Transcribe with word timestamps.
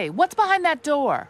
Hey, 0.00 0.08
what's 0.08 0.34
behind 0.34 0.64
that 0.64 0.82
door? 0.82 1.28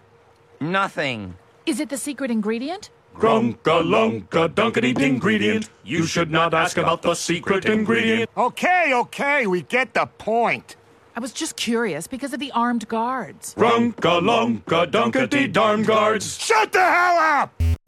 Nothing. 0.61 1.35
Is 1.67 1.81
it 1.81 1.89
the 1.89 1.97
secret 1.99 2.31
ingredient? 2.31 2.91
Grunka 3.17 3.83
lunka 3.83 4.49
dunkety 4.49 4.97
ingredient. 4.97 5.69
You 5.83 6.05
should 6.05 6.31
not 6.31 6.55
ask 6.55 6.77
about 6.77 7.03
the 7.03 7.17
secret 7.17 7.65
ingredient. 7.65 8.31
Okay, 8.37 8.93
okay, 8.95 9.49
we 9.49 9.63
get 9.63 9.93
the 9.95 10.07
point. 10.07 10.77
I 11.17 11.19
was 11.19 11.33
just 11.33 11.57
curious 11.57 12.07
because 12.07 12.33
of 12.33 12.39
the 12.39 12.53
armed 12.53 12.87
guards. 12.87 13.57
Grunka 13.57 14.21
lunka 14.21 14.89
dunkety 14.89 15.53
darn 15.53 15.83
guards. 15.83 16.39
Shut 16.39 16.71
the 16.71 16.79
hell 16.79 17.19
up! 17.19 17.80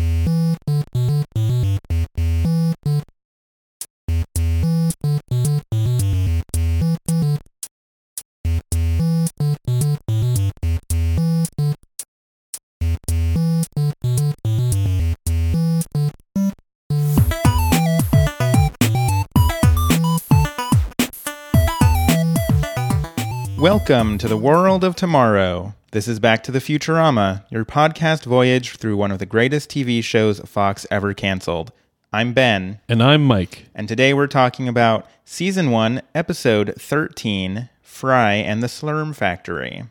Welcome 23.85 24.17
to 24.19 24.29
the 24.29 24.37
world 24.37 24.85
of 24.85 24.95
tomorrow. 24.95 25.75
This 25.91 26.07
is 26.07 26.21
Back 26.21 26.45
to 26.45 26.53
the 26.53 26.61
Futurama, 26.61 27.43
your 27.51 27.65
podcast 27.65 28.25
voyage 28.25 28.77
through 28.77 28.97
one 28.97 29.11
of 29.11 29.19
the 29.19 29.27
greatest 29.27 29.71
TV 29.71 30.05
shows 30.05 30.39
Fox 30.41 30.87
ever 30.89 31.13
canceled. 31.15 31.73
I'm 32.13 32.33
Ben, 32.33 32.79
And 32.89 33.03
I'm 33.03 33.25
Mike. 33.25 33.67
and 33.75 33.89
today 33.89 34.15
we're 34.15 34.29
talking 34.29 34.69
about 34.69 35.09
Season 35.25 35.73
1, 35.73 36.01
Episode 36.15 36.75
13 36.79 37.71
Fry 37.83 38.35
and 38.35 38.63
the 38.63 38.69
Slurm 38.69 39.17
Factory. 39.17 39.83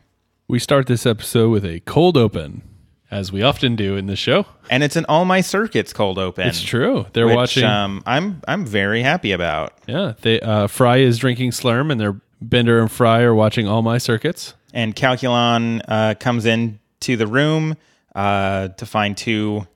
We 0.48 0.58
start 0.58 0.86
this 0.86 1.04
episode 1.04 1.50
with 1.50 1.64
a 1.66 1.80
cold 1.80 2.16
open, 2.16 2.62
as 3.10 3.30
we 3.30 3.42
often 3.42 3.76
do 3.76 3.96
in 3.96 4.06
this 4.06 4.18
show. 4.18 4.46
And 4.70 4.82
it's 4.82 4.96
an 4.96 5.04
All 5.06 5.26
My 5.26 5.42
Circuits 5.42 5.92
cold 5.92 6.18
open. 6.18 6.48
It's 6.48 6.62
true. 6.62 7.04
They're 7.12 7.26
which, 7.26 7.36
watching. 7.36 7.64
Um, 7.64 8.02
I'm, 8.06 8.40
I'm 8.48 8.64
very 8.64 9.02
happy 9.02 9.32
about. 9.32 9.74
yeah, 9.86 10.14
they 10.22 10.40
uh, 10.40 10.66
Fry 10.66 10.96
is 10.96 11.18
drinking 11.18 11.50
Slurm, 11.50 11.92
and 11.92 12.00
their 12.00 12.18
Bender 12.42 12.80
and 12.80 12.90
Fry 12.90 13.22
are 13.22 13.34
watching 13.34 13.68
all 13.68 13.82
my 13.82 13.98
circuits. 13.98 14.54
And 14.74 14.94
Calculon 14.96 15.80
uh, 15.86 16.14
comes 16.14 16.44
in 16.46 16.80
to 17.00 17.16
the 17.16 17.26
room 17.26 17.76
uh, 18.14 18.68
to 18.68 18.86
find 18.86 19.16
two 19.16 19.66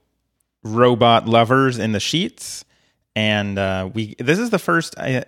robot 0.63 1.29
lovers 1.29 1.79
in 1.79 1.93
the 1.93 2.01
sheets. 2.01 2.65
And 3.15 3.59
uh, 3.59 3.89
we 3.93 4.15
this 4.19 4.39
is 4.39 4.51
the 4.51 4.59
first 4.59 4.99
I 4.99 5.25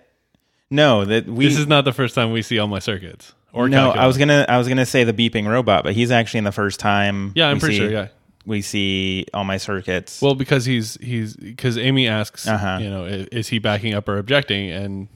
no 0.69 1.05
that 1.05 1.25
we 1.25 1.45
This 1.47 1.57
is 1.57 1.67
not 1.67 1.85
the 1.85 1.93
first 1.93 2.13
time 2.15 2.31
we 2.31 2.41
see 2.41 2.59
all 2.59 2.67
my 2.67 2.79
circuits. 2.79 3.33
Or 3.51 3.67
no 3.67 3.91
Calculon. 3.91 3.97
I 3.97 4.07
was 4.07 4.17
gonna 4.17 4.45
I 4.47 4.57
was 4.57 4.67
gonna 4.67 4.85
say 4.85 5.03
the 5.03 5.13
beeping 5.13 5.47
robot, 5.47 5.83
but 5.83 5.93
he's 5.93 6.11
actually 6.11 6.39
in 6.39 6.43
the 6.43 6.51
first 6.51 6.79
time. 6.79 7.31
Yeah, 7.35 7.47
I'm 7.49 7.59
pretty 7.59 7.75
see- 7.75 7.79
sure. 7.81 7.91
Yeah. 7.91 8.07
we 8.45 8.61
see 8.61 9.25
all 9.33 9.43
my 9.43 9.57
circuits. 9.57 10.21
Well, 10.21 10.35
because 10.35 10.65
he's 10.65 10.95
he's 11.01 11.35
because 11.35 11.77
Amy 11.79 12.07
asks, 12.07 12.47
Uh-huh. 12.47 12.77
you 12.81 12.89
know, 12.91 13.05
is, 13.05 13.25
is 13.27 13.47
he 13.47 13.57
backing 13.59 13.95
up 13.95 14.07
or 14.07 14.17
objecting? 14.19 14.69
And 14.69 15.07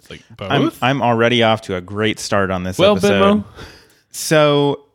it's 0.00 0.10
like 0.10 0.22
both. 0.36 0.50
I'm 0.50 0.72
I'm 0.80 1.02
already 1.02 1.42
off 1.42 1.62
to 1.62 1.76
a 1.76 1.80
great 1.80 2.18
start 2.18 2.50
on 2.50 2.64
this 2.64 2.78
well, 2.78 2.96
episode. 2.96 3.44
Benmo. 3.44 3.44
So, 4.10 4.86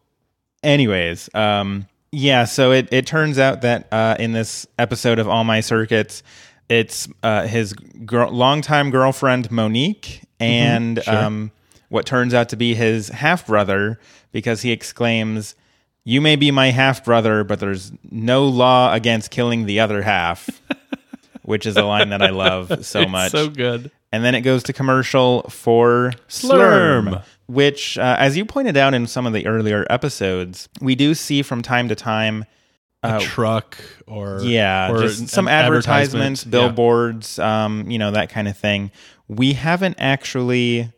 anyways, 0.64 1.30
um, 1.36 1.88
yeah. 2.12 2.45
So 2.45 2.72
it 2.72 2.89
it 2.92 3.06
turns 3.06 3.38
out 3.38 3.62
that 3.62 3.88
uh, 3.92 4.16
in 4.20 4.31
this 4.31 4.66
episode 4.80 5.20
of 5.20 5.28
All 5.28 5.44
My 5.44 5.62
Circuits, 5.62 6.23
it's 6.70 7.08
uh, 7.22 7.45
his 7.45 7.73
girl, 7.73 8.31
longtime 8.31 8.89
girlfriend 8.89 9.52
Monique, 9.52 10.22
and 10.39 11.02
sure. 11.03 11.16
um, 11.16 11.52
what 11.90 12.08
turns 12.08 12.34
out 12.34 12.50
to 12.50 12.56
be 12.56 12.73
his 12.73 13.09
half 13.09 13.45
brother, 13.47 14.00
because 14.31 14.62
he 14.62 14.72
exclaims. 14.72 15.56
You 16.08 16.22
may 16.22 16.36
be 16.36 16.52
my 16.52 16.69
half 16.69 17.03
brother, 17.03 17.44
but 17.44 17.59
there's 17.59 17.92
no 18.12 18.45
law 18.45 18.94
against 18.94 19.31
killing 19.31 19.66
the 19.66 19.80
other 19.80 20.03
half, 20.03 20.47
which 21.42 21.66
is 21.66 21.78
a 21.78 21.84
line 21.84 22.09
that 22.09 22.22
I 22.22 22.30
love 22.30 22.85
so 22.85 23.02
It's 23.02 23.12
much. 23.12 23.31
so 23.31 23.50
good. 23.50 23.90
And 24.11 24.23
then 24.23 24.33
it 24.35 24.41
goes 24.41 24.63
to 24.63 24.73
commercial 24.73 25.43
for 25.49 26.13
Slurm. 26.29 27.09
Slurm, 27.09 27.23
which, 27.47 27.97
uh, 27.97 28.16
as 28.17 28.38
you 28.38 28.45
pointed 28.45 28.77
out 28.77 28.93
in 28.93 29.07
some 29.07 29.27
of 29.27 29.33
the 29.33 29.45
earlier 29.45 29.85
episodes, 29.89 30.69
we 30.79 30.95
do 30.95 31.13
see 31.13 31.41
from 31.41 31.61
time 31.61 31.89
to 31.89 31.95
time. 31.95 32.45
A 33.03 33.19
truck 33.19 33.77
or 34.07 34.39
Yeah, 34.41 34.89
or 34.91 35.01
just 35.03 35.27
some 35.29 35.47
advertisements, 35.47 36.41
advertisement. 36.41 36.45
Yeah. 36.45 36.49
billboards, 36.67 37.38
um, 37.38 37.88
you 37.91 37.99
know, 37.99 38.09
that 38.11 38.29
kind 38.29 38.47
of 38.47 38.57
thing. 38.57 38.89
We 39.27 39.53
haven't 39.53 39.97
actually 39.99 40.91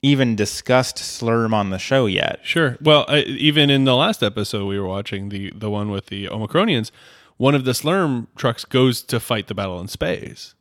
even 0.00 0.36
discussed 0.36 0.98
Slurm 0.98 1.52
on 1.52 1.70
the 1.70 1.78
show 1.78 2.06
yet. 2.06 2.38
Sure. 2.44 2.76
Well, 2.80 3.06
even 3.10 3.70
in 3.70 3.82
the 3.84 3.96
last 3.96 4.22
episode 4.22 4.66
we 4.66 4.78
were 4.78 4.86
watching, 4.86 5.30
the 5.30 5.52
the 5.52 5.68
one 5.70 5.90
with 5.90 6.06
the 6.06 6.26
Omicronians, 6.26 6.92
one 7.38 7.56
of 7.56 7.64
the 7.64 7.72
Slurm 7.72 8.28
trucks 8.36 8.64
goes 8.64 9.02
to 9.02 9.18
fight 9.18 9.48
the 9.48 9.54
battle 9.54 9.80
in 9.80 9.88
space. 9.88 10.54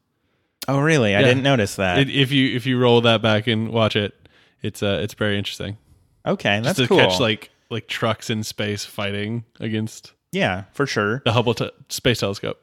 Oh, 0.67 0.79
really? 0.79 1.15
I 1.15 1.19
Yeah. 1.21 1.27
didn't 1.27 1.43
notice 1.43 1.75
that. 1.77 1.99
It, 1.99 2.09
if 2.09 2.31
you 2.31 2.55
if 2.55 2.65
you 2.65 2.77
roll 2.79 3.01
that 3.01 3.21
back 3.21 3.47
and 3.47 3.69
watch 3.69 3.95
it, 3.95 4.13
it's 4.61 4.83
uh 4.83 4.99
it's 5.01 5.13
very 5.13 5.37
interesting. 5.37 5.77
okay, 6.25 6.59
that's 6.61 6.77
to 6.79 6.87
cool. 6.87 6.97
catch 6.97 7.19
like 7.19 7.49
like 7.69 7.87
trucks 7.87 8.29
in 8.29 8.43
space 8.43 8.85
fighting 8.85 9.43
against 9.59 10.13
yeah, 10.31 10.65
for 10.73 10.85
sure. 10.85 11.21
the 11.25 11.31
Hubble 11.33 11.53
te- 11.53 11.71
space 11.89 12.19
telescope. 12.19 12.61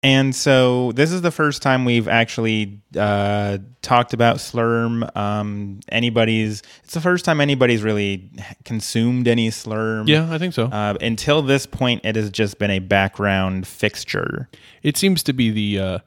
And 0.00 0.32
so 0.34 0.92
this 0.92 1.10
is 1.10 1.22
the 1.22 1.32
first 1.32 1.60
time 1.60 1.84
we've 1.84 2.06
actually 2.06 2.80
uh, 2.96 3.58
talked 3.82 4.12
about 4.12 4.36
Slurm. 4.36 5.16
Um, 5.16 5.80
anybody's 5.88 6.62
it's 6.84 6.94
the 6.94 7.00
first 7.00 7.24
time 7.24 7.40
anybody's 7.40 7.82
really 7.82 8.30
consumed 8.64 9.26
any 9.26 9.50
Slurm. 9.50 10.06
Yeah, 10.06 10.32
I 10.32 10.38
think 10.38 10.54
so. 10.54 10.66
Uh, 10.66 10.94
until 11.00 11.42
this 11.42 11.66
point, 11.66 12.02
it 12.04 12.14
has 12.14 12.30
just 12.30 12.58
been 12.60 12.70
a 12.70 12.78
background 12.78 13.66
fixture. 13.66 14.48
it 14.84 14.96
seems 14.96 15.24
to 15.24 15.32
be 15.32 15.50
the 15.50 15.80
uh, 15.80 15.98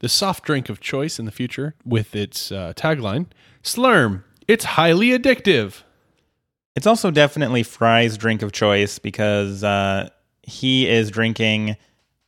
the 0.00 0.08
soft 0.08 0.44
drink 0.44 0.68
of 0.68 0.80
choice 0.80 1.18
in 1.18 1.24
the 1.24 1.32
future 1.32 1.74
with 1.84 2.14
its 2.14 2.50
uh, 2.52 2.72
tagline: 2.76 3.26
"Slurm, 3.62 4.24
it's 4.48 4.64
highly 4.64 5.08
addictive." 5.10 5.82
It's 6.76 6.86
also 6.86 7.10
definitely 7.10 7.62
Fry's 7.62 8.16
drink 8.16 8.42
of 8.42 8.52
choice 8.52 8.98
because 8.98 9.64
uh, 9.64 10.08
he 10.42 10.88
is 10.88 11.10
drinking 11.10 11.76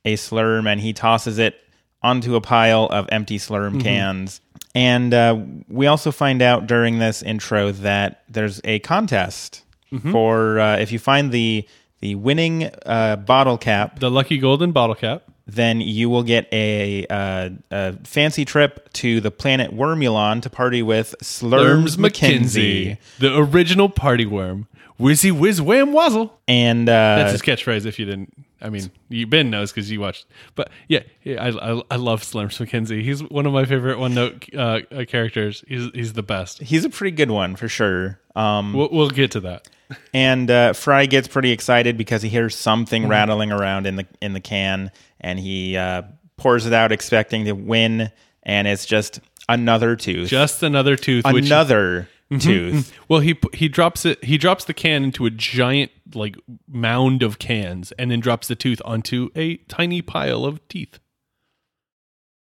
a 0.04 0.14
Slurm 0.16 0.66
and 0.66 0.80
he 0.80 0.92
tosses 0.92 1.38
it 1.38 1.56
onto 2.02 2.34
a 2.34 2.40
pile 2.40 2.86
of 2.86 3.08
empty 3.10 3.38
Slurm 3.38 3.80
cans. 3.80 4.40
And 4.74 5.14
uh, 5.14 5.38
we 5.68 5.86
also 5.86 6.10
find 6.10 6.42
out 6.42 6.66
during 6.66 6.98
this 6.98 7.22
intro 7.22 7.70
that 7.72 8.24
there's 8.28 8.60
a 8.64 8.78
contest 8.80 9.62
for 10.10 10.58
uh, 10.58 10.76
if 10.78 10.90
you 10.90 10.98
find 10.98 11.30
the 11.32 11.68
the 12.00 12.14
winning 12.16 12.68
uh, 12.84 13.16
bottle 13.16 13.58
cap, 13.58 14.00
The 14.00 14.10
lucky 14.10 14.38
golden 14.38 14.72
bottle 14.72 14.96
cap. 14.96 15.22
Then 15.46 15.80
you 15.80 16.08
will 16.08 16.22
get 16.22 16.48
a, 16.52 17.06
uh, 17.08 17.50
a 17.70 17.92
fancy 18.04 18.44
trip 18.44 18.92
to 18.94 19.20
the 19.20 19.30
planet 19.30 19.74
Wormulon 19.74 20.42
to 20.42 20.50
party 20.50 20.82
with 20.82 21.14
Slurms 21.22 21.96
McKenzie. 21.96 22.98
the 23.18 23.36
original 23.36 23.88
party 23.88 24.26
worm. 24.26 24.68
Whizzy 25.00 25.32
whiz 25.32 25.60
wham 25.60 25.92
wazzle. 25.92 26.32
And 26.46 26.88
uh, 26.88 27.16
That's 27.16 27.32
his 27.32 27.42
catchphrase. 27.42 27.86
If 27.86 27.98
you 27.98 28.04
didn't, 28.06 28.32
I 28.62 28.68
mean, 28.70 28.90
you 29.08 29.26
Ben 29.26 29.50
knows 29.50 29.72
because 29.72 29.90
you 29.90 30.00
watched. 30.00 30.26
But 30.54 30.70
yeah, 30.88 31.00
yeah 31.24 31.42
I, 31.44 31.72
I, 31.72 31.82
I 31.90 31.96
love 31.96 32.22
Slurms 32.22 32.64
McKenzie. 32.64 33.02
He's 33.02 33.22
one 33.22 33.44
of 33.44 33.52
my 33.52 33.64
favorite 33.64 33.98
one 33.98 34.14
note 34.14 34.46
uh, 34.54 34.80
uh, 34.90 35.04
characters. 35.04 35.64
He's 35.66 35.90
he's 35.92 36.12
the 36.12 36.22
best. 36.22 36.62
he's 36.62 36.84
a 36.84 36.90
pretty 36.90 37.14
good 37.16 37.30
one 37.30 37.56
for 37.56 37.68
sure. 37.68 38.20
Um, 38.36 38.72
We'll, 38.72 38.88
we'll 38.90 39.10
get 39.10 39.32
to 39.32 39.40
that. 39.40 39.68
and 40.14 40.50
uh, 40.50 40.72
Fry 40.72 41.06
gets 41.06 41.28
pretty 41.28 41.50
excited 41.50 41.98
because 41.98 42.22
he 42.22 42.28
hears 42.28 42.56
something 42.56 43.08
rattling 43.08 43.52
around 43.52 43.86
in 43.86 43.96
the 43.96 44.06
in 44.22 44.32
the 44.32 44.40
can, 44.40 44.90
and 45.20 45.38
he 45.38 45.76
uh, 45.76 46.02
pours 46.36 46.64
it 46.64 46.72
out, 46.72 46.92
expecting 46.92 47.44
to 47.46 47.52
win, 47.52 48.10
and 48.42 48.68
it's 48.68 48.86
just 48.86 49.20
another 49.48 49.96
tooth, 49.96 50.28
Just 50.28 50.62
another 50.62 50.96
tooth. 50.96 51.24
another 51.26 52.08
tooth. 52.38 52.92
Well, 53.08 53.20
he 53.20 53.38
he 53.52 53.68
drops 53.68 54.04
it. 54.04 54.22
He 54.24 54.38
drops 54.38 54.64
the 54.64 54.74
can 54.74 55.04
into 55.04 55.26
a 55.26 55.30
giant 55.30 55.90
like 56.14 56.36
mound 56.68 57.22
of 57.22 57.38
cans, 57.38 57.92
and 57.92 58.10
then 58.10 58.20
drops 58.20 58.48
the 58.48 58.54
tooth 58.54 58.80
onto 58.84 59.30
a 59.34 59.56
tiny 59.68 60.02
pile 60.02 60.44
of 60.44 60.66
teeth. 60.68 60.98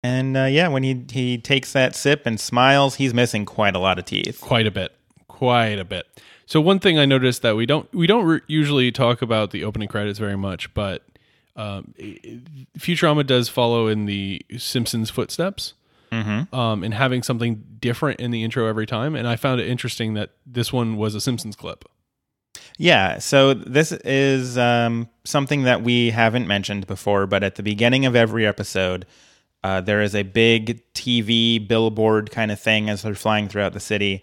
And 0.03 0.35
uh, 0.35 0.45
yeah, 0.45 0.67
when 0.67 0.83
he 0.83 1.05
he 1.11 1.37
takes 1.37 1.73
that 1.73 1.95
sip 1.95 2.25
and 2.25 2.39
smiles, 2.39 2.95
he's 2.95 3.13
missing 3.13 3.45
quite 3.45 3.75
a 3.75 3.79
lot 3.79 3.99
of 3.99 4.05
teeth. 4.05 4.41
Quite 4.41 4.67
a 4.67 4.71
bit, 4.71 4.93
quite 5.27 5.79
a 5.79 5.85
bit. 5.85 6.05
So 6.45 6.59
one 6.59 6.79
thing 6.79 6.99
I 6.99 7.05
noticed 7.05 7.43
that 7.43 7.55
we 7.55 7.65
don't 7.65 7.91
we 7.93 8.07
don't 8.07 8.25
re- 8.25 8.41
usually 8.47 8.91
talk 8.91 9.21
about 9.21 9.51
the 9.51 9.63
opening 9.63 9.87
credits 9.87 10.19
very 10.19 10.37
much, 10.37 10.73
but 10.73 11.03
um, 11.55 11.93
Futurama 12.77 13.25
does 13.25 13.47
follow 13.49 13.87
in 13.87 14.05
the 14.05 14.41
Simpsons 14.57 15.09
footsteps. 15.09 15.73
Um, 16.11 16.83
and 16.83 16.93
having 16.93 17.23
something 17.23 17.63
different 17.79 18.19
in 18.19 18.31
the 18.31 18.43
intro 18.43 18.67
every 18.67 18.85
time, 18.85 19.15
and 19.15 19.27
I 19.27 19.37
found 19.37 19.61
it 19.61 19.67
interesting 19.69 20.13
that 20.15 20.31
this 20.45 20.73
one 20.73 20.97
was 20.97 21.15
a 21.15 21.21
Simpsons 21.21 21.55
clip. 21.55 21.85
Yeah, 22.77 23.19
so 23.19 23.53
this 23.53 23.91
is 23.93 24.57
um, 24.57 25.07
something 25.23 25.63
that 25.63 25.83
we 25.83 26.09
haven't 26.09 26.47
mentioned 26.47 26.85
before, 26.87 27.27
but 27.27 27.43
at 27.43 27.55
the 27.55 27.63
beginning 27.63 28.05
of 28.05 28.15
every 28.15 28.45
episode, 28.45 29.05
uh, 29.63 29.79
there 29.79 30.01
is 30.01 30.13
a 30.15 30.23
big 30.23 30.81
TV 30.93 31.65
billboard 31.65 32.29
kind 32.31 32.51
of 32.51 32.59
thing 32.59 32.89
as 32.89 33.03
they're 33.03 33.15
flying 33.15 33.47
throughout 33.47 33.71
the 33.73 33.79
city, 33.79 34.21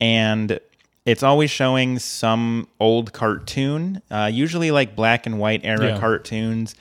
and 0.00 0.58
it's 1.04 1.22
always 1.22 1.50
showing 1.50 1.98
some 1.98 2.68
old 2.80 3.12
cartoon, 3.12 4.00
uh, 4.10 4.30
usually 4.32 4.70
like 4.70 4.96
black 4.96 5.26
and 5.26 5.38
white 5.38 5.60
era 5.64 5.88
Yeah. 5.88 5.98
cartoons. 5.98 6.74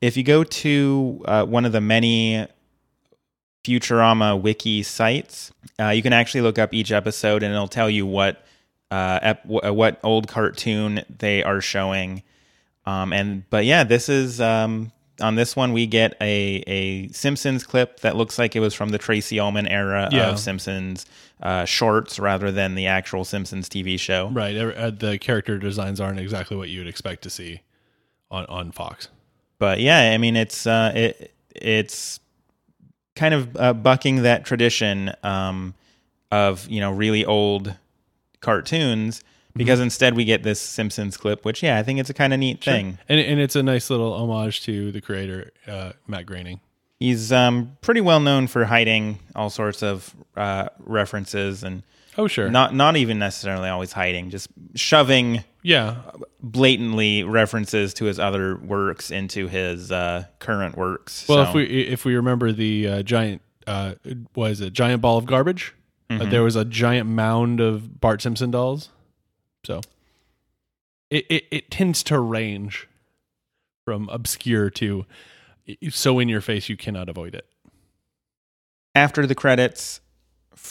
If 0.00 0.16
you 0.16 0.22
go 0.24 0.42
to 0.42 1.22
uh, 1.26 1.44
one 1.44 1.64
of 1.64 1.72
the 1.72 1.80
many 1.80 2.46
Futurama 3.64 4.40
wiki 4.40 4.82
sites, 4.82 5.52
uh, 5.80 5.88
you 5.88 6.02
can 6.02 6.12
actually 6.12 6.40
look 6.40 6.58
up 6.58 6.74
each 6.74 6.90
episode 6.92 7.42
and 7.42 7.52
it'll 7.54 7.68
tell 7.68 7.88
you 7.90 8.06
what 8.06 8.44
uh, 8.90 9.18
ep- 9.22 9.44
wh- 9.46 9.74
what 9.74 9.98
old 10.02 10.28
cartoon 10.28 11.02
they 11.18 11.42
are 11.42 11.60
showing. 11.60 12.22
Um, 12.84 13.12
and 13.12 13.48
but 13.50 13.64
yeah, 13.64 13.84
this 13.84 14.08
is 14.08 14.40
um, 14.40 14.90
on 15.20 15.36
this 15.36 15.54
one 15.54 15.72
we 15.72 15.86
get 15.86 16.16
a 16.20 16.64
a 16.66 17.08
Simpsons 17.08 17.62
clip 17.64 18.00
that 18.00 18.16
looks 18.16 18.38
like 18.38 18.56
it 18.56 18.60
was 18.60 18.74
from 18.74 18.88
the 18.90 18.98
Tracey 18.98 19.38
Ullman 19.38 19.68
era 19.68 20.08
Yeah. 20.10 20.30
of 20.30 20.38
Simpsons 20.40 21.06
uh, 21.40 21.64
shorts 21.64 22.18
rather 22.18 22.50
than 22.52 22.74
the 22.74 22.86
actual 22.88 23.24
Simpsons 23.24 23.68
TV 23.68 23.98
show. 23.98 24.28
Right. 24.28 24.56
Uh, 24.56 24.90
the 24.90 25.18
character 25.18 25.58
designs 25.58 26.00
aren't 26.00 26.18
exactly 26.20 26.56
what 26.56 26.68
you 26.68 26.80
would 26.80 26.88
expect 26.88 27.22
to 27.22 27.30
see 27.30 27.60
on 28.30 28.44
on 28.46 28.72
Fox. 28.72 29.08
But 29.58 29.78
yeah, 29.80 30.10
I 30.12 30.18
mean 30.18 30.34
it's 30.34 30.66
uh, 30.66 30.92
it 30.94 31.32
it's 31.54 32.18
kind 33.14 33.34
of 33.34 33.56
uh, 33.56 33.72
bucking 33.72 34.22
that 34.22 34.44
tradition 34.44 35.12
um, 35.22 35.74
of 36.30 36.68
you 36.68 36.80
know 36.80 36.92
really 36.92 37.24
old 37.24 37.76
cartoons 38.40 39.22
because 39.54 39.80
instead 39.80 40.14
we 40.14 40.24
get 40.24 40.42
this 40.42 40.60
Simpsons 40.60 41.16
clip, 41.16 41.44
which 41.44 41.62
yeah, 41.62 41.78
I 41.78 41.82
think 41.82 42.00
it's 42.00 42.10
a 42.10 42.14
kind 42.14 42.32
of 42.32 42.40
neat 42.40 42.62
thing. 42.62 42.98
And 43.08 43.20
and 43.20 43.40
it's 43.40 43.56
a 43.56 43.62
nice 43.62 43.90
little 43.90 44.14
homage 44.14 44.62
to 44.62 44.92
the 44.92 45.00
creator 45.00 45.50
uh, 45.66 45.92
Matt 46.06 46.26
Groening. 46.26 46.60
He's 46.98 47.32
um, 47.32 47.76
pretty 47.80 48.00
well 48.00 48.20
known 48.20 48.46
for 48.46 48.64
hiding 48.64 49.18
all 49.34 49.50
sorts 49.50 49.82
of 49.82 50.14
uh, 50.36 50.68
references 50.78 51.64
and 51.64 51.82
Oh 52.18 52.26
sure. 52.26 52.50
not 52.50 52.74
not 52.74 52.96
even 52.96 53.18
necessarily 53.18 53.68
always 53.68 53.92
hiding, 53.92 54.30
just 54.30 54.48
shoving 54.74 55.44
yeah. 55.62 56.02
blatantly 56.42 57.22
references 57.24 57.94
to 57.94 58.04
his 58.04 58.18
other 58.18 58.56
works 58.58 59.10
into 59.10 59.48
his 59.48 59.90
uh, 59.90 60.24
current 60.38 60.76
works. 60.76 61.26
Well, 61.28 61.44
So- 61.44 61.48
if 61.50 61.54
we 61.54 61.64
if 61.64 62.04
we 62.04 62.14
remember 62.16 62.52
the 62.52 62.88
uh, 62.88 63.02
giant 63.02 63.40
uh, 63.66 63.94
is 64.36 64.60
it 64.60 64.72
giant 64.72 65.00
ball 65.02 65.18
of 65.18 65.26
garbage, 65.26 65.74
Mm-hmm. 66.10 66.22
uh, 66.22 66.30
there 66.30 66.42
was 66.42 66.56
a 66.56 66.64
giant 66.66 67.08
mound 67.08 67.60
of 67.60 67.98
Bart 68.00 68.20
Simpson 68.20 68.50
dolls. 68.50 68.90
So 69.64 69.80
it 71.10 71.24
it, 71.30 71.44
it 71.50 71.70
tends 71.70 72.02
to 72.04 72.18
range 72.20 72.88
from 73.86 74.08
obscure 74.10 74.68
to 74.70 75.06
so 75.90 76.18
in 76.18 76.28
your 76.28 76.40
face 76.42 76.68
you 76.68 76.76
cannot 76.76 77.08
avoid 77.08 77.34
it. 77.34 77.46
after 78.94 79.26
the 79.26 79.34
credits, 79.34 80.00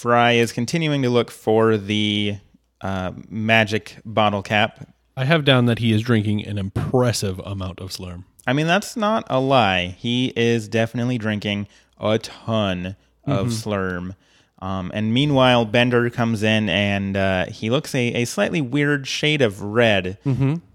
Fry 0.01 0.31
is 0.31 0.51
continuing 0.51 1.03
to 1.03 1.11
look 1.11 1.29
for 1.29 1.77
the 1.77 2.37
uh, 2.81 3.11
magic 3.29 3.97
bottle 4.03 4.41
cap. 4.41 4.89
I 5.15 5.25
have 5.25 5.45
down 5.45 5.67
that 5.67 5.77
he 5.77 5.91
is 5.91 6.01
drinking 6.01 6.43
an 6.47 6.57
impressive 6.57 7.37
amount 7.45 7.79
of 7.79 7.91
Slurm. 7.91 8.23
I 8.47 8.53
mean, 8.53 8.65
that's 8.65 8.97
not 8.97 9.27
a 9.29 9.39
lie. 9.39 9.95
He 9.99 10.33
is 10.35 10.67
definitely 10.67 11.19
drinking 11.19 11.67
a 11.99 12.17
ton 12.17 12.95
of 13.25 13.47
Slurm. 13.49 14.15
Um, 14.57 14.89
and 14.91 15.13
meanwhile, 15.13 15.65
Bender 15.65 16.09
comes 16.09 16.41
in 16.41 16.67
and 16.67 17.15
uh, 17.15 17.45
he 17.45 17.69
looks 17.69 17.93
a, 17.93 18.07
a 18.21 18.25
slightly 18.25 18.59
weird 18.61 19.05
shade 19.07 19.43
of 19.43 19.61
red 19.61 20.17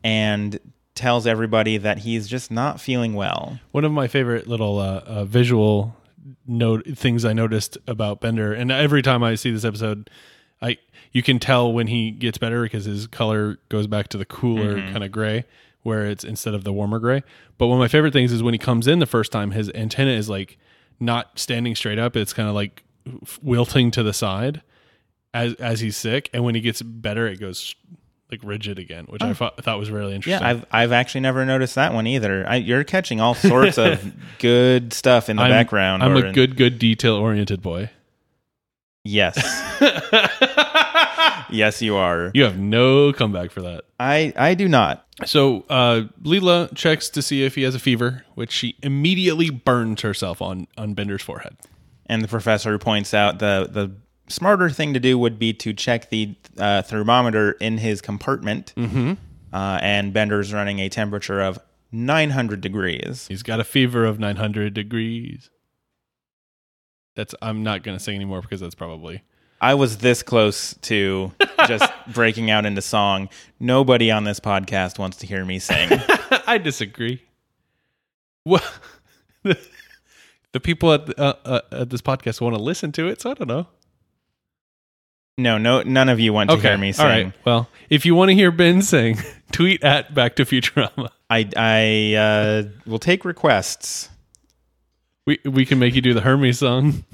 and 0.04 0.60
tells 0.94 1.26
everybody 1.26 1.78
that 1.78 1.98
he's 1.98 2.28
just 2.28 2.52
not 2.52 2.80
feeling 2.80 3.14
well. 3.14 3.58
One 3.72 3.84
of 3.84 3.90
my 3.90 4.06
favorite 4.06 4.46
little 4.46 4.78
uh, 4.78 5.02
uh, 5.04 5.24
visual 5.24 5.96
note 6.46 6.86
things 6.96 7.24
I 7.24 7.32
noticed 7.32 7.78
about 7.86 8.20
Bender, 8.20 8.52
and 8.52 8.70
every 8.70 9.02
time 9.02 9.22
I 9.22 9.34
see 9.34 9.50
this 9.50 9.64
episode, 9.64 10.10
I 10.60 10.78
you 11.12 11.22
can 11.22 11.38
tell 11.38 11.72
when 11.72 11.86
he 11.86 12.10
gets 12.10 12.38
better 12.38 12.62
because 12.62 12.84
his 12.84 13.06
color 13.06 13.58
goes 13.68 13.86
back 13.86 14.08
to 14.08 14.18
the 14.18 14.24
cooler 14.24 14.76
mm-hmm. 14.76 14.92
kind 14.92 15.04
of 15.04 15.12
gray, 15.12 15.44
where 15.82 16.06
it's 16.06 16.24
instead 16.24 16.54
of 16.54 16.64
the 16.64 16.72
warmer 16.72 16.98
gray. 16.98 17.22
But 17.58 17.68
one 17.68 17.78
of 17.78 17.80
my 17.80 17.88
favorite 17.88 18.12
things 18.12 18.32
is 18.32 18.42
when 18.42 18.54
he 18.54 18.58
comes 18.58 18.86
in 18.86 18.98
the 18.98 19.06
first 19.06 19.32
time, 19.32 19.52
his 19.52 19.70
antenna 19.74 20.12
is 20.12 20.28
like 20.28 20.58
not 21.00 21.38
standing 21.38 21.74
straight 21.74 21.98
up; 21.98 22.16
it's 22.16 22.32
kind 22.32 22.48
of 22.48 22.54
like 22.54 22.84
wilting 23.42 23.90
to 23.92 24.02
the 24.02 24.12
side 24.12 24.62
as 25.32 25.54
as 25.54 25.80
he's 25.80 25.96
sick, 25.96 26.30
and 26.32 26.44
when 26.44 26.54
he 26.54 26.60
gets 26.60 26.82
better, 26.82 27.26
it 27.26 27.38
goes 27.38 27.74
like 28.30 28.40
rigid 28.42 28.78
again, 28.78 29.06
which 29.08 29.22
I 29.22 29.32
thought, 29.34 29.62
thought 29.62 29.78
was 29.78 29.90
really 29.90 30.14
interesting. 30.14 30.42
Yeah, 30.42 30.50
I've 30.50 30.66
I've 30.70 30.92
actually 30.92 31.20
never 31.22 31.44
noticed 31.44 31.76
that 31.76 31.94
one 31.94 32.06
either. 32.06 32.44
I, 32.48 32.56
you're 32.56 32.84
catching 32.84 33.20
all 33.20 33.34
sorts 33.34 33.78
of 33.78 34.12
good 34.38 34.92
stuff 34.92 35.28
in 35.28 35.36
the 35.36 35.42
I'm, 35.42 35.50
background. 35.50 36.02
I'm 36.02 36.16
a 36.16 36.26
in- 36.26 36.32
good, 36.32 36.56
good 36.56 36.78
detail 36.78 37.14
oriented 37.14 37.62
boy. 37.62 37.90
Yes. 39.04 39.36
yes, 41.50 41.80
you 41.80 41.94
are. 41.96 42.32
You 42.34 42.42
have 42.44 42.58
no 42.58 43.12
comeback 43.12 43.52
for 43.52 43.62
that. 43.62 43.84
I 44.00 44.32
I 44.36 44.54
do 44.54 44.68
not. 44.68 45.06
So 45.24 45.64
uh, 45.70 46.04
Leela 46.22 46.74
checks 46.74 47.08
to 47.10 47.22
see 47.22 47.44
if 47.44 47.54
he 47.54 47.62
has 47.62 47.74
a 47.74 47.78
fever, 47.78 48.24
which 48.34 48.50
she 48.50 48.76
immediately 48.82 49.50
burns 49.50 50.02
herself 50.02 50.42
on 50.42 50.66
on 50.76 50.94
Bender's 50.94 51.22
forehead. 51.22 51.56
And 52.06 52.22
the 52.22 52.28
professor 52.28 52.78
points 52.78 53.14
out 53.14 53.38
the 53.38 53.68
the 53.70 53.92
smarter 54.28 54.70
thing 54.70 54.94
to 54.94 55.00
do 55.00 55.18
would 55.18 55.38
be 55.38 55.52
to 55.54 55.72
check 55.72 56.10
the 56.10 56.34
uh, 56.58 56.82
thermometer 56.82 57.52
in 57.52 57.78
his 57.78 58.00
compartment. 58.00 58.72
Mm-hmm. 58.76 59.14
Uh, 59.52 59.78
and 59.80 60.12
Bender's 60.12 60.52
running 60.52 60.80
a 60.80 60.88
temperature 60.88 61.40
of 61.40 61.58
900 61.92 62.60
degrees. 62.60 63.26
He's 63.28 63.42
got 63.42 63.60
a 63.60 63.64
fever 63.64 64.04
of 64.04 64.18
900 64.18 64.74
degrees. 64.74 65.50
That's 67.14 67.34
I'm 67.40 67.62
not 67.62 67.82
going 67.82 67.96
to 67.96 68.02
sing 68.02 68.14
anymore 68.14 68.42
because 68.42 68.60
that's 68.60 68.74
probably 68.74 69.22
I 69.60 69.74
was 69.74 69.98
this 69.98 70.22
close 70.22 70.74
to 70.82 71.32
just 71.66 71.90
breaking 72.08 72.50
out 72.50 72.66
into 72.66 72.82
song. 72.82 73.28
Nobody 73.58 74.10
on 74.10 74.24
this 74.24 74.40
podcast 74.40 74.98
wants 74.98 75.16
to 75.18 75.26
hear 75.26 75.44
me 75.44 75.58
sing. 75.58 75.88
I 76.46 76.58
disagree. 76.58 77.22
Well, 78.44 78.62
the 79.42 80.60
people 80.60 80.92
at 80.92 81.18
uh, 81.18 81.34
uh, 81.44 81.60
at 81.72 81.90
this 81.90 82.02
podcast 82.02 82.40
want 82.40 82.54
to 82.54 82.62
listen 82.62 82.92
to 82.92 83.08
it, 83.08 83.20
so 83.22 83.30
I 83.30 83.34
don't 83.34 83.48
know. 83.48 83.66
No, 85.38 85.58
no, 85.58 85.82
none 85.82 86.08
of 86.08 86.18
you 86.18 86.32
want 86.32 86.48
to 86.50 86.56
hear 86.56 86.78
me 86.78 86.92
sing. 86.92 87.04
All 87.04 87.10
right. 87.10 87.32
Well, 87.44 87.68
if 87.90 88.06
you 88.06 88.14
want 88.14 88.30
to 88.30 88.34
hear 88.34 88.50
Ben 88.50 88.80
sing, 88.80 89.18
tweet 89.52 89.84
at 89.84 90.14
Back 90.14 90.36
to 90.36 90.44
Futurama. 90.46 91.10
I 91.28 91.48
I 91.56 92.14
uh, 92.14 92.62
will 92.86 92.98
take 92.98 93.24
requests. 93.24 94.08
We 95.26 95.38
we 95.44 95.66
can 95.66 95.78
make 95.78 95.94
you 95.94 96.00
do 96.00 96.14
the 96.14 96.22
Hermes 96.22 96.60
song. 96.60 97.04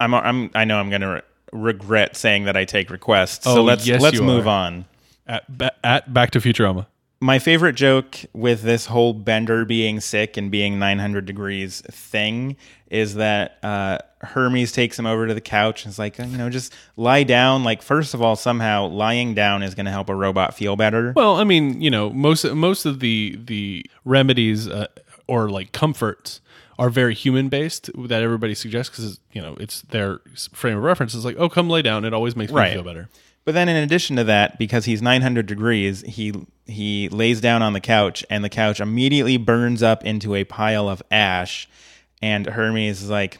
I'm 0.00 0.14
I'm 0.14 0.50
I 0.54 0.64
know 0.64 0.78
I'm 0.78 0.88
gonna 0.88 1.14
re- 1.14 1.22
regret 1.52 2.16
saying 2.16 2.44
that 2.44 2.56
I 2.56 2.64
take 2.64 2.90
requests. 2.90 3.44
so 3.44 3.58
Oh, 3.58 3.62
let's 3.62 3.86
yes, 3.86 4.00
let's 4.00 4.20
move 4.20 4.46
are. 4.46 4.66
on. 4.66 4.84
at 5.26 5.44
at 5.84 6.14
Back 6.14 6.30
to 6.30 6.40
Futurama. 6.40 6.86
My 7.18 7.38
favorite 7.38 7.72
joke 7.76 8.18
with 8.34 8.60
this 8.62 8.86
whole 8.86 9.14
Bender 9.14 9.64
being 9.64 10.00
sick 10.00 10.36
and 10.36 10.50
being 10.50 10.78
900 10.78 11.24
degrees 11.24 11.80
thing 11.90 12.56
is 12.90 13.14
that 13.14 13.56
uh, 13.62 13.98
Hermes 14.20 14.70
takes 14.70 14.98
him 14.98 15.06
over 15.06 15.26
to 15.26 15.32
the 15.32 15.40
couch 15.40 15.84
and 15.84 15.90
is 15.92 15.98
like, 15.98 16.18
you 16.18 16.26
know, 16.36 16.50
just 16.50 16.74
lie 16.96 17.22
down. 17.22 17.64
Like, 17.64 17.80
first 17.80 18.12
of 18.12 18.20
all, 18.20 18.36
somehow 18.36 18.86
lying 18.88 19.32
down 19.34 19.62
is 19.62 19.74
going 19.74 19.86
to 19.86 19.92
help 19.92 20.10
a 20.10 20.14
robot 20.14 20.54
feel 20.54 20.76
better. 20.76 21.14
Well, 21.16 21.36
I 21.36 21.44
mean, 21.44 21.80
you 21.80 21.90
know, 21.90 22.10
most 22.10 22.44
most 22.52 22.84
of 22.84 23.00
the 23.00 23.38
the 23.42 23.86
remedies 24.04 24.68
uh, 24.68 24.86
or 25.26 25.48
like 25.48 25.72
comforts 25.72 26.42
are 26.78 26.90
very 26.90 27.14
human 27.14 27.48
based 27.48 27.88
that 27.96 28.22
everybody 28.22 28.54
suggests 28.54 28.90
because 28.94 29.18
you 29.32 29.40
know 29.40 29.56
it's 29.58 29.80
their 29.80 30.18
frame 30.52 30.76
of 30.76 30.82
reference. 30.82 31.14
It's 31.14 31.24
like, 31.24 31.36
oh, 31.38 31.48
come 31.48 31.70
lay 31.70 31.80
down. 31.80 32.04
It 32.04 32.12
always 32.12 32.36
makes 32.36 32.52
me 32.52 32.58
Right. 32.58 32.74
feel 32.74 32.82
better. 32.82 33.08
But 33.46 33.54
then, 33.54 33.68
in 33.70 33.76
addition 33.76 34.16
to 34.16 34.24
that, 34.24 34.58
because 34.58 34.84
he's 34.84 35.00
900 35.00 35.46
degrees, 35.46 36.02
he 36.02 36.34
he 36.66 37.08
lays 37.08 37.40
down 37.40 37.62
on 37.62 37.72
the 37.72 37.80
couch, 37.80 38.26
and 38.28 38.44
the 38.44 38.48
couch 38.50 38.80
immediately 38.80 39.36
burns 39.38 39.82
up 39.82 40.04
into 40.04 40.34
a 40.34 40.44
pile 40.44 40.88
of 40.88 41.00
ash. 41.10 41.68
And 42.20 42.44
Hermes 42.46 43.02
is 43.02 43.08
like, 43.08 43.38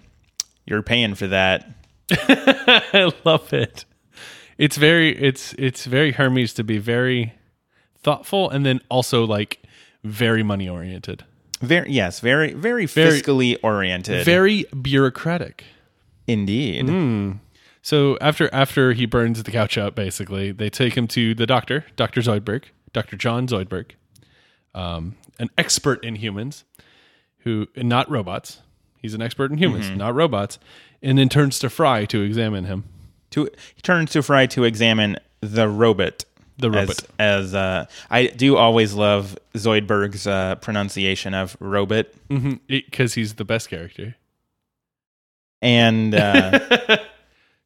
"You're 0.64 0.82
paying 0.82 1.14
for 1.16 1.26
that." 1.26 1.68
I 2.10 3.10
love 3.24 3.52
it. 3.52 3.84
It's 4.58 4.76
very 4.76 5.10
it's 5.18 5.54
it's 5.58 5.84
very 5.86 6.12
Hermes 6.12 6.54
to 6.54 6.64
be 6.64 6.78
very 6.78 7.34
thoughtful 8.02 8.48
and 8.48 8.64
then 8.64 8.80
also 8.88 9.24
like 9.26 9.60
very 10.04 10.44
money 10.44 10.68
oriented, 10.68 11.24
Very 11.60 11.90
yes, 11.90 12.20
very 12.20 12.52
very, 12.54 12.86
Very- 12.86 13.20
fiscally 13.20 13.56
oriented. 13.62 14.24
very 14.24 14.66
bureaucratic. 14.80 15.64
indeed. 16.28 16.88
Hmm. 16.88 17.32
So 17.86 18.18
after 18.20 18.52
after 18.52 18.94
he 18.94 19.06
burns 19.06 19.40
the 19.40 19.52
couch 19.52 19.78
up, 19.78 19.94
basically, 19.94 20.50
they 20.50 20.68
take 20.68 20.96
him 20.96 21.06
to 21.06 21.36
the 21.36 21.46
doctor, 21.46 21.84
Doctor 21.94 22.20
Zoidberg, 22.20 22.64
Doctor 22.92 23.14
John 23.14 23.46
Zoidberg, 23.46 23.92
um, 24.74 25.14
an 25.38 25.50
expert 25.56 26.04
in 26.04 26.16
humans, 26.16 26.64
who 27.44 27.68
not 27.76 28.10
robots. 28.10 28.58
He's 29.00 29.14
an 29.14 29.22
expert 29.22 29.52
in 29.52 29.58
humans, 29.58 29.88
not 29.90 30.16
robots, 30.16 30.58
and 31.00 31.16
then 31.16 31.28
turns 31.28 31.60
to 31.60 31.70
Fry 31.70 32.06
to 32.06 32.22
examine 32.22 32.64
him. 32.64 32.82
To 33.30 33.44
he 33.76 33.82
turns 33.82 34.10
to 34.14 34.22
Fry 34.24 34.46
to 34.46 34.64
examine 34.64 35.18
the 35.40 35.68
robot. 35.68 36.24
The 36.58 36.72
robot. 36.72 37.04
as 37.20 37.54
uh, 37.54 37.86
I 38.10 38.26
do 38.26 38.56
always 38.56 38.94
love 38.94 39.38
Zoidberg's 39.54 40.26
uh, 40.26 40.56
pronunciation 40.56 41.34
of 41.34 41.56
robot, 41.60 42.06
because 42.66 43.14
he's 43.14 43.34
the 43.34 43.44
best 43.44 43.70
character. 43.70 44.16
and 45.62 46.12
uh, 46.16 46.98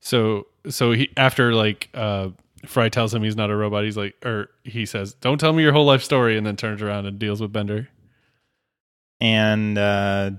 So 0.00 0.46
so 0.68 0.92
he 0.92 1.10
after 1.16 1.52
like 1.54 1.88
uh 1.94 2.30
Fry 2.66 2.88
tells 2.90 3.14
him 3.14 3.22
he's 3.22 3.36
not 3.36 3.50
a 3.50 3.56
robot. 3.56 3.84
He's 3.84 3.96
like, 3.96 4.14
or 4.24 4.48
he 4.64 4.84
says, 4.84 5.14
"Don't 5.14 5.38
tell 5.38 5.52
me 5.54 5.62
your 5.62 5.72
whole 5.72 5.86
life 5.86 6.02
story," 6.02 6.36
and 6.36 6.46
then 6.46 6.56
turns 6.56 6.82
around 6.82 7.06
and 7.06 7.18
deals 7.18 7.40
with 7.40 7.52
Bender. 7.52 7.88
And 9.20 9.78
uh, 9.78 10.32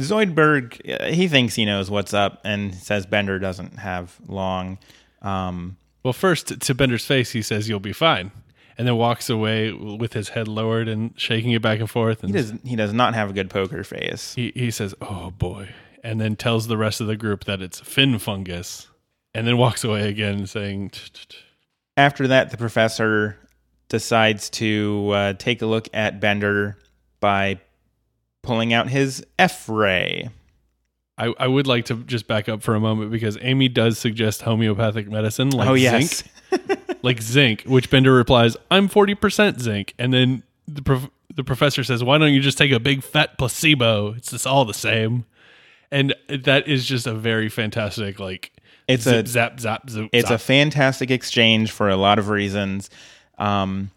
Zoidberg, 0.00 1.00
uh, 1.00 1.06
he 1.12 1.28
thinks 1.28 1.54
he 1.54 1.64
knows 1.64 1.90
what's 1.90 2.14
up 2.14 2.40
and 2.44 2.74
says 2.74 3.06
Bender 3.06 3.38
doesn't 3.38 3.78
have 3.78 4.18
long. 4.26 4.78
Um, 5.20 5.76
Well, 6.04 6.12
first 6.12 6.60
to 6.60 6.74
Bender's 6.74 7.04
face, 7.06 7.30
he 7.32 7.42
says, 7.42 7.68
"You'll 7.68 7.80
be 7.80 7.92
fine," 7.92 8.32
and 8.78 8.86
then 8.86 8.96
walks 8.96 9.28
away 9.30 9.72
with 9.72 10.12
his 10.14 10.30
head 10.30 10.48
lowered 10.48 10.88
and 10.88 11.12
shaking 11.16 11.52
it 11.52 11.62
back 11.62 11.78
and 11.80 11.90
forth. 11.90 12.22
And 12.22 12.34
he 12.34 12.40
does 12.40 12.52
he 12.64 12.76
does 12.76 12.92
not 12.92 13.14
have 13.14 13.30
a 13.30 13.32
good 13.32 13.50
poker 13.50 13.84
face. 13.84 14.34
he, 14.34 14.52
he 14.54 14.70
says, 14.70 14.94
"Oh 15.00 15.30
boy," 15.30 15.68
and 16.02 16.20
then 16.20 16.36
tells 16.36 16.66
the 16.66 16.76
rest 16.76 17.00
of 17.00 17.06
the 17.06 17.16
group 17.16 17.44
that 17.44 17.62
it's 17.62 17.80
fin 17.80 18.18
fungus, 18.18 18.88
and 19.34 19.46
then 19.46 19.56
walks 19.56 19.84
away 19.84 20.08
again, 20.08 20.46
saying. 20.46 20.92
After 21.96 22.28
that, 22.28 22.50
the 22.50 22.56
professor 22.56 23.38
decides 23.88 24.48
to 24.48 25.10
uh, 25.10 25.32
take 25.34 25.60
a 25.60 25.66
look 25.66 25.88
at 25.92 26.20
Bender 26.20 26.78
by 27.20 27.60
pulling 28.42 28.72
out 28.72 28.88
his 28.88 29.24
F 29.38 29.68
ray. 29.68 30.30
I, 31.18 31.34
I 31.38 31.46
would 31.46 31.66
like 31.66 31.84
to 31.86 31.96
just 32.04 32.26
back 32.26 32.48
up 32.48 32.62
for 32.62 32.74
a 32.74 32.80
moment 32.80 33.10
because 33.10 33.38
Amy 33.42 33.68
does 33.68 33.98
suggest 33.98 34.42
homeopathic 34.42 35.08
medicine 35.10 35.50
like 35.50 35.68
oh 35.68 35.74
yes, 35.74 36.24
zinc, 36.48 36.80
like 37.02 37.20
zinc, 37.20 37.62
which 37.64 37.90
Bender 37.90 38.12
replies, 38.12 38.56
"I'm 38.70 38.88
forty 38.88 39.14
percent 39.14 39.60
zinc," 39.60 39.94
and 39.98 40.12
then 40.12 40.42
the 40.66 40.82
prof- 40.82 41.10
the 41.34 41.44
professor 41.44 41.84
says, 41.84 42.02
"Why 42.02 42.18
don't 42.18 42.32
you 42.32 42.40
just 42.40 42.58
take 42.58 42.72
a 42.72 42.80
big 42.80 43.02
fat 43.02 43.36
placebo? 43.38 44.14
It's 44.14 44.30
just 44.30 44.46
all 44.46 44.64
the 44.64 44.74
same." 44.74 45.26
And 45.92 46.14
that 46.28 46.66
is 46.66 46.84
just 46.86 47.06
a 47.06 47.12
very 47.14 47.48
fantastic 47.48 48.18
like 48.18 48.50
It's 48.88 49.04
zip, 49.04 49.26
a- 49.26 49.28
zap 49.28 49.60
zap 49.60 49.88
zap. 49.90 50.08
it's 50.12 50.30
a 50.30 50.38
fantastic 50.38 51.10
exchange 51.12 51.70
for 51.70 51.88
a 51.88 51.96
lot 51.96 52.18
of 52.18 52.28
reasons. 52.30 52.90
Um, 53.38 53.90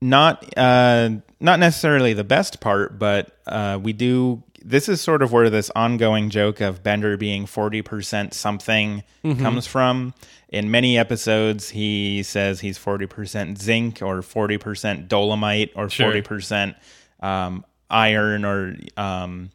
not 0.00 0.44
uh, 0.56 1.10
not 1.40 1.58
necessarily 1.58 2.12
the 2.12 2.24
best 2.24 2.60
part, 2.60 2.98
but 2.98 3.38
uh, 3.46 3.78
we 3.82 3.92
do. 3.92 4.42
This 4.64 4.88
is 4.88 5.00
sort 5.00 5.22
of 5.22 5.32
where 5.32 5.48
this 5.48 5.70
ongoing 5.76 6.28
joke 6.28 6.60
of 6.60 6.82
Bender 6.82 7.16
being 7.16 7.46
forty 7.46 7.82
percent 7.82 8.34
something 8.34 9.02
Mm-hmm. 9.24 9.42
comes 9.42 9.66
from. 9.66 10.14
In 10.48 10.70
many 10.70 10.96
episodes, 10.98 11.70
he 11.70 12.22
says 12.22 12.60
he's 12.60 12.78
forty 12.78 13.06
percent 13.06 13.58
zinc 13.60 14.02
or 14.02 14.22
forty 14.22 14.58
percent 14.58 15.08
dolomite 15.08 15.72
or 15.74 15.88
Sure. 15.88 16.06
forty 16.06 16.22
percent 16.22 16.76
um, 17.20 17.64
iron 17.90 18.44
or 18.44 18.76
um, 18.96 19.50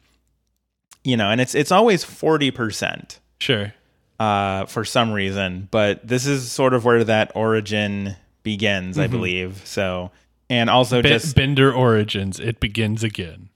you 1.04 1.16
know, 1.16 1.30
and 1.30 1.40
it's 1.40 1.54
it's 1.54 1.72
always 1.72 2.04
forty 2.04 2.50
percent 2.50 3.20
sure. 3.40 3.74
uh, 4.20 4.66
for 4.66 4.84
some 4.84 5.12
reason. 5.12 5.68
But 5.70 6.06
this 6.06 6.26
is 6.26 6.50
sort 6.50 6.74
of 6.74 6.84
where 6.84 7.04
that 7.04 7.32
origin 7.34 8.16
begins, 8.42 8.98
I 8.98 9.06
believe. 9.06 9.62
So, 9.64 10.10
and 10.50 10.68
also 10.70 11.02
Ben- 11.02 11.12
just 11.12 11.36
Bender 11.36 11.72
origins. 11.72 12.40
It 12.40 12.60
begins 12.60 13.02
again. 13.04 13.48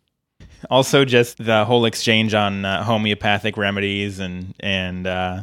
also 0.70 1.04
just 1.04 1.38
the 1.38 1.64
whole 1.64 1.84
exchange 1.84 2.34
on 2.34 2.64
uh, 2.64 2.82
homeopathic 2.82 3.56
remedies 3.56 4.18
and 4.18 4.54
and 4.60 5.06
uh, 5.06 5.42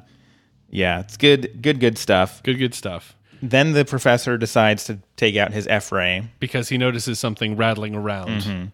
yeah, 0.70 1.02
it's 1.02 1.18
good, 1.18 1.62
good, 1.62 1.80
good 1.80 1.98
stuff. 1.98 2.42
Good 2.44 2.58
good 2.58 2.74
stuff. 2.74 3.16
Then 3.42 3.74
the 3.74 3.84
professor 3.84 4.38
decides 4.38 4.86
to 4.86 5.00
take 5.18 5.36
out 5.36 5.52
his 5.52 5.68
F 5.68 5.92
ray. 5.92 6.24
Because 6.40 6.70
he 6.70 6.78
notices 6.78 7.20
something 7.20 7.58
rattling 7.58 7.94
around. 7.94 8.42
Mm-hmm. 8.42 8.66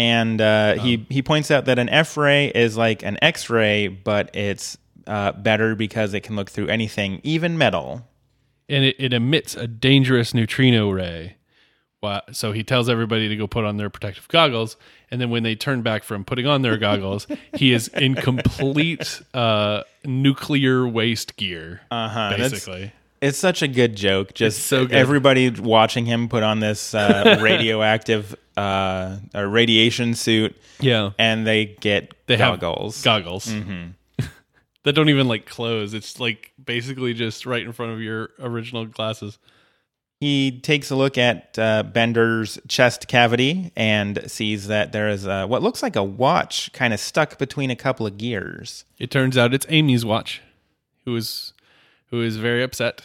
And 0.00 0.40
uh, 0.40 0.74
he 0.78 1.06
he 1.10 1.20
points 1.22 1.50
out 1.50 1.66
that 1.66 1.78
an 1.78 1.88
F 1.90 2.16
ray 2.16 2.46
is 2.48 2.76
like 2.76 3.02
an 3.02 3.18
X 3.20 3.50
ray, 3.50 3.88
but 3.88 4.34
it's 4.34 4.78
uh, 5.06 5.32
better 5.32 5.74
because 5.74 6.14
it 6.14 6.20
can 6.22 6.36
look 6.36 6.50
through 6.50 6.68
anything, 6.68 7.20
even 7.22 7.58
metal. 7.58 8.08
and 8.68 8.84
it, 8.84 8.96
it 8.98 9.12
emits 9.12 9.54
a 9.56 9.66
dangerous 9.66 10.32
neutrino 10.32 10.90
ray. 10.90 11.36
So 12.32 12.52
he 12.52 12.62
tells 12.64 12.88
everybody 12.88 13.28
to 13.28 13.36
go 13.36 13.46
put 13.46 13.64
on 13.66 13.76
their 13.76 13.90
protective 13.90 14.26
goggles, 14.28 14.78
and 15.10 15.20
then 15.20 15.28
when 15.28 15.42
they 15.42 15.54
turn 15.54 15.82
back 15.82 16.02
from 16.02 16.24
putting 16.24 16.46
on 16.46 16.62
their 16.62 16.78
goggles, 16.78 17.26
he 17.54 17.72
is 17.74 17.88
in 17.88 18.14
complete 18.30 19.20
uh, 19.34 19.82
nuclear 20.06 20.88
waste 20.88 21.36
gear. 21.36 21.82
Uh-huh, 21.90 22.30
that's- 22.30 22.52
basically. 22.52 22.92
It's 23.20 23.38
such 23.38 23.60
a 23.62 23.68
good 23.68 23.96
joke. 23.96 24.32
Just 24.34 24.66
so 24.66 24.86
good. 24.86 24.96
everybody 24.96 25.50
watching 25.50 26.06
him 26.06 26.28
put 26.28 26.42
on 26.42 26.60
this 26.60 26.94
uh, 26.94 27.38
radioactive 27.42 28.34
uh, 28.56 29.16
or 29.34 29.46
radiation 29.48 30.14
suit, 30.14 30.56
Yeah, 30.80 31.10
and 31.18 31.46
they 31.46 31.66
get 31.80 32.14
they 32.26 32.36
goggles. 32.36 32.96
have 33.04 33.04
goggles 33.24 33.46
that 34.84 34.92
don't 34.94 35.08
even 35.10 35.28
like 35.28 35.46
close. 35.46 35.92
It's 35.94 36.18
like 36.18 36.52
basically 36.62 37.12
just 37.14 37.44
right 37.46 37.62
in 37.62 37.72
front 37.72 37.92
of 37.92 38.00
your 38.00 38.30
original 38.38 38.86
glasses. 38.86 39.38
he 40.20 40.58
takes 40.60 40.90
a 40.90 40.96
look 40.96 41.18
at 41.18 41.58
uh, 41.58 41.82
Bender's 41.82 42.58
chest 42.68 43.06
cavity 43.08 43.72
and 43.76 44.22
sees 44.30 44.66
that 44.68 44.92
there 44.92 45.08
is 45.08 45.26
a, 45.26 45.46
what 45.46 45.62
looks 45.62 45.82
like 45.82 45.96
a 45.96 46.04
watch 46.04 46.72
kind 46.72 46.92
of 46.94 47.00
stuck 47.00 47.38
between 47.38 47.70
a 47.70 47.76
couple 47.76 48.06
of 48.06 48.16
gears. 48.18 48.84
It 48.98 49.10
turns 49.10 49.36
out 49.38 49.52
it's 49.54 49.66
Amy's 49.68 50.04
watch, 50.04 50.40
who 51.04 51.16
is 51.16 51.52
who 52.10 52.22
is 52.22 52.36
very 52.36 52.62
upset. 52.62 53.02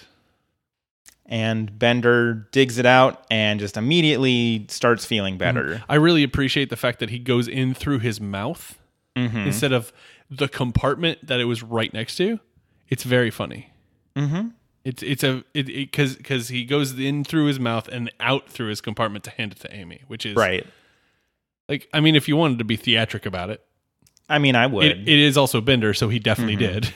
And 1.27 1.77
Bender 1.79 2.47
digs 2.51 2.77
it 2.77 2.85
out 2.85 3.25
and 3.31 3.59
just 3.59 3.77
immediately 3.77 4.65
starts 4.69 5.05
feeling 5.05 5.35
mm-hmm. 5.35 5.39
better. 5.39 5.83
I 5.89 5.95
really 5.95 6.23
appreciate 6.23 6.69
the 6.69 6.75
fact 6.75 6.99
that 6.99 7.09
he 7.09 7.17
goes 7.17 7.47
in 7.47 7.73
through 7.73 7.99
his 7.99 8.21
mouth 8.21 8.77
mm-hmm. 9.15 9.37
instead 9.37 9.71
of 9.71 9.91
the 10.29 10.47
compartment 10.47 11.25
that 11.25 11.39
it 11.39 11.45
was 11.45 11.63
right 11.63 11.91
next 11.93 12.15
to. 12.17 12.39
It's 12.89 13.03
very 13.03 13.31
funny. 13.31 13.71
Mm-hmm. 14.15 14.49
It's 14.83 15.01
it's 15.01 15.23
a 15.23 15.43
it 15.55 15.65
because 15.65 16.15
because 16.15 16.49
he 16.49 16.63
goes 16.63 16.97
in 16.97 17.23
through 17.23 17.45
his 17.45 17.59
mouth 17.59 17.87
and 17.87 18.11
out 18.19 18.47
through 18.47 18.67
his 18.67 18.81
compartment 18.81 19.23
to 19.23 19.31
hand 19.31 19.53
it 19.53 19.59
to 19.61 19.73
Amy, 19.73 20.03
which 20.07 20.27
is 20.27 20.35
Right. 20.35 20.65
Like 21.67 21.89
I 21.91 22.01
mean, 22.01 22.15
if 22.15 22.27
you 22.27 22.35
wanted 22.35 22.59
to 22.59 22.65
be 22.65 22.75
theatric 22.75 23.25
about 23.25 23.49
it, 23.49 23.65
I 24.29 24.37
mean, 24.37 24.55
I 24.55 24.67
would. 24.67 24.85
it, 24.85 24.97
it 24.99 25.19
is 25.19 25.37
also 25.37 25.59
Bender, 25.59 25.95
so 25.95 26.09
he 26.09 26.19
definitely 26.19 26.57
mm-hmm. 26.57 26.91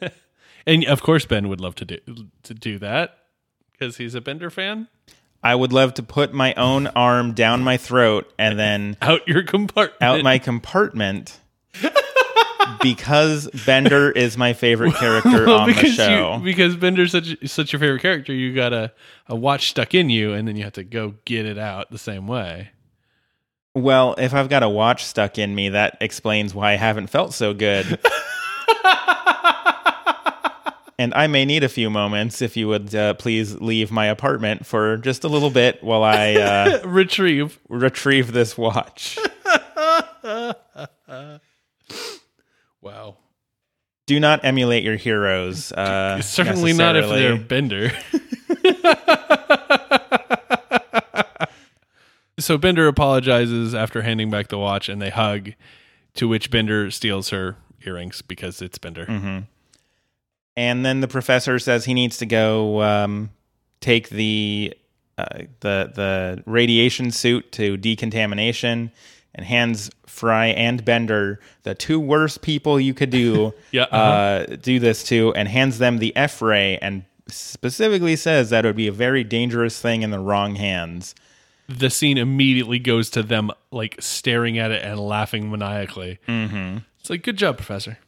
did. 0.00 0.12
and 0.66 0.84
of 0.86 1.02
course, 1.02 1.24
Ben 1.26 1.48
would 1.48 1.60
love 1.60 1.74
to 1.76 1.84
do 1.84 1.98
to 2.44 2.54
do 2.54 2.78
that 2.78 3.18
because 3.72 3.96
he's 3.98 4.14
a 4.14 4.20
Bender 4.20 4.50
fan. 4.50 4.88
I 5.42 5.54
would 5.54 5.72
love 5.72 5.94
to 5.94 6.02
put 6.02 6.32
my 6.32 6.54
own 6.54 6.86
arm 6.88 7.32
down 7.34 7.62
my 7.62 7.76
throat 7.76 8.32
and 8.38 8.58
then 8.58 8.96
Out 9.02 9.28
your 9.28 9.42
compartment, 9.42 10.00
out 10.02 10.22
my 10.22 10.38
compartment 10.38 11.38
because 12.82 13.48
Bender 13.66 14.10
is 14.10 14.38
my 14.38 14.52
favorite 14.52 14.94
character 14.96 15.46
Well, 15.46 15.60
on 15.60 15.68
the 15.70 15.74
show. 15.90 16.36
You, 16.38 16.44
because 16.44 16.76
Bender's 16.76 17.12
such 17.12 17.36
such 17.48 17.72
your 17.72 17.80
favorite 17.80 18.02
character, 18.02 18.32
you 18.32 18.54
got 18.54 18.72
a, 18.72 18.92
a 19.26 19.36
watch 19.36 19.68
stuck 19.70 19.94
in 19.94 20.08
you, 20.10 20.32
and 20.32 20.46
then 20.48 20.56
you 20.56 20.64
have 20.64 20.72
to 20.74 20.84
go 20.84 21.14
get 21.24 21.44
it 21.46 21.58
out 21.58 21.90
the 21.90 21.98
same 21.98 22.26
way. 22.26 22.70
well, 23.74 24.14
if 24.18 24.32
I've 24.34 24.48
got 24.48 24.62
a 24.62 24.68
watch 24.68 25.04
stuck 25.04 25.36
in 25.38 25.54
me, 25.54 25.68
that 25.70 25.98
explains 26.00 26.54
why 26.54 26.72
I 26.72 26.76
haven't 26.76 27.08
felt 27.08 27.34
so 27.34 27.52
good. 27.54 27.98
and 30.98 31.12
I 31.14 31.26
may 31.26 31.44
need 31.44 31.64
a 31.64 31.68
few 31.68 31.90
moments 31.90 32.40
if 32.42 32.56
you 32.56 32.68
would 32.68 32.94
uh, 32.94 33.14
please 33.14 33.60
leave 33.60 33.90
my 33.90 34.06
apartment 34.06 34.66
for 34.66 34.96
just 34.98 35.24
a 35.24 35.28
little 35.28 35.50
bit 35.50 35.82
while 35.82 36.02
I 36.02 36.34
uh, 36.34 36.80
Retrieve. 36.86 37.58
retrieve 37.68 38.32
this 38.32 38.56
watch. 38.58 39.18
Wow. 42.80 43.16
Do 44.06 44.20
not 44.20 44.44
emulate 44.44 44.84
your 44.84 44.96
heroes. 44.96 45.72
Uh, 45.72 46.20
Certainly 46.22 46.74
not 46.74 46.96
if 46.96 47.08
they're. 47.08 47.38
Bender. 47.38 47.90
so 52.38 52.58
Bender 52.58 52.86
apologizes 52.86 53.74
after 53.74 54.02
handing 54.02 54.28
back 54.30 54.48
the 54.48 54.58
watch, 54.58 54.88
and 54.90 55.00
they 55.00 55.10
hug. 55.10 55.52
To 56.16 56.28
which 56.28 56.50
Bender 56.50 56.90
steals 56.92 57.30
her 57.30 57.56
earrings 57.86 58.22
because 58.22 58.60
it's 58.62 58.78
Bender. 58.78 59.06
Mm-hmm. 59.06 59.38
And 60.56 60.84
then 60.84 61.00
the 61.00 61.08
professor 61.08 61.58
says 61.58 61.84
he 61.84 61.94
needs 61.94 62.18
to 62.18 62.26
go 62.26 62.82
um, 62.82 63.30
take 63.80 64.08
the 64.08 64.74
uh, 65.18 65.26
the 65.60 65.92
the 65.94 66.42
radiation 66.46 67.10
suit 67.10 67.52
to 67.52 67.76
decontamination 67.76 68.90
and 69.34 69.46
hands 69.46 69.90
Fry 70.06 70.46
and 70.46 70.84
Bender 70.84 71.40
the 71.64 71.74
two 71.74 71.98
worst 71.98 72.42
people 72.42 72.78
you 72.78 72.94
could 72.94 73.10
do 73.10 73.52
Yeah, 73.72 73.84
uh, 73.84 74.46
do 74.56 74.78
this 74.78 75.04
to 75.04 75.32
and 75.34 75.48
hands 75.48 75.78
them 75.78 75.98
the 75.98 76.14
F 76.16 76.40
ray 76.40 76.78
and 76.78 77.04
specifically 77.28 78.16
says 78.16 78.50
that 78.50 78.64
it 78.64 78.68
would 78.68 78.76
be 78.76 78.86
a 78.86 78.92
very 78.92 79.24
dangerous 79.24 79.80
thing 79.80 80.02
in 80.02 80.10
the 80.10 80.18
wrong 80.18 80.56
hands. 80.56 81.14
The 81.68 81.88
scene 81.88 82.18
immediately 82.18 82.78
goes 82.78 83.08
to 83.10 83.22
them 83.22 83.50
like 83.70 83.96
staring 83.98 84.58
at 84.58 84.70
it 84.70 84.84
and 84.84 85.00
laughing 85.00 85.50
maniacally. 85.50 86.18
Mm-hmm. 86.28 86.78
It's 87.00 87.10
like, 87.10 87.22
good 87.22 87.38
job, 87.38 87.56
Professor. 87.56 87.98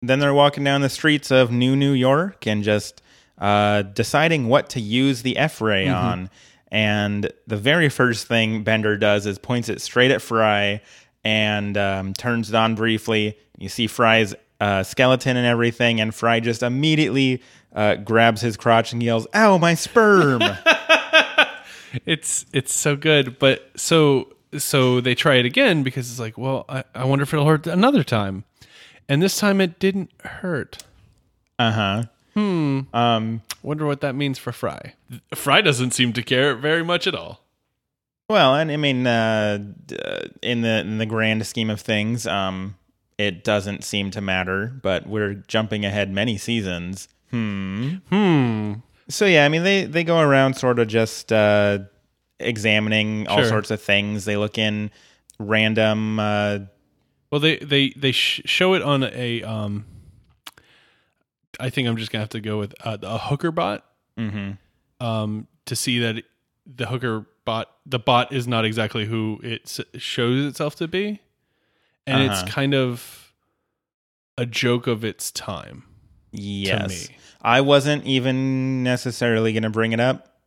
Then 0.00 0.20
they're 0.20 0.34
walking 0.34 0.64
down 0.64 0.80
the 0.80 0.88
streets 0.88 1.30
of 1.30 1.50
New 1.50 1.74
New 1.74 1.92
York 1.92 2.46
and 2.46 2.62
just 2.62 3.02
uh, 3.38 3.82
deciding 3.82 4.48
what 4.48 4.70
to 4.70 4.80
use 4.80 5.22
the 5.22 5.36
F 5.36 5.60
ray 5.60 5.88
on. 5.88 6.30
And 6.70 7.32
the 7.46 7.56
very 7.56 7.88
first 7.88 8.26
thing 8.26 8.62
Bender 8.62 8.96
does 8.96 9.26
is 9.26 9.38
points 9.38 9.68
it 9.68 9.80
straight 9.80 10.10
at 10.10 10.20
Fry 10.22 10.82
and 11.24 11.76
um, 11.76 12.12
turns 12.14 12.50
it 12.50 12.54
on 12.54 12.74
briefly. 12.74 13.38
You 13.56 13.68
see 13.68 13.86
Fry's 13.86 14.34
uh, 14.60 14.82
skeleton 14.82 15.36
and 15.36 15.46
everything. 15.46 16.00
And 16.00 16.14
Fry 16.14 16.40
just 16.40 16.62
immediately 16.62 17.42
uh, 17.74 17.96
grabs 17.96 18.40
his 18.40 18.56
crotch 18.56 18.92
and 18.92 19.02
yells, 19.02 19.26
"Ow, 19.34 19.58
my 19.58 19.74
sperm!" 19.74 20.42
It's 22.04 22.46
it's 22.52 22.72
so 22.72 22.96
good, 22.96 23.38
but 23.38 23.70
so 23.76 24.34
so 24.56 25.00
they 25.00 25.14
try 25.14 25.36
it 25.36 25.46
again 25.46 25.82
because 25.82 26.10
it's 26.10 26.20
like, 26.20 26.38
well, 26.38 26.64
I, 26.68 26.84
I 26.94 27.04
wonder 27.04 27.22
if 27.22 27.32
it'll 27.32 27.46
hurt 27.46 27.66
another 27.66 28.04
time, 28.04 28.44
and 29.08 29.22
this 29.22 29.38
time 29.38 29.60
it 29.60 29.78
didn't 29.78 30.10
hurt. 30.24 30.78
uh 31.58 31.72
huh. 31.72 32.02
Hmm. 32.34 32.80
Um, 32.94 33.42
Wonder 33.62 33.84
what 33.86 34.00
that 34.02 34.14
means 34.14 34.38
for 34.38 34.52
Fry. 34.52 34.94
Fry 35.34 35.60
doesn't 35.60 35.90
seem 35.92 36.12
to 36.12 36.22
care 36.22 36.54
very 36.54 36.84
much 36.84 37.06
at 37.08 37.14
all. 37.14 37.40
Well, 38.30 38.54
and 38.54 38.70
I 38.70 38.76
mean, 38.76 39.06
uh, 39.06 39.58
uh, 40.04 40.20
in 40.42 40.60
the 40.60 40.80
in 40.80 40.98
the 40.98 41.06
grand 41.06 41.44
scheme 41.46 41.70
of 41.70 41.80
things, 41.80 42.26
um, 42.26 42.76
it 43.16 43.42
doesn't 43.42 43.82
seem 43.82 44.10
to 44.12 44.20
matter. 44.20 44.72
But 44.82 45.06
we're 45.08 45.34
jumping 45.48 45.84
ahead 45.84 46.12
many 46.12 46.36
seasons. 46.38 47.08
Hmm. 47.30 47.94
Hmm. 48.10 48.74
So 49.08 49.24
yeah, 49.26 49.44
I 49.44 49.48
mean, 49.48 49.64
they 49.64 49.84
they 49.84 50.04
go 50.04 50.20
around 50.20 50.54
sort 50.54 50.78
of 50.78 50.86
just 50.86 51.32
uh, 51.32 51.78
examining 52.38 53.26
all 53.26 53.38
Sure. 53.38 53.48
sorts 53.48 53.70
of 53.72 53.80
things. 53.82 54.26
They 54.26 54.36
look 54.36 54.58
in 54.58 54.90
random. 55.40 56.20
Uh, 56.20 56.58
Well, 57.30 57.40
they 57.40 57.56
they 57.58 57.90
they 57.90 58.12
sh- 58.12 58.42
show 58.46 58.74
it 58.74 58.82
on 58.82 59.02
a 59.04 59.42
um. 59.42 59.84
I 61.60 61.70
think 61.70 61.88
I'm 61.88 61.96
just 61.96 62.12
gonna 62.12 62.22
have 62.22 62.28
to 62.30 62.40
go 62.40 62.58
with 62.58 62.74
uh, 62.84 62.98
a 63.02 63.18
hooker 63.18 63.50
bot. 63.50 63.84
mhm. 64.16 64.58
um, 65.00 65.46
to 65.66 65.76
see 65.76 65.98
that 66.00 66.22
the 66.66 66.86
hooker 66.86 67.26
bot, 67.44 67.70
the 67.86 67.98
bot 67.98 68.32
is 68.32 68.46
not 68.46 68.64
exactly 68.64 69.06
who 69.06 69.40
it 69.42 69.62
s- 69.64 69.80
shows 70.00 70.44
itself 70.44 70.76
to 70.76 70.88
be, 70.88 71.20
and 72.06 72.22
Uh-huh. 72.30 72.42
it's 72.42 72.52
kind 72.52 72.74
of 72.74 73.32
a 74.36 74.46
joke 74.46 74.86
of 74.86 75.04
its 75.04 75.30
time. 75.30 75.84
Yes, 76.32 77.08
me. 77.10 77.16
I 77.42 77.60
wasn't 77.60 78.04
even 78.04 78.82
necessarily 78.82 79.52
going 79.52 79.62
to 79.62 79.70
bring 79.70 79.92
it 79.92 80.00
up. 80.00 80.40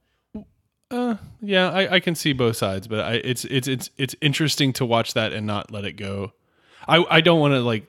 Uh, 0.91 1.15
yeah, 1.41 1.69
I, 1.71 1.95
I 1.95 1.99
can 1.99 2.15
see 2.15 2.33
both 2.33 2.55
sides, 2.57 2.87
but 2.87 2.99
I, 2.99 3.13
it's 3.15 3.45
it's 3.45 3.67
it's 3.67 3.89
it's 3.97 4.15
interesting 4.21 4.73
to 4.73 4.85
watch 4.85 5.13
that 5.13 5.33
and 5.33 5.45
not 5.47 5.71
let 5.71 5.85
it 5.85 5.93
go. 5.93 6.33
I 6.87 7.03
I 7.09 7.21
don't 7.21 7.39
want 7.39 7.53
to 7.53 7.61
like 7.61 7.85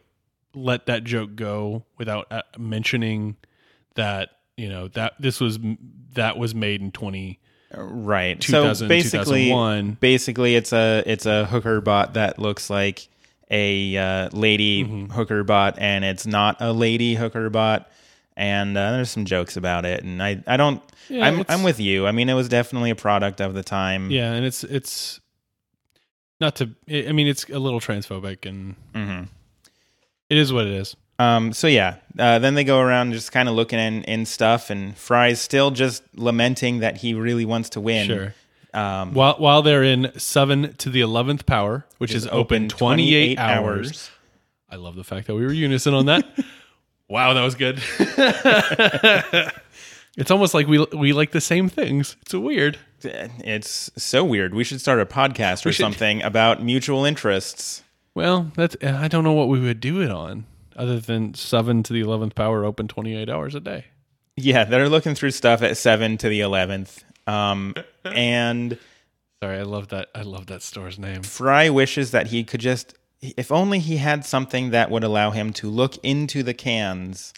let 0.55 0.87
that 0.87 1.05
joke 1.05 1.35
go 1.35 1.85
without 1.99 2.27
uh, 2.31 2.43
mentioning 2.59 3.37
that 3.95 4.31
you 4.57 4.69
know 4.69 4.89
that 4.89 5.15
this 5.19 5.41
was 5.41 5.59
that 6.15 6.37
was 6.39 6.55
made 6.55 6.81
in 6.81 6.93
twenty. 6.93 7.39
Right. 7.75 8.39
2000, 8.39 8.75
so 8.85 8.87
basically, 8.89 9.45
2001. 9.47 9.97
basically, 9.99 10.57
it's 10.57 10.75
a 10.75 11.03
it's 11.07 11.25
a 11.25 11.47
hooker 11.47 11.81
bot 11.81 12.13
that 12.15 12.39
looks 12.39 12.69
like 12.69 13.09
a 13.51 13.97
uh, 13.97 14.29
lady 14.35 14.85
Mm-hmm. 14.85 15.13
hooker 15.13 15.43
bot, 15.43 15.79
and 15.79 16.05
it's 16.05 16.27
not 16.27 16.59
a 16.61 16.71
lady 16.75 17.15
hooker 17.15 17.49
bot. 17.49 17.91
And 18.37 18.77
uh, 18.77 18.93
there's 18.93 19.11
some 19.11 19.25
jokes 19.25 19.57
about 19.57 19.87
it, 19.87 20.05
and 20.05 20.23
I 20.23 20.43
I 20.47 20.59
don't. 20.59 20.83
Yeah, 21.09 21.27
I'm 21.27 21.45
I'm 21.49 21.63
with 21.63 21.81
you. 21.81 22.07
I 22.07 22.13
mean, 22.13 22.29
it 22.29 22.35
was 22.35 22.49
definitely 22.51 22.91
a 22.91 22.95
product 22.95 23.41
of 23.41 23.55
the 23.55 23.63
time. 23.63 24.11
Yeah, 24.11 24.33
and 24.35 24.45
it's 24.45 24.65
it's 24.65 25.21
not 26.43 26.57
to. 26.57 26.69
I 26.91 27.13
mean, 27.13 27.27
it's 27.27 27.49
a 27.49 27.59
little 27.59 27.81
transphobic, 27.81 28.45
and 28.47 28.75
Mhm. 28.95 29.29
it 30.29 30.37
is 30.37 30.53
what 30.53 30.67
it 30.67 30.73
is. 30.75 30.95
Um. 31.19 31.53
So 31.55 31.67
yeah. 31.69 31.97
Uh, 32.19 32.39
then 32.39 32.55
they 32.55 32.65
go 32.65 32.81
around 32.81 33.13
just 33.13 33.33
kind 33.33 33.49
of 33.49 33.55
looking 33.55 33.79
in 33.79 34.05
in 34.05 34.27
stuff, 34.27 34.69
and 34.69 34.95
Fry's 34.99 35.41
still 35.41 35.71
just 35.71 36.03
lamenting 36.15 36.81
that 36.81 36.99
he 36.99 37.15
really 37.15 37.45
wants 37.47 37.71
to 37.71 37.81
win. 37.81 38.07
Sure. 38.07 38.35
Um. 38.75 39.15
While 39.15 39.37
while 39.39 39.63
they're 39.63 39.85
in 39.85 40.11
seven 40.19 40.75
to 40.79 40.91
the 40.91 41.01
eleventh 41.01 41.47
power, 41.47 41.87
which 41.99 42.13
is 42.15 42.27
open 42.27 42.69
twenty 42.69 43.15
eight 43.15 43.39
hours. 43.39 44.11
I 44.71 44.77
love 44.77 44.97
the 44.97 45.05
fact 45.05 45.27
that 45.29 45.35
we 45.35 45.45
were 45.45 45.53
unison 45.53 45.93
on 45.95 46.07
that. 46.07 46.25
wow, 47.09 47.35
that 47.35 47.43
was 47.43 47.55
good. 47.55 47.79
it's 50.17 50.31
almost 50.31 50.55
like 50.55 50.67
we 50.67 50.85
we 50.93 51.13
like 51.13 51.31
the 51.33 51.41
same 51.41 51.69
things. 51.69 52.17
It's 52.23 52.35
weird. 52.35 52.79
It's 53.03 53.91
so 53.97 54.25
weird. 54.25 54.55
We 54.55 54.65
should 54.65 54.81
start 54.81 55.01
a 55.01 55.07
podcast 55.07 55.67
or 55.67 55.73
something 55.73 56.23
about 56.23 56.63
mutual 56.63 57.05
interests. 57.05 57.83
Well, 58.15 58.53
that's 58.55 58.77
I 58.83 59.09
don't 59.09 59.25
know 59.25 59.33
what 59.33 59.49
we 59.49 59.61
would 59.61 59.81
do 59.81 60.01
it 60.01 60.11
on 60.11 60.47
other 60.77 61.01
than 61.01 61.35
seven 61.35 61.83
to 61.85 61.93
the 61.93 62.01
eleventh 62.01 62.35
power, 62.35 62.65
open 62.65 62.89
twenty 62.89 63.17
eight 63.17 63.29
hours 63.29 63.55
a 63.55 63.61
day. 63.61 63.87
Yeah, 64.37 64.65
they're 64.65 64.89
looking 64.89 65.15
through 65.15 65.33
stuff 65.33 65.63
at 65.63 65.77
seven 65.77 66.17
to 66.19 66.29
the 66.29 66.41
eleventh. 66.41 67.05
Um, 67.27 67.75
and 68.05 68.79
Sorry, 69.43 69.59
I 69.59 69.63
love 69.63 69.89
that. 69.89 70.09
I 70.15 70.23
love 70.23 70.47
that 70.47 70.63
store's 70.63 71.01
name. 71.01 71.23
Fry 71.25 71.69
wishes 71.69 72.13
that 72.13 72.29
he 72.29 72.45
could 72.45 72.61
just, 72.61 72.95
if 73.21 73.51
only 73.51 73.81
he 73.81 73.97
had 73.97 74.25
something 74.25 74.71
that 74.71 74.89
would 74.89 75.03
allow 75.03 75.33
him 75.33 75.53
to 75.55 75.69
look 75.69 75.97
into 76.05 76.45
the 76.45 76.55
cans, 76.55 77.35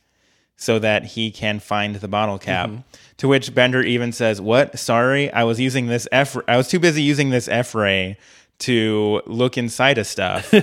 so 0.56 0.78
that 0.78 1.04
he 1.04 1.30
can 1.30 1.58
find 1.60 1.96
the 1.96 2.08
bottle 2.08 2.38
cap. 2.38 2.70
To 3.18 3.28
which 3.28 3.54
Bender 3.54 3.82
even 3.82 4.12
says, 4.12 4.40
"What? 4.40 4.78
Sorry, 4.78 5.32
I 5.32 5.44
was 5.44 5.58
using 5.60 5.86
this 5.86 6.06
F. 6.12 6.36
I 6.48 6.56
was 6.56 6.68
too 6.68 6.78
busy 6.80 7.02
using 7.02 7.30
this 7.30 7.48
F 7.48 7.74
ray 7.74 8.16
to 8.60 9.22
look 9.26 9.56
inside 9.58 9.98
of 9.98 10.06
stuff." 10.06 10.52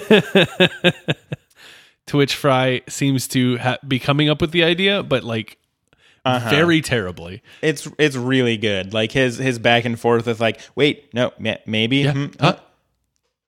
To 2.07 2.17
which 2.17 2.35
Fry 2.35 2.81
seems 2.89 3.27
to 3.29 3.57
ha- 3.57 3.77
be 3.87 3.97
coming 3.99 4.27
up 4.27 4.41
with 4.41 4.51
the 4.51 4.63
idea, 4.63 5.01
but 5.01 5.23
like 5.23 5.57
very 6.25 6.81
terribly. 6.81 7.41
it's 7.61 7.87
it's 7.97 8.15
really 8.17 8.57
good. 8.57 8.93
Like 8.93 9.11
his 9.13 9.37
his 9.37 9.59
back 9.59 9.85
and 9.85 9.97
forth 9.97 10.25
with 10.25 10.41
like, 10.41 10.59
wait, 10.75 11.13
no, 11.13 11.31
ma- 11.39 11.55
maybe. 11.65 12.05
hmm, 12.05 12.25
Huh? 12.39 12.57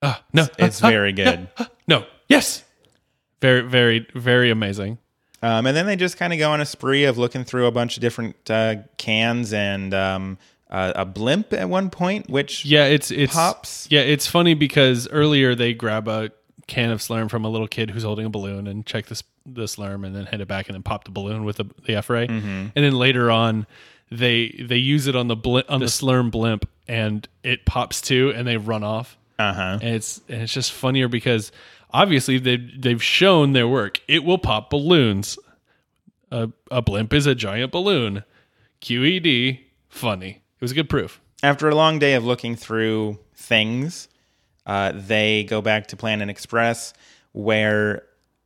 Uh, 0.01 0.15
no, 0.31 0.47
It's 0.59 0.79
huh, 0.79 0.89
very 0.89 1.11
good. 1.13 1.49
no, 1.87 2.05
yes, 2.29 2.63
very, 3.41 3.61
very, 3.61 4.07
very 4.15 4.49
amazing. 4.51 4.97
Um, 5.43 5.67
and 5.67 5.75
then 5.77 5.85
they 5.85 5.95
just 5.95 6.17
kind 6.17 6.31
of 6.33 6.39
go 6.39 6.49
on 6.51 6.61
a 6.61 6.65
spree 6.65 7.03
of 7.03 7.17
looking 7.17 7.43
through 7.43 7.65
a 7.67 7.71
bunch 7.71 7.97
of 7.97 8.01
different 8.01 8.49
uh, 8.49 8.75
cans 8.97 9.51
and 9.53 9.93
um, 9.93 10.37
uh, 10.71 10.93
a 10.95 11.05
blimp 11.05 11.51
at 11.53 11.67
one 11.69 11.89
point, 11.89 12.29
which 12.29 12.63
Yeah, 12.65 12.85
it's 12.85 13.11
it's 13.11 13.33
Pops. 13.33 13.87
Yeah, 13.91 14.01
it's 14.01 14.25
funny 14.25 14.53
because 14.53 15.07
earlier 15.09 15.53
they 15.53 15.73
grab 15.73 16.07
a 16.07 16.31
can 16.67 16.89
of 16.91 16.99
Slurm 17.01 17.29
from 17.29 17.43
a 17.43 17.49
little 17.49 17.67
kid 17.67 17.89
who's 17.91 18.03
holding 18.03 18.25
a 18.25 18.29
balloon 18.29 18.67
and 18.67 18.85
check 18.85 19.07
this 19.07 19.21
the 19.45 19.63
Slurm 19.63 20.05
and 20.07 20.15
then 20.15 20.25
hand 20.27 20.41
it 20.41 20.47
back 20.47 20.69
and 20.69 20.75
then 20.75 20.81
pop 20.83 21.03
the 21.03 21.11
balloon 21.11 21.43
with 21.43 21.57
the, 21.57 21.65
the 21.85 21.95
F 21.95 22.09
ray, 22.09 22.25
Mm-hmm. 22.27 22.47
and 22.47 22.71
then 22.73 22.93
later 22.93 23.29
on 23.29 23.67
they 24.09 24.55
they 24.65 24.77
use 24.77 25.07
it 25.07 25.15
on 25.17 25.27
the 25.27 25.35
blimp, 25.35 25.69
on 25.69 25.81
the 25.81 25.87
Slurm 25.87 26.31
blimp 26.31 26.67
and 26.87 27.27
it 27.43 27.65
pops 27.65 27.99
too 27.99 28.31
and 28.33 28.47
they 28.47 28.55
run 28.57 28.83
off. 28.83 29.17
uh 29.37 29.53
huh. 29.53 29.79
and 29.81 29.95
it's 29.95 30.21
and 30.29 30.41
it's 30.43 30.53
just 30.53 30.71
funnier 30.71 31.09
because 31.09 31.51
obviously 31.93 32.37
they've 32.39 32.81
they've 32.81 33.03
shown 33.03 33.53
their 33.53 33.67
work. 33.67 34.01
It 34.07 34.23
will 34.23 34.37
pop 34.37 34.69
balloons. 34.69 35.37
A 36.31 36.49
a 36.71 36.81
blimp 36.81 37.13
is 37.13 37.25
a 37.27 37.35
giant 37.35 37.71
balloon. 37.71 38.23
QED, 38.81 39.59
funny. 39.89 40.29
It 40.31 40.61
was 40.61 40.71
a 40.71 40.75
good 40.75 40.89
proof. 40.89 41.21
After 41.41 41.69
a 41.69 41.75
long 41.75 41.99
day 41.99 42.13
of 42.15 42.23
looking 42.25 42.55
through 42.55 43.19
things, 43.35 44.07
uh, 44.65 44.93
they 44.95 45.43
go 45.43 45.61
back 45.61 45.87
to 45.87 45.97
Planet 45.97 46.29
Express, 46.29 46.93
where 47.33 48.03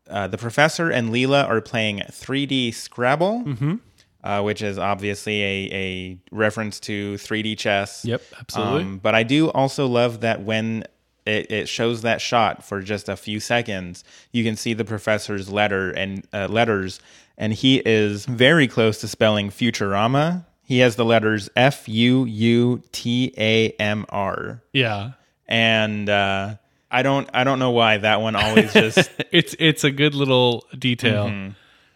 uh, 0.09 0.27
the 0.27 0.37
professor 0.37 0.89
and 0.89 1.09
Leela 1.09 1.47
are 1.47 1.61
playing 1.61 1.99
3D 2.09 2.73
Scrabble, 2.73 3.43
Mm-hmm. 3.45 3.75
uh, 4.23 4.41
which 4.41 4.61
is 4.61 4.77
obviously 4.77 5.41
a, 5.43 5.69
a 5.73 6.17
reference 6.31 6.79
to 6.81 7.15
3D 7.15 7.57
chess. 7.57 8.03
Yep, 8.05 8.21
absolutely. 8.39 8.81
Um, 8.83 8.97
but 8.99 9.13
I 9.15 9.23
do 9.23 9.49
also 9.51 9.85
love 9.87 10.21
that 10.21 10.41
when 10.43 10.83
it, 11.27 11.51
it 11.51 11.69
shows 11.69 12.01
that 12.03 12.21
shot 12.21 12.63
for 12.63 12.81
just 12.81 13.09
a 13.09 13.15
few 13.17 13.39
seconds, 13.39 14.03
you 14.31 14.43
can 14.43 14.55
see 14.55 14.73
the 14.73 14.85
professor's 14.85 15.49
letter 15.49 15.91
and 15.91 16.25
uh, 16.33 16.47
letters, 16.47 16.99
and 17.37 17.53
he 17.53 17.81
is 17.85 18.25
very 18.25 18.67
close 18.67 18.99
to 19.01 19.07
spelling 19.07 19.49
Futurama. 19.49 20.45
He 20.63 20.79
has 20.79 20.95
the 20.95 21.05
letters 21.05 21.49
F 21.55 21.87
U 21.87 22.25
U 22.25 22.81
T 22.91 23.33
A 23.37 23.69
M 23.79 24.05
R, 24.09 24.61
Yeah. 24.73 25.11
and 25.47 26.09
uh, 26.09 26.55
I 26.91 27.03
don't 27.03 27.29
I 27.33 27.43
don't 27.43 27.59
know 27.59 27.71
why 27.71 27.97
that 27.97 28.21
one 28.21 28.35
always 28.35 28.73
just 28.73 29.09
It's 29.31 29.55
it's 29.59 29.83
a 29.83 29.91
good 29.91 30.15
little 30.15 30.65
detail. 30.77 31.25
Mm-hmm. 31.27 31.51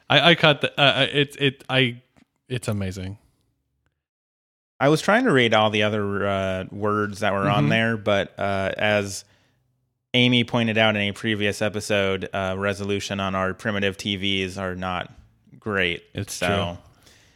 I 0.10 0.32
I 0.32 0.36
caught 0.36 0.62
the 0.62 0.80
uh, 0.80 1.08
it 1.12 1.36
it 1.40 1.64
I 1.70 2.02
it's 2.50 2.68
amazing. 2.68 3.18
I 4.82 4.90
was 4.90 5.02
trying 5.02 5.26
to 5.26 5.32
read 5.32 5.54
all 5.54 5.70
the 5.70 5.84
other 5.84 6.26
uh, 6.28 6.64
words 6.72 7.20
that 7.20 7.32
were 7.34 7.48
on 7.50 7.70
there, 7.70 7.98
but 7.98 8.34
uh, 8.40 8.72
as 8.78 9.24
Amy 10.14 10.44
pointed 10.44 10.78
out 10.78 10.96
in 10.96 11.02
a 11.04 11.12
previous 11.12 11.62
episode, 11.62 12.28
uh, 12.34 12.56
resolution 12.58 13.20
on 13.20 13.36
our 13.36 13.54
primitive 13.54 13.96
TVs 13.96 14.58
are 14.58 14.76
not 14.76 15.14
great. 15.60 16.04
It's 16.14 16.34
so. 16.34 16.48
true. 16.48 16.78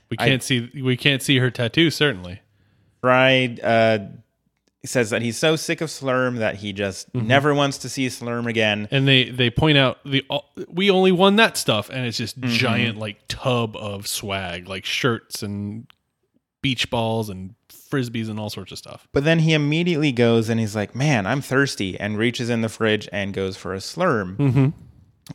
We 0.09 0.17
can't 0.17 0.43
see 0.43 0.71
we 0.83 0.97
can't 0.97 1.21
see 1.21 1.37
her 1.37 1.49
tattoo 1.51 1.89
certainly. 1.91 2.41
Fry 3.01 3.57
uh, 3.61 3.99
says 4.85 5.09
that 5.09 5.21
he's 5.21 5.37
so 5.37 5.55
sick 5.55 5.81
of 5.81 5.89
Slurm 5.89 6.37
that 6.39 6.55
he 6.57 6.73
just 6.73 7.11
Mm-hmm. 7.13 7.27
never 7.27 7.53
wants 7.53 7.77
to 7.79 7.89
see 7.89 8.07
Slurm 8.07 8.47
again. 8.47 8.87
and 8.91 9.07
they 9.07 9.29
they 9.29 9.49
point 9.49 9.77
out 9.77 9.97
the 10.05 10.23
we 10.67 10.89
only 10.91 11.11
won 11.11 11.35
that 11.37 11.57
stuff 11.57 11.89
and 11.89 12.05
it's 12.05 12.19
Mm-hmm. 12.19 12.41
just 12.47 12.59
giant 12.59 12.97
like 12.97 13.17
tub 13.27 13.75
of 13.77 14.07
swag 14.07 14.67
like 14.67 14.85
shirts 14.85 15.41
and 15.43 15.87
beach 16.65 16.89
balls 16.89 17.29
and 17.29 17.53
frisbees 17.91 18.29
and 18.29 18.39
all 18.39 18.49
sorts 18.49 18.71
of 18.71 18.77
stuff 18.79 19.07
But 19.11 19.23
then 19.23 19.39
he 19.39 19.53
immediately 19.53 20.11
goes 20.11 20.49
and 20.49 20.59
he's 20.59 20.75
like, 20.75 20.95
"Man, 20.95 21.27
I'm 21.27 21.41
thirsty," 21.41 21.91
and 21.99 22.17
reaches 22.17 22.49
in 22.49 22.61
the 22.61 22.69
fridge 22.69 23.07
and 23.11 23.33
goes 23.41 23.55
for 23.55 23.73
a 23.75 23.77
Slurm, 23.91 24.29
Mm-hmm. 24.37 24.67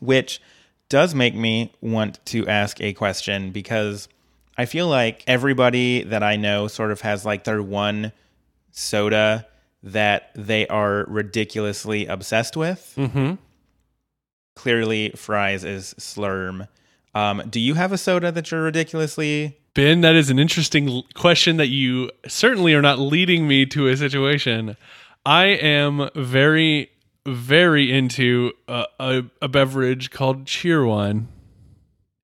which 0.01 0.41
does 0.89 1.15
make 1.15 1.35
me 1.47 1.73
want 1.81 2.19
to 2.33 2.39
ask 2.49 2.81
a 2.81 2.93
question 2.93 3.53
because 3.53 4.09
I 4.59 4.65
feel 4.67 4.89
like 4.89 5.23
everybody 5.29 6.03
that 6.13 6.23
I 6.33 6.35
know 6.37 6.67
sort 6.69 6.91
of 6.91 7.01
has 7.03 7.25
like 7.25 7.45
their 7.45 7.63
one 7.63 8.11
soda 8.73 9.47
that 9.85 10.31
they 10.35 10.67
are 10.67 11.05
ridiculously 11.09 12.07
obsessed 12.07 12.57
with. 12.57 12.93
Mm-hmm. 12.97 13.35
Clearly, 14.57 15.11
Fry's 15.11 15.65
is 15.65 15.95
Slurm. 15.99 16.67
Um, 17.15 17.43
do 17.49 17.61
you 17.61 17.75
have 17.75 17.93
a 17.93 17.99
soda 17.99 18.31
that 18.33 18.51
you're 18.51 18.63
ridiculously? 18.63 19.57
Ben, 19.75 20.01
that 20.01 20.17
is 20.17 20.31
an 20.31 20.39
interesting 20.39 21.03
question 21.15 21.57
that 21.57 21.69
you 21.69 22.11
certainly 22.27 22.75
are 22.75 22.83
not 22.83 22.99
leading 22.99 23.47
me 23.47 23.67
to 23.67 23.87
a 23.87 23.97
situation. 23.97 24.77
I 25.25 25.47
am 25.47 26.11
very, 26.17 26.91
very 27.25 27.93
into 27.93 28.53
a, 28.67 28.87
a, 28.99 29.23
a 29.43 29.49
beverage 29.49 30.11
called 30.11 30.45
Cheerwine. 30.45 31.27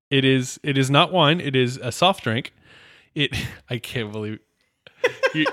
It 0.09 0.25
is 0.25 0.59
it 0.63 0.77
is 0.77 0.89
not 0.89 1.11
wine. 1.11 1.39
It 1.39 1.55
is 1.55 1.77
a 1.77 1.91
soft 1.91 2.23
drink. 2.23 2.53
It 3.15 3.31
I 3.69 3.77
can't 3.77 4.11
believe 4.11 4.39
you, 5.33 5.45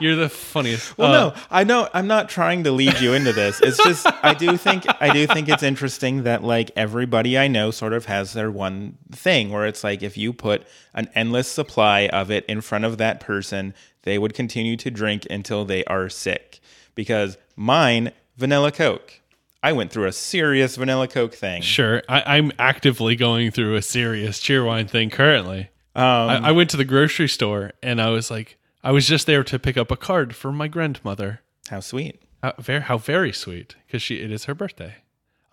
you're 0.00 0.16
the 0.16 0.28
funniest. 0.28 0.96
Well, 0.98 1.08
Uh, 1.08 1.30
no, 1.30 1.34
I 1.50 1.64
know. 1.64 1.88
I'm 1.94 2.06
not 2.06 2.28
trying 2.28 2.64
to 2.64 2.72
lead 2.72 3.00
you 3.00 3.12
into 3.14 3.32
this. 3.32 3.60
It's 3.60 3.82
just 3.82 4.06
I 4.22 4.34
do 4.34 4.56
think 4.56 4.84
I 5.00 5.12
do 5.12 5.26
think 5.26 5.48
it's 5.48 5.62
interesting 5.62 6.24
that 6.24 6.42
like 6.42 6.70
everybody 6.76 7.38
I 7.38 7.48
know 7.48 7.70
sort 7.70 7.92
of 7.92 8.06
has 8.06 8.32
their 8.32 8.50
one 8.50 8.98
thing 9.12 9.50
where 9.50 9.66
it's 9.66 9.84
like 9.84 10.02
if 10.02 10.16
you 10.16 10.32
put 10.32 10.66
an 10.94 11.08
endless 11.14 11.48
supply 11.48 12.06
of 12.08 12.30
it 12.30 12.44
in 12.46 12.60
front 12.60 12.84
of 12.84 12.98
that 12.98 13.20
person, 13.20 13.74
they 14.02 14.18
would 14.18 14.34
continue 14.34 14.76
to 14.78 14.90
drink 14.90 15.26
until 15.30 15.64
they 15.64 15.84
are 15.84 16.08
sick. 16.08 16.60
Because 16.94 17.38
mine, 17.56 18.12
vanilla 18.36 18.72
Coke. 18.72 19.20
I 19.62 19.72
went 19.72 19.90
through 19.90 20.06
a 20.08 20.12
serious 20.12 20.76
vanilla 20.76 21.08
Coke 21.08 21.32
thing. 21.34 21.62
Sure, 21.62 22.02
I, 22.06 22.36
I'm 22.36 22.52
actively 22.58 23.16
going 23.16 23.50
through 23.50 23.76
a 23.76 23.82
serious 23.82 24.38
Cheerwine 24.38 24.90
thing 24.90 25.08
currently. 25.08 25.70
Um, 25.96 26.04
I, 26.04 26.48
I 26.48 26.52
went 26.52 26.68
to 26.70 26.76
the 26.76 26.84
grocery 26.84 27.28
store 27.28 27.72
and 27.82 27.98
I 27.98 28.10
was 28.10 28.30
like, 28.30 28.58
I 28.84 28.92
was 28.92 29.08
just 29.08 29.26
there 29.26 29.42
to 29.42 29.58
pick 29.58 29.78
up 29.78 29.90
a 29.90 29.96
card 29.96 30.36
for 30.36 30.52
my 30.52 30.68
grandmother. 30.68 31.40
how 31.70 31.80
sweet. 31.80 32.20
How 32.42 32.52
very, 32.58 32.82
how 32.82 32.98
very 32.98 33.32
sweet 33.32 33.76
because 33.86 34.02
she 34.02 34.16
it 34.16 34.30
is 34.30 34.44
her 34.44 34.54
birthday. 34.54 34.96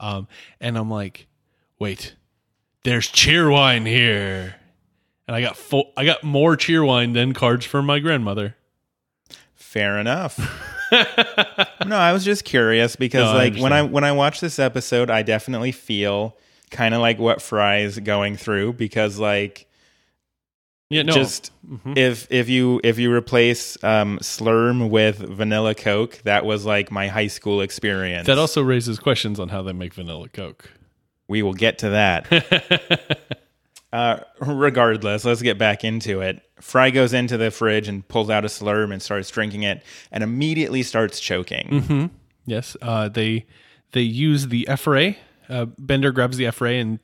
Um, 0.02 0.28
and 0.60 0.78
I'm 0.78 0.90
like, 0.90 1.28
wait, 1.80 2.16
there's 2.84 3.08
Cheerwine 3.08 3.88
here, 3.88 4.56
and 5.28 5.36
I 5.36 5.42
got 5.42 5.56
full, 5.56 5.94
I 5.96 6.04
got 6.04 6.24
more 6.24 6.58
Cheerwine 6.58 7.14
than 7.14 7.34
cards 7.34 7.66
for 7.66 7.82
my 7.82 8.00
grandmother. 8.00 8.58
Fair 9.54 9.98
enough. 9.98 10.38
no, 10.92 11.96
I 11.96 12.12
was 12.12 12.26
just 12.26 12.44
curious 12.44 12.98
because 12.98 13.24
No, 13.24 13.30
I 13.32 13.34
like 13.36 13.56
when 13.56 13.72
I 13.72 13.84
when 13.84 14.04
I 14.04 14.12
watch 14.12 14.42
this 14.42 14.60
episode, 14.60 15.10
I 15.10 15.24
definitely 15.24 15.72
feel 15.72 16.36
kind 16.70 16.94
of 16.94 17.00
like 17.00 17.18
what 17.18 17.42
Fry's 17.42 17.98
going 18.00 18.36
through 18.36 18.74
because 18.74 19.18
like 19.18 19.68
Yeah, 20.92 21.04
no, 21.04 21.14
just 21.14 21.54
if 21.96 22.30
if 22.30 22.50
you 22.50 22.82
if 22.84 23.00
you 23.00 23.14
replace 23.14 23.82
um, 23.82 24.20
Slurm 24.20 24.90
with 24.90 25.20
vanilla 25.20 25.74
Coke, 25.74 26.20
that 26.26 26.44
was 26.44 26.66
like 26.66 26.92
my 26.92 27.08
high 27.08 27.28
school 27.28 27.62
experience. 27.62 28.28
that 28.28 28.38
also 28.38 28.62
raises 28.62 29.00
questions 29.00 29.40
on 29.40 29.48
how 29.48 29.62
they 29.62 29.72
make 29.72 29.94
vanilla 29.94 30.28
Coke. 30.28 30.70
we 31.30 31.44
will 31.44 31.54
get 31.54 31.78
to 31.80 31.92
that. 31.92 33.30
uh, 33.94 34.20
regardless, 34.42 35.24
let's 35.24 35.42
get 35.42 35.58
back 35.58 35.86
into 35.86 36.20
it. 36.20 36.42
Fry 36.60 36.90
goes 36.90 37.14
into 37.14 37.38
the 37.38 37.52
fridge 37.52 37.88
and 37.88 38.06
pulls 38.10 38.30
out 38.30 38.44
a 38.44 38.50
Slurm 38.50 38.92
and 38.92 39.02
starts 39.02 39.30
drinking 39.30 39.64
it, 39.64 39.84
and 40.12 40.26
immediately 40.26 40.84
starts 40.84 41.22
choking. 41.22 42.12
Yes, 42.46 42.76
uh, 42.82 43.08
they 43.08 43.46
they 43.94 44.02
use 44.02 44.50
the 44.50 44.68
F 44.68 44.86
ray. 44.88 45.20
Uh, 45.48 45.68
Bender 45.78 46.12
grabs 46.12 46.36
the 46.36 46.48
F 46.48 46.60
ray 46.60 46.80
and 46.80 47.00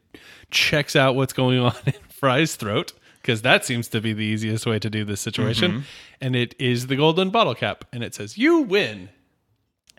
checks 0.51 0.93
out 0.97 1.15
what's 1.15 1.31
going 1.31 1.57
on 1.67 1.75
in 1.85 1.93
Fry's 2.09 2.57
throat 2.57 2.91
because 3.27 3.41
that 3.41 3.65
seems 3.65 3.89
to 3.89 3.99
be 3.99 4.13
the 4.13 4.23
easiest 4.23 4.65
way 4.65 4.79
to 4.79 4.89
do 4.89 5.03
this 5.03 5.19
situation. 5.19 5.83
And 6.21 6.33
it 6.33 6.55
is 6.57 6.87
the 6.87 6.95
golden 6.95 7.29
bottle 7.29 7.55
cap, 7.55 7.83
and 7.91 8.01
it 8.01 8.15
says, 8.15 8.37
"You 8.37 8.61
win, 8.61 9.09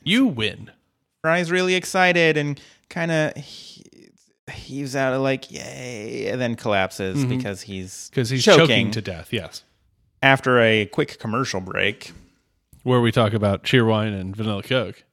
you 0.03 0.25
win." 0.25 0.71
Fry's 1.21 1.51
really 1.51 1.75
excited 1.75 2.39
and 2.39 2.59
kind 2.89 3.11
of 3.13 3.37
heaves 4.51 4.97
out 4.97 5.13
of 5.13 5.21
like 5.21 5.51
yay, 5.53 6.29
and 6.29 6.41
then 6.41 6.55
collapses 6.55 7.23
because 7.27 7.61
he's 7.61 8.09
Because 8.09 8.31
he's 8.31 8.43
choking. 8.43 8.91
to 8.93 9.03
death. 9.03 9.31
Yes, 9.31 9.63
After 10.23 10.59
a 10.61 10.87
quick 10.87 11.19
commercial 11.19 11.61
break, 11.61 12.13
where 12.83 13.03
we 13.03 13.13
talk 13.13 13.35
about 13.35 13.63
Cheerwine 13.63 14.19
and 14.19 14.35
vanilla 14.35 14.63
Coke 14.63 15.05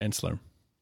and 0.00 0.12
Slurm. 0.12 0.40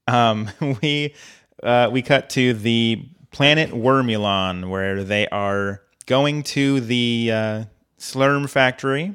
um, 0.09 0.49
we 0.83 1.15
uh, 1.63 1.91
we 1.93 2.01
cut 2.01 2.31
to 2.31 2.55
the 2.55 3.07
planet 3.33 3.71
Wormulon 3.71 4.71
where 4.71 5.05
they 5.05 5.29
are 5.29 5.83
going 6.03 6.43
to 6.45 6.81
the 6.81 7.31
uh, 7.33 7.65
Slurm 7.99 8.49
factory, 8.49 9.15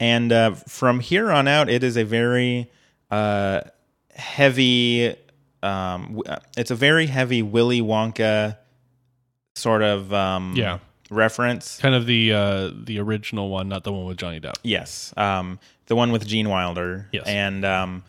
and 0.00 0.32
uh, 0.32 0.52
from 0.52 1.00
here 1.00 1.30
on 1.30 1.48
out, 1.48 1.68
it 1.68 1.82
is 1.84 1.96
a 1.96 2.04
very 2.04 2.70
uh, 3.10 3.60
heavy. 4.14 5.16
Um, 5.62 6.20
uh, 6.26 6.36
it's 6.56 6.70
a 6.70 6.74
very 6.74 7.06
heavy 7.06 7.42
Willy 7.42 7.80
Wonka 7.80 8.58
sort 9.54 9.82
of 9.82 10.12
um, 10.12 10.54
Yeah. 10.56 10.78
reference. 11.10 11.78
Kind 11.78 11.94
of 11.94 12.06
the 12.06 12.32
uh, 12.32 12.70
the 12.74 12.98
original 13.00 13.48
one, 13.48 13.68
not 13.68 13.84
the 13.84 13.92
one 13.92 14.04
with 14.04 14.18
Johnny 14.18 14.40
Depp. 14.40 14.56
Yes, 14.62 15.14
um, 15.16 15.58
the 15.86 15.96
one 15.96 16.12
with 16.12 16.26
Gene 16.26 16.48
Wilder. 16.48 17.08
Yes. 17.12 17.24
and 17.26 17.64
um, 17.64 18.04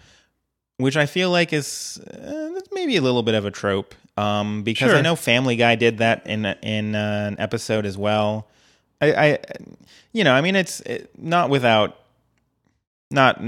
which 0.78 0.98
I 0.98 1.06
feel 1.06 1.30
like 1.30 1.54
is 1.54 1.98
uh, 2.00 2.60
maybe 2.74 2.98
a 2.98 3.02
little 3.02 3.24
bit 3.24 3.36
of 3.36 3.46
a 3.46 3.52
trope. 3.52 3.96
Um, 4.18 4.64
because 4.64 4.94
I 4.94 5.02
know 5.02 5.16
Family 5.16 5.56
Guy 5.58 5.76
did 5.76 5.98
that 5.98 6.26
in 6.26 6.46
in 6.46 6.96
uh, 6.96 7.26
an 7.32 7.36
episode 7.40 7.86
as 7.86 7.98
well. 7.98 8.48
I, 9.02 9.14
I 9.14 9.40
you 10.14 10.24
know, 10.24 10.34
I 10.34 10.40
mean, 10.42 10.56
it's 10.56 10.80
it, 10.82 11.10
not 11.18 11.50
without, 11.50 11.98
not 13.12 13.42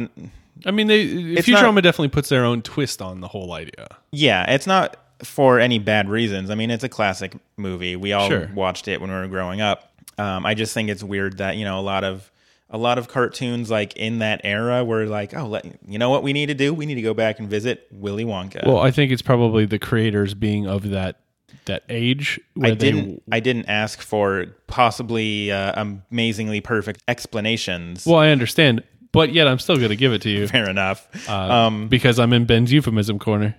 I 0.65 0.71
mean, 0.71 0.87
they 0.87 1.05
Futurama 1.37 1.75
not- 1.75 1.83
definitely 1.83 2.09
puts 2.09 2.29
their 2.29 2.43
own 2.45 2.61
twist 2.61 3.01
on 3.01 3.21
the 3.21 3.27
whole 3.27 3.53
idea. 3.53 3.87
yeah, 4.11 4.51
it's 4.51 4.67
not 4.67 4.97
for 5.23 5.59
any 5.59 5.79
bad 5.79 6.09
reasons. 6.09 6.49
I 6.49 6.55
mean, 6.55 6.69
it's 6.69 6.83
a 6.83 6.89
classic 6.89 7.33
movie. 7.55 7.95
We 7.95 8.13
all 8.13 8.27
Sure. 8.27 8.49
watched 8.53 8.87
it 8.87 9.01
when 9.01 9.09
we 9.09 9.15
were 9.15 9.27
growing 9.27 9.61
up. 9.61 9.91
Um, 10.17 10.45
I 10.45 10.53
just 10.53 10.73
think 10.73 10.89
it's 10.89 11.03
weird 11.03 11.37
that 11.37 11.57
you 11.57 11.63
know 11.65 11.79
a 11.79 11.81
lot 11.81 12.03
of 12.03 12.29
a 12.69 12.77
lot 12.77 12.97
of 12.97 13.07
cartoons 13.07 13.69
like 13.71 13.95
in 13.95 14.19
that 14.19 14.41
era 14.43 14.83
were 14.83 15.05
like, 15.05 15.33
oh, 15.35 15.47
let, 15.47 15.65
you 15.87 15.97
know 15.97 16.09
what 16.09 16.23
we 16.23 16.33
need 16.33 16.47
to 16.47 16.53
do? 16.53 16.73
We 16.73 16.85
need 16.85 16.95
to 16.95 17.01
go 17.01 17.13
back 17.13 17.39
and 17.39 17.49
visit 17.49 17.87
Willy 17.91 18.25
Wonka. 18.25 18.65
Well, 18.65 18.79
I 18.79 18.91
think 18.91 19.11
it's 19.11 19.21
probably 19.21 19.65
the 19.65 19.79
creators 19.79 20.33
being 20.33 20.67
of 20.67 20.89
that 20.89 21.19
that 21.65 21.83
age. 21.89 22.39
Where 22.55 22.71
I 22.71 22.75
didn't. 22.75 23.23
I 23.31 23.39
didn't 23.39 23.67
ask 23.67 24.01
for 24.01 24.47
possibly 24.67 25.51
uh, 25.51 25.85
amazingly 26.11 26.61
perfect 26.61 27.03
explanations. 27.07 28.05
Well, 28.05 28.19
I 28.19 28.29
understand, 28.29 28.83
but 29.11 29.31
yet 29.33 29.47
I'm 29.47 29.59
still 29.59 29.77
going 29.77 29.89
to 29.89 29.95
give 29.95 30.11
it 30.13 30.21
to 30.23 30.29
you 30.29 30.47
Fair 30.47 30.69
enough. 30.69 31.07
uh, 31.29 31.33
um, 31.33 31.87
because 31.87 32.19
I'm 32.19 32.33
in 32.33 32.45
Ben's 32.45 32.71
euphemism 32.73 33.19
corner. 33.19 33.55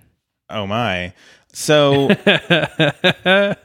oh 0.49 0.67
my. 0.67 1.13
So 1.51 2.09
Had 2.25 3.57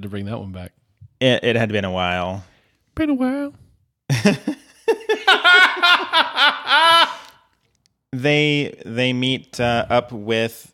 to 0.00 0.08
bring 0.08 0.24
that 0.24 0.38
one 0.38 0.52
back. 0.52 0.72
it, 1.20 1.44
it 1.44 1.56
had 1.56 1.70
been 1.70 1.84
a 1.84 1.92
while. 1.92 2.44
Been 2.94 3.10
a 3.10 3.14
while. 3.14 3.52
They 8.14 8.78
they 8.84 9.14
meet 9.14 9.58
uh, 9.58 9.86
up 9.88 10.12
with 10.12 10.70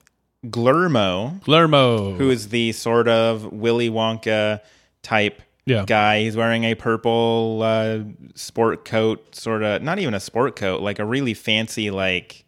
Glurmo, 0.46 1.40
Lermo. 1.46 2.14
who 2.14 2.30
is 2.30 2.48
the 2.48 2.72
sort 2.72 3.06
of 3.06 3.52
Willy 3.52 3.88
Wonka 3.90 4.60
type 5.02 5.40
Yeah. 5.64 5.84
guy. 5.86 6.22
He's 6.22 6.36
wearing 6.36 6.64
a 6.64 6.74
purple 6.74 7.60
uh, 7.62 7.98
sport 8.34 8.84
coat, 8.84 9.36
sort 9.36 9.62
of 9.62 9.82
not 9.82 10.00
even 10.00 10.14
a 10.14 10.20
sport 10.20 10.56
coat, 10.56 10.80
like 10.82 10.98
a 10.98 11.04
really 11.04 11.32
fancy 11.34 11.92
like 11.92 12.44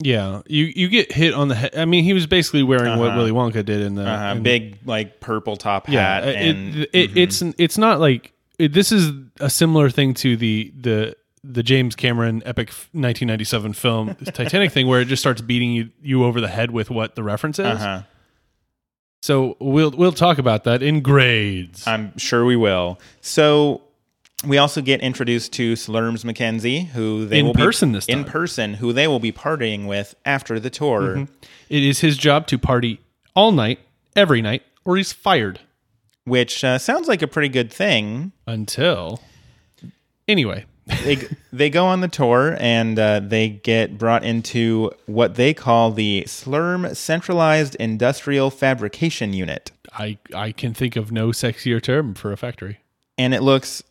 Yeah, 0.00 0.42
you 0.46 0.66
you 0.66 0.88
get 0.88 1.10
hit 1.10 1.34
on 1.34 1.48
the 1.48 1.56
head. 1.56 1.74
I 1.76 1.84
mean, 1.84 2.04
he 2.04 2.12
was 2.12 2.28
basically 2.28 2.62
wearing 2.62 3.00
what 3.00 3.08
Uh-huh. 3.08 3.18
Willy 3.18 3.32
Wonka 3.32 3.64
did 3.64 3.80
in 3.80 3.96
the 3.96 4.08
uh, 4.08 4.34
in- 4.36 4.44
big 4.44 4.78
like 4.84 5.18
purple 5.18 5.56
top 5.56 5.88
yeah. 5.88 6.20
hat. 6.20 6.28
it, 6.28 6.36
and 6.36 6.74
mm-hmm. 6.74 7.18
it's 7.18 7.42
it's 7.58 7.76
not 7.76 7.98
like 7.98 8.32
it, 8.62 8.72
this 8.72 8.92
is 8.92 9.10
a 9.40 9.50
similar 9.50 9.90
thing 9.90 10.14
to 10.14 10.36
the 10.36 10.72
the 10.78 11.16
the 11.44 11.62
James 11.62 11.96
Cameron 11.96 12.42
epic 12.46 12.68
1997 12.92 13.72
film 13.72 14.14
Titanic 14.26 14.70
thing, 14.70 14.86
where 14.86 15.00
it 15.00 15.06
just 15.06 15.20
starts 15.20 15.40
beating 15.40 15.72
you, 15.72 15.90
you 16.00 16.24
over 16.24 16.40
the 16.40 16.48
head 16.48 16.70
with 16.70 16.88
what 16.88 17.16
the 17.16 17.22
reference 17.22 17.58
is. 17.58 17.66
uh-huh. 17.66 18.02
So 19.22 19.56
we'll 19.60 19.90
we'll 19.90 20.12
talk 20.12 20.38
about 20.38 20.64
that 20.64 20.82
in 20.82 21.00
grades. 21.00 21.86
I'm 21.86 22.16
sure 22.18 22.44
we 22.44 22.56
will. 22.56 23.00
So 23.20 23.82
we 24.44 24.58
also 24.58 24.80
get 24.82 25.00
introduced 25.00 25.52
to 25.54 25.74
Slurms 25.74 26.24
McKenzie, 26.24 26.86
who 26.86 27.26
they 27.26 27.38
In 27.38 27.46
will 27.46 27.54
person 27.54 27.90
be, 27.90 27.98
this 27.98 28.06
in 28.06 28.24
person, 28.24 28.74
who 28.74 28.92
they 28.92 29.06
will 29.06 29.20
be 29.20 29.32
partying 29.32 29.86
with 29.86 30.14
after 30.24 30.58
the 30.58 30.70
tour. 30.70 31.28
It 31.68 31.82
is 31.82 32.00
his 32.00 32.16
job 32.16 32.48
to 32.48 32.58
party 32.58 33.00
all 33.34 33.52
night, 33.52 33.78
every 34.16 34.42
night, 34.42 34.62
or 34.84 34.96
he's 34.96 35.12
fired. 35.12 35.60
Which 36.24 36.62
uh, 36.64 36.78
sounds 36.78 37.08
like 37.08 37.22
a 37.22 37.26
pretty 37.28 37.48
good 37.48 37.72
thing. 37.72 38.32
Until 38.46 39.20
anyway, 40.28 40.64
they 41.04 41.16
they 41.52 41.70
go 41.70 41.86
on 41.86 42.00
the 42.00 42.08
tour 42.08 42.56
and 42.60 42.98
uh, 42.98 43.20
they 43.20 43.48
get 43.48 43.98
brought 43.98 44.24
into 44.24 44.90
what 45.06 45.34
they 45.36 45.54
call 45.54 45.90
the 45.90 46.24
Slurm 46.26 46.94
Centralized 46.96 47.74
Industrial 47.76 48.50
Fabrication 48.50 49.32
Unit, 49.32 49.70
I 49.92 50.18
I 50.34 50.52
can 50.52 50.74
think 50.74 50.96
of 50.96 51.12
no 51.12 51.28
sexier 51.28 51.82
term 51.82 52.14
for 52.14 52.32
a 52.32 52.36
factory. 52.36 52.78
and 53.18 53.34
it 53.34 53.42
looks. 53.42 53.82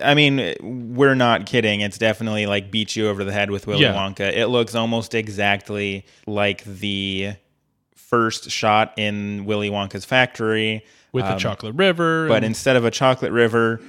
I 0.00 0.14
mean, 0.14 0.54
we're 0.94 1.16
not 1.16 1.46
kidding. 1.46 1.80
It's 1.80 1.98
definitely 1.98 2.46
like 2.46 2.70
beat 2.70 2.94
you 2.94 3.08
over 3.08 3.24
the 3.24 3.32
head 3.32 3.50
with 3.50 3.66
Willy 3.66 3.80
Yeah. 3.82 3.94
Wonka. 3.94 4.32
It 4.32 4.46
looks 4.46 4.76
almost 4.76 5.12
exactly 5.12 6.06
like 6.24 6.62
the 6.62 7.32
first 7.96 8.48
shot 8.48 8.94
in 8.96 9.44
Willy 9.44 9.70
Wonka's 9.70 10.04
factory. 10.04 10.84
With 11.12 11.24
a 11.26 11.36
chocolate 11.36 11.74
river, 11.76 12.22
Um, 12.24 12.28
But 12.28 12.44
instead 12.44 12.76
of 12.76 12.84
a 12.84 12.90
chocolate 12.90 13.32
river, 13.32 13.80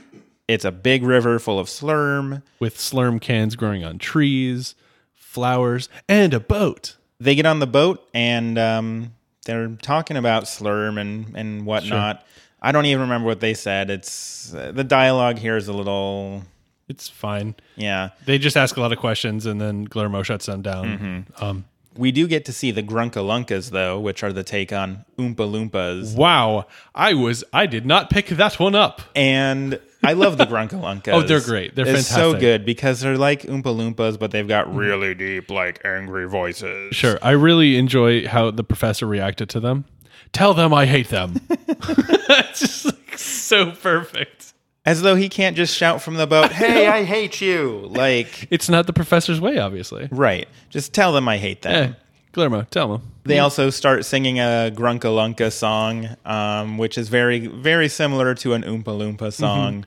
it's 0.47 0.65
a 0.65 0.71
big 0.71 1.03
river 1.03 1.39
full 1.39 1.57
of 1.59 1.67
slurm. 1.67 2.41
with 2.59 2.77
slurm 2.77 3.21
cans 3.21 3.55
growing 3.55 3.83
on 3.83 3.97
trees, 3.97 4.75
flowers, 5.15 5.89
and 6.09 6.33
a 6.33 6.39
boat. 6.39 6.97
They 7.19 7.35
get 7.35 7.45
on 7.45 7.59
the 7.59 7.67
boat 7.67 8.05
and 8.13 8.57
um, 8.59 9.13
they're 9.45 9.69
talking 9.81 10.17
about 10.17 10.43
slurm 10.43 10.99
and, 10.99 11.35
and 11.35 11.65
whatnot. 11.65 12.25
I 12.61 12.71
don't 12.71 12.85
even 12.85 13.01
remember 13.01 13.27
what 13.27 13.39
they 13.39 13.53
said. 13.53 13.89
It's 13.89 14.53
uh, 14.53 14.71
the 14.73 14.83
dialogue 14.83 15.37
here 15.37 15.55
is 15.57 15.67
a 15.67 15.73
little, 15.73 16.43
It's 16.89 17.07
fine. 17.09 17.55
yeah. 17.75 18.09
They 18.25 18.37
just 18.37 18.55
ask 18.57 18.75
a 18.77 18.81
lot 18.81 18.91
of 18.91 18.99
questions, 18.99 19.45
and 19.45 19.59
then 19.59 19.87
Glurmo 19.87 20.23
shuts 20.23 20.45
them 20.45 20.61
down. 20.61 20.85
Mm-hmm. 20.85 21.43
Um, 21.43 21.65
We 21.97 22.11
do 22.11 22.27
get 22.27 22.45
to 22.45 22.53
see 22.53 22.71
the 22.71 22.83
Grunkalunkas 22.83 23.69
though, 23.71 23.99
which 23.99 24.23
are 24.23 24.33
the 24.33 24.43
take 24.43 24.73
on 24.73 25.05
Oompa 25.17 25.35
Loompas. 25.35 26.15
wow, 26.15 26.65
I 26.95 27.13
was 27.13 27.43
I 27.53 27.65
did 27.65 27.85
not 27.85 28.09
pick 28.09 28.27
that 28.27 28.59
one 28.59 28.75
up. 28.75 29.01
And 29.15 29.79
I 30.03 30.13
love 30.13 30.37
the 30.37 30.45
Grunkalunkas. 30.53 31.13
Oh, 31.13 31.21
they're 31.21 31.41
great. 31.41 31.75
They're 31.75 31.87
it's 31.87 32.07
so 32.07 32.37
good 32.37 32.65
because 32.65 32.99
they're 33.01 33.17
like 33.17 33.43
Oompa 33.43 33.63
Loompas, 33.63 34.19
but 34.19 34.31
they've 34.31 34.47
got 34.47 34.73
really 34.73 35.13
deep, 35.15 35.49
like 35.49 35.83
angry 35.85 36.27
voices. 36.27 36.95
Sure, 36.95 37.17
I 37.21 37.31
really 37.31 37.77
enjoy 37.77 38.27
how 38.27 38.51
the 38.51 38.63
professor 38.63 39.05
reacted 39.05 39.49
to 39.51 39.59
them. 39.59 39.85
Tell 40.33 40.53
them 40.53 40.73
I 40.73 40.85
hate 40.87 41.09
them. 41.09 41.35
it's 41.49 42.59
just 42.59 42.85
like 42.85 43.17
so 43.17 43.71
perfect. 43.71 44.53
As 44.85 45.01
though 45.01 45.15
he 45.15 45.29
can't 45.29 45.55
just 45.55 45.75
shout 45.75 46.01
from 46.01 46.15
the 46.15 46.27
boat, 46.27 46.51
"Hey, 46.51 46.87
I 46.99 47.03
hate 47.03 47.39
you!" 47.39 47.87
Like, 47.89 48.47
It's 48.51 48.67
not 48.69 48.85
the 48.87 48.93
professor's 48.93 49.39
way, 49.39 49.57
obviously. 49.57 50.09
right? 50.11 50.47
Just 50.69 50.93
tell 50.93 51.13
them 51.13 51.27
I 51.29 51.37
hate 51.37 51.61
them. 51.61 51.71
Eh, 51.91 51.93
Glurmo, 52.33 52.69
tell 52.69 52.91
them. 52.91 53.01
They 53.25 53.39
also 53.39 53.69
start 53.69 54.03
singing 54.03 54.39
a 54.39 54.71
Grunkalunka 54.75 55.51
song, 55.53 56.09
um, 56.25 56.77
which 56.77 56.97
is 56.97 57.07
very, 57.07 57.47
very 57.47 57.87
similar 57.87 58.35
to 58.35 58.53
an 58.53 58.63
Oompa 58.63 58.83
Loompa 58.85 59.31
song. 59.31 59.85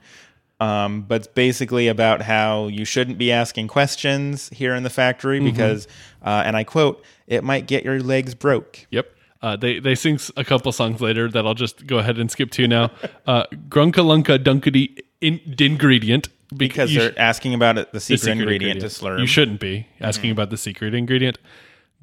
Um, 0.59 1.01
but 1.03 1.17
it's 1.17 1.27
basically 1.27 1.87
about 1.87 2.23
how 2.23 2.65
you 2.65 2.83
shouldn't 2.83 3.19
be 3.19 3.31
asking 3.31 3.67
questions 3.67 4.49
here 4.49 4.73
in 4.73 4.81
the 4.81 4.89
factory 4.89 5.39
because, 5.39 5.87
uh, 6.25 6.41
and 6.45 6.57
I 6.57 6.63
quote, 6.63 7.03
"It 7.27 7.43
might 7.43 7.67
get 7.67 7.85
your 7.85 8.01
legs 8.01 8.33
broke." 8.33 8.87
Yep. 8.89 9.07
Uh, 9.41 9.55
they 9.55 9.79
they 9.79 9.95
sing 9.95 10.19
a 10.35 10.43
couple 10.43 10.71
songs 10.71 10.99
later 11.01 11.29
that 11.29 11.45
I'll 11.45 11.53
just 11.53 11.85
go 11.85 11.99
ahead 11.99 12.17
and 12.17 12.29
skip 12.29 12.51
to 12.51 12.67
now. 12.67 12.91
Uh, 13.25 13.45
Grunkalunka 13.69 14.43
Dunkity 14.43 14.97
in, 15.21 15.39
ingredient 15.59 16.29
Because 16.55 16.93
they're 16.93 17.11
sh- 17.11 17.17
asking 17.17 17.53
about 17.53 17.77
it, 17.77 17.91
the 17.91 17.99
the 17.99 17.99
secret, 17.99 18.31
ingredient, 18.31 18.79
to 18.81 18.87
slurm. 18.87 19.19
You 19.19 19.27
shouldn't 19.27 19.59
be 19.59 19.87
asking 20.01 20.31
about 20.31 20.49
the 20.49 20.57
secret 20.57 20.93
ingredient. 20.93 21.37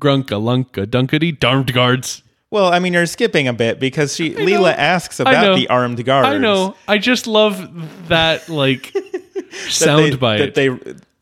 Grunkalunka 0.01 0.87
Dunkity 0.87 1.39
darned 1.39 1.73
guards. 1.73 2.23
Well, 2.51 2.73
I 2.73 2.79
mean, 2.79 2.93
you're 2.93 3.07
skipping 3.07 3.49
a 3.49 3.53
bit 3.53 3.81
because 3.81 4.15
she 4.15 4.31
Leela 4.31 4.73
asks 4.73 5.19
about 5.19 5.57
the 5.57 5.69
armed 5.69 6.05
guards. 6.05 6.29
I 6.29 6.39
know. 6.39 6.77
I 6.87 6.99
just 6.99 7.27
love 7.27 8.09
that 8.09 8.49
like 8.49 8.93
that 8.93 9.53
sound 9.71 10.21
bite. 10.21 10.39
that 10.39 10.55
they 10.55 10.69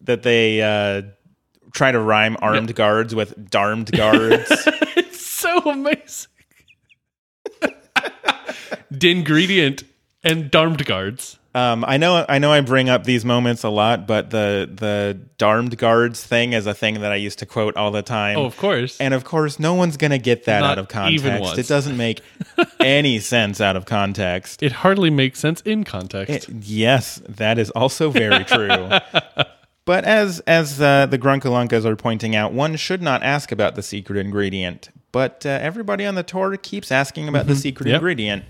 that 0.03 0.23
they 0.25 0.61
uh, 0.61 1.03
try 1.73 1.91
to 1.91 1.99
rhyme 1.99 2.37
armed 2.43 2.75
guards 2.75 3.15
with 3.15 3.49
darmed 3.51 3.91
guards. 3.97 4.51
so 5.63 5.71
amazing. 5.71 6.29
Dingredient 8.93 9.85
and 10.23 10.51
darmed 10.51 10.85
guards. 10.85 11.39
um, 11.55 11.85
I 11.87 11.97
know, 11.97 12.25
I 12.29 12.39
know, 12.39 12.53
I 12.53 12.61
bring 12.61 12.89
up 12.89 13.05
these 13.05 13.25
moments 13.25 13.65
a 13.65 13.69
lot, 13.69 14.07
but 14.07 14.31
the 14.31 14.71
the 14.73 15.19
darmed 15.39 15.77
guards 15.79 16.25
thing 16.25 16.53
is 16.53 16.67
a 16.67 16.75
thing 16.75 17.01
that 17.01 17.11
I 17.13 17.17
used 17.17 17.39
to 17.41 17.47
quote 17.47 17.77
all 17.77 17.91
the 17.91 18.03
time. 18.03 18.37
Oh, 18.39 18.45
of 18.45 18.57
course. 18.57 19.01
And 19.01 19.15
of 19.15 19.25
course, 19.25 19.59
no 19.59 19.75
one's 19.75 19.97
gonna 19.97 20.19
get 20.19 20.45
that 20.45 20.61
Not 20.61 20.79
out 20.79 20.93
of 20.95 21.11
even 21.13 21.33
context. 21.33 21.43
once. 21.43 21.59
It 21.59 21.69
doesn't 21.69 21.97
make 21.97 22.21
any 22.81 23.19
sense 23.19 23.61
out 23.61 23.77
of 23.77 23.85
context. 23.87 24.63
it 24.63 24.73
hardly 24.73 25.11
makes 25.11 25.39
sense 25.41 25.61
in 25.63 25.85
context. 25.85 26.49
Yes, 26.49 27.21
that 27.29 27.59
is 27.59 27.71
also 27.71 28.11
very 28.11 28.45
true. 28.45 28.91
But 29.85 30.05
as 30.05 30.39
as 30.47 30.81
uh, 30.81 31.07
the 31.07 31.19
Grunkalunkas 31.19 31.85
are 31.85 31.97
pointing 31.97 32.37
out, 32.37 32.53
one 32.53 32.77
should 32.77 33.03
not 33.03 33.25
ask 33.25 33.51
about 33.51 33.75
the 33.75 33.83
secret 33.83 34.17
ingredient. 34.17 34.91
But 35.13 35.45
uh, 35.45 35.51
everybody 35.51 36.07
on 36.07 36.15
the 36.15 36.23
tour 36.23 36.57
keeps 36.57 36.91
asking 36.91 37.29
about 37.29 37.47
the 37.47 37.55
secret 37.55 37.89
Yep. 37.89 37.97
ingredient. 37.97 38.45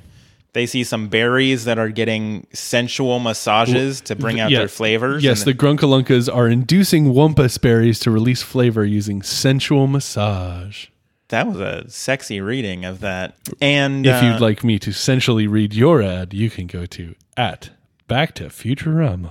They 0.55 0.66
see 0.66 0.85
some 0.85 1.09
berries 1.09 1.64
that 1.64 1.79
are 1.79 1.88
getting 1.88 2.46
sensual 2.53 3.18
massages 3.18 4.01
to 4.03 4.14
bring 4.14 4.38
out 4.38 4.51
Yeah. 4.51 4.59
their 4.61 4.68
flavors. 4.68 5.25
Yes, 5.25 5.44
the 5.44 5.55
Grunkalunkas 5.55 6.33
are 6.33 6.46
inducing 6.46 7.07
Wumpus 7.14 7.59
berries 7.61 7.98
to 8.01 8.11
release 8.11 8.42
flavor 8.42 8.85
using 8.85 9.22
sensual 9.22 9.87
massage. 9.87 10.87
that 11.29 11.46
was 11.46 11.59
a 11.59 11.88
sexy 11.88 12.42
reading 12.42 12.85
of 12.85 13.01
that. 13.01 13.35
And 13.62 14.07
If 14.07 14.22
uh, 14.22 14.27
you'd 14.27 14.40
like 14.42 14.62
me 14.62 14.79
to 14.81 14.92
sensually 14.92 15.46
read 15.46 15.72
your 15.72 16.03
ad, 16.03 16.35
you 16.35 16.51
can 16.51 16.66
go 16.66 16.85
to 16.85 17.14
at 17.38 17.70
Back 18.07 18.35
to 18.35 18.44
Futurama. 18.51 19.31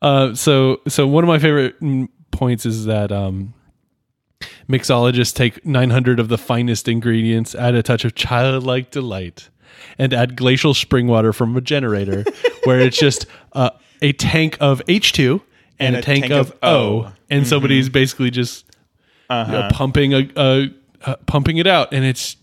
Uh, 0.00 0.34
so, 0.36 0.80
so 0.86 1.04
one 1.08 1.24
of 1.24 1.28
my 1.28 1.40
favorite 1.40 1.80
mm, 1.80 2.08
points 2.30 2.64
is 2.64 2.84
that 2.84 3.10
um, 3.10 3.54
mixologists 4.68 5.34
take 5.34 5.64
900 5.64 6.20
of 6.20 6.28
the 6.28 6.38
finest 6.38 6.88
ingredients, 6.88 7.54
add 7.54 7.74
a 7.74 7.82
touch 7.82 8.04
of 8.04 8.14
childlike 8.14 8.90
delight, 8.90 9.48
and 9.98 10.12
add 10.12 10.36
glacial 10.36 10.74
spring 10.74 11.06
water 11.06 11.32
from 11.32 11.56
a 11.56 11.60
generator, 11.60 12.24
where 12.64 12.80
it's 12.80 12.98
just 12.98 13.26
uh, 13.52 13.70
a 14.02 14.12
tank 14.12 14.56
of 14.60 14.82
H2 14.86 15.40
and, 15.78 15.96
a, 15.96 16.02
tank, 16.02 16.30
of, 16.30 16.56
O, 16.62 17.12
and 17.30 17.46
somebody's 17.46 17.88
basically 17.88 18.30
just 18.30 18.64
you 19.30 19.36
know, 19.36 19.68
pumping 19.72 20.14
a, 20.14 20.30
a 20.36 20.70
uh, 21.04 21.16
pumping 21.26 21.58
it 21.58 21.66
out, 21.66 21.92
and 21.92 22.04
it's 22.04 22.36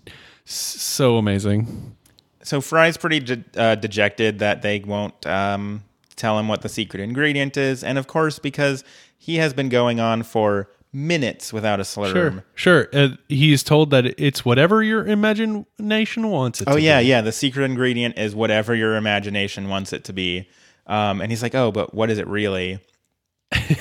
so 0.45 1.17
amazing. 1.17 1.95
so 2.43 2.61
Fry's 2.61 2.97
pretty 2.97 3.19
de- 3.19 3.43
uh, 3.57 3.75
dejected 3.75 4.39
that 4.39 4.61
they 4.61 4.79
won't 4.79 5.25
um, 5.25 5.83
tell 6.15 6.37
him 6.37 6.47
what 6.47 6.61
the 6.61 6.69
secret 6.69 7.01
ingredient 7.01 7.57
is, 7.57 7.83
and 7.83 7.97
of 7.97 8.07
course 8.07 8.39
because 8.39 8.83
he 9.17 9.37
has 9.37 9.53
been 9.53 9.69
going 9.69 9.99
on 9.99 10.23
for 10.23 10.69
minutes 10.93 11.51
without 11.51 11.79
a 11.79 11.83
slurm. 11.83 12.11
Sure, 12.13 12.43
sure. 12.53 12.87
Uh, 12.93 13.09
he 13.27 13.51
is 13.51 13.63
told 13.63 13.89
that 13.89 14.05
it's 14.19 14.45
whatever 14.45 14.83
your 14.83 15.05
imagination 15.07 16.29
wants 16.29 16.61
it. 16.61 16.67
Oh 16.69 16.75
to 16.75 16.81
yeah, 16.81 16.99
be. 17.01 17.07
yeah. 17.07 17.21
The 17.21 17.31
secret 17.31 17.63
ingredient 17.65 18.17
is 18.17 18.35
whatever 18.35 18.75
your 18.75 18.95
imagination 18.95 19.69
wants 19.69 19.91
it 19.93 20.03
to 20.05 20.13
be. 20.13 20.47
Um, 20.87 21.19
and 21.21 21.31
he's 21.31 21.41
like, 21.41 21.55
"Oh, 21.55 21.71
but 21.71 21.93
what 21.93 22.09
is 22.09 22.17
it 22.19 22.27
really?" 22.27 22.79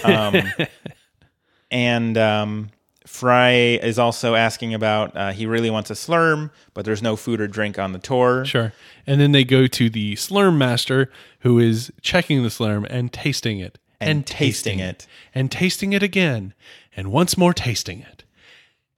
Um, 0.05 0.37
and 1.71 2.17
um, 2.19 2.71
Fry 3.07 3.51
is 3.83 3.99
also 3.99 4.35
asking 4.35 4.75
about. 4.75 5.17
Uh, 5.17 5.33
he 5.33 5.47
really 5.47 5.71
wants 5.71 5.91
a 5.91 5.95
slurm, 5.95 6.51
but 6.75 6.85
there's 6.85 7.03
no 7.03 7.17
food 7.17 7.41
or 7.41 7.49
drink 7.49 7.79
on 7.79 7.93
the 7.93 7.99
tour. 7.99 8.45
sure. 8.45 8.73
And 9.07 9.21
then 9.21 9.33
they 9.33 9.45
go 9.45 9.67
to 9.67 9.91
the 9.91 10.15
Slurm 10.15 10.57
Master, 10.57 11.11
who 11.41 11.59
is 11.59 11.93
checking 12.01 12.43
the 12.45 12.49
Slurm 12.51 12.87
and 12.89 13.13
tasting 13.13 13.59
it, 13.59 13.79
And 14.01 14.25
tasting 14.25 14.79
it. 14.79 15.07
and 15.35 15.51
tasting 15.51 15.93
it 15.93 16.03
again, 16.05 16.55
and 16.97 17.11
once 17.13 17.37
more 17.39 17.53
tasting 17.55 18.01
it. 18.01 18.25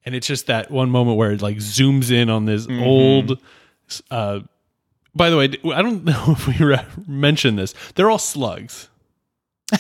And 0.05 0.15
it's 0.15 0.27
just 0.27 0.47
that 0.49 0.71
one 0.71 0.91
moment 0.91 1.17
where 1.17 1.33
it 1.33 1.41
like 1.43 1.57
zooms 1.59 2.11
in 2.11 2.29
on 2.31 2.45
this 2.45 2.67
Mm-hmm. 2.67 2.83
old. 2.83 3.39
Uh, 4.11 4.41
by 5.15 5.31
the 5.31 5.37
way, 5.37 5.45
I 5.73 5.83
don't 5.83 6.05
know 6.07 6.25
if 6.29 6.47
we 6.47 6.57
re- 6.65 6.85
mentioned 7.07 7.59
this. 7.59 7.75
They're 7.95 8.11
all 8.11 8.19
slugs. 8.19 8.89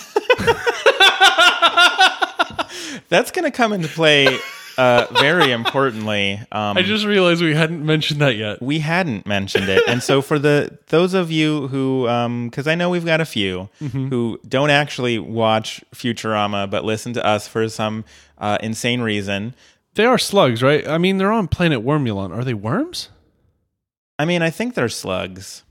That's 3.08 3.30
going 3.30 3.44
to 3.44 3.50
come 3.50 3.72
into 3.72 3.88
play 3.88 4.26
uh, 4.78 5.06
very 5.20 5.50
importantly. 5.52 6.40
Um, 6.52 6.76
I 6.76 6.82
just 6.82 7.04
realized 7.04 7.42
we 7.42 7.54
hadn't 7.54 7.84
mentioned 7.84 8.20
that 8.20 8.36
yet. 8.36 8.60
we 8.62 8.78
hadn't 8.80 9.26
mentioned 9.26 9.68
it 9.68 9.82
and 9.86 10.02
so 10.02 10.20
for 10.22 10.38
the 10.38 10.76
those 10.88 11.14
of 11.14 11.30
you 11.30 11.68
who 11.68 12.06
um 12.08 12.48
because 12.48 12.66
i 12.66 12.74
know 12.74 12.90
we've 12.90 13.04
got 13.04 13.20
a 13.20 13.24
few 13.24 13.68
Mm-hmm. 13.80 14.08
who 14.08 14.40
don't 14.48 14.70
actually 14.70 15.18
watch 15.18 15.82
futurama 15.94 16.68
but 16.70 16.84
listen 16.84 17.12
to 17.14 17.24
us 17.24 17.46
for 17.48 17.68
some 17.68 18.04
uh, 18.38 18.58
insane 18.60 19.00
reason 19.00 19.54
They 19.94 20.04
are 20.06 20.18
slugs, 20.18 20.60
right? 20.62 20.86
I 20.88 20.98
mean, 20.98 21.18
they're 21.18 21.30
on 21.30 21.46
planet 21.46 21.80
Wormulon. 21.84 22.34
Are 22.36 22.42
they 22.44 22.54
worms? 22.54 23.10
i 24.18 24.24
mean 24.24 24.42
i 24.42 24.50
think 24.50 24.74
they're 24.74 24.88
slugs 24.88 25.64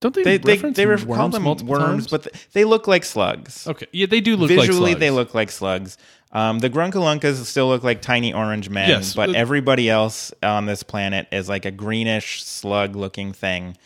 Don't 0.00 0.14
they? 0.14 0.22
they 0.24 0.38
they, 0.38 0.56
they 0.56 0.86
worms 0.86 1.04
call 1.04 1.28
them 1.28 1.44
worms 1.44 1.58
times? 1.66 2.08
but 2.08 2.22
th- 2.24 2.48
they 2.52 2.64
look 2.64 2.86
like 2.86 3.04
slugs 3.04 3.66
okay, 3.66 3.86
yeah, 3.92 4.06
they 4.06 4.20
do 4.20 4.36
look 4.36 4.48
visually 4.48 4.80
like 4.80 4.88
slugs. 4.92 5.00
they 5.00 5.10
look 5.10 5.34
like 5.34 5.50
slugs 5.50 5.96
um, 6.32 6.58
the 6.60 6.70
grunkalunkas 6.70 7.44
still 7.44 7.68
look 7.68 7.82
like 7.82 8.00
tiny 8.00 8.32
orange 8.32 8.70
men 8.70 8.88
Yes, 8.88 9.14
but 9.14 9.30
uh, 9.30 9.32
everybody 9.32 9.90
else 9.90 10.32
on 10.42 10.66
this 10.66 10.82
planet 10.82 11.28
is 11.30 11.48
like 11.48 11.64
a 11.64 11.70
greenish 11.70 12.42
slug 12.44 12.96
looking 12.96 13.32
thing 13.32 13.76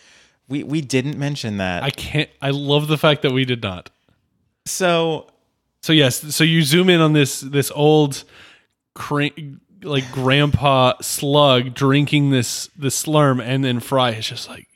we 0.48 0.62
we 0.62 0.80
didn't 0.80 1.18
mention 1.18 1.58
that 1.58 1.82
I 1.82 1.90
can't. 1.90 2.30
I 2.40 2.50
love 2.50 2.88
the 2.88 2.98
fact 2.98 3.22
that 3.22 3.32
we 3.32 3.44
did 3.44 3.62
not. 3.62 3.90
So 4.64 5.28
So 5.80 5.92
yes, 5.92 6.34
so 6.34 6.44
you 6.44 6.62
zoom 6.62 6.88
in 6.88 7.00
on 7.00 7.12
this 7.12 7.40
this 7.40 7.70
old 7.74 8.24
like 9.82 10.10
grandpa 10.12 10.94
slug 11.00 11.74
drinking 11.74 12.30
this 12.30 12.68
this 12.76 13.02
slurm 13.02 13.42
and 13.42 13.64
then 13.64 13.80
Fry 13.80 14.10
is 14.10 14.26
just 14.26 14.48
like 14.48 14.66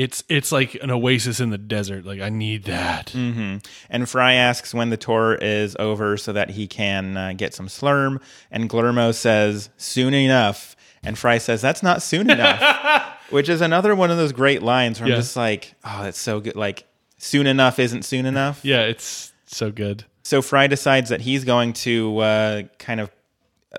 it's 0.00 0.24
it's 0.28 0.50
like 0.50 0.74
an 0.82 0.90
oasis 0.90 1.40
in 1.40 1.50
the 1.50 1.58
desert. 1.58 2.06
Like 2.06 2.20
I 2.20 2.30
need 2.30 2.64
that. 2.64 3.14
And 3.14 4.08
Fry 4.08 4.32
asks 4.34 4.72
when 4.72 4.88
the 4.90 4.96
tour 4.96 5.34
is 5.34 5.76
over 5.78 6.16
so 6.16 6.32
that 6.32 6.50
he 6.50 6.66
can 6.66 7.16
uh, 7.16 7.32
get 7.36 7.52
some 7.52 7.66
slurm. 7.68 8.20
And 8.50 8.70
Glurmo 8.70 9.14
says, 9.14 9.68
soon 9.76 10.14
enough. 10.14 10.74
And 11.02 11.18
Fry 11.18 11.36
says, 11.38 11.60
that's 11.60 11.82
not 11.82 12.02
soon 12.02 12.30
enough. 12.36 13.16
Which 13.30 13.48
is 13.48 13.60
another 13.60 13.94
one 13.94 14.10
of 14.10 14.16
those 14.16 14.32
great 14.32 14.62
lines 14.62 15.00
where 15.00 15.08
Yeah. 15.08 15.16
I'm 15.16 15.20
just 15.20 15.36
like, 15.36 15.74
oh, 15.84 16.04
it's 16.04 16.18
so 16.18 16.40
good. 16.40 16.56
Like, 16.56 16.84
soon 17.18 17.46
enough 17.46 17.78
isn't 17.78 18.04
soon 18.04 18.24
enough. 18.26 18.60
Yeah, 18.64 18.82
it's 18.82 19.32
so 19.46 19.70
good. 19.70 20.04
So 20.22 20.40
Fry 20.42 20.66
decides 20.66 21.10
that 21.10 21.20
he's 21.20 21.44
going 21.44 21.72
to 21.74 22.18
uh, 22.18 22.62
kind 22.78 23.00
of 23.00 23.10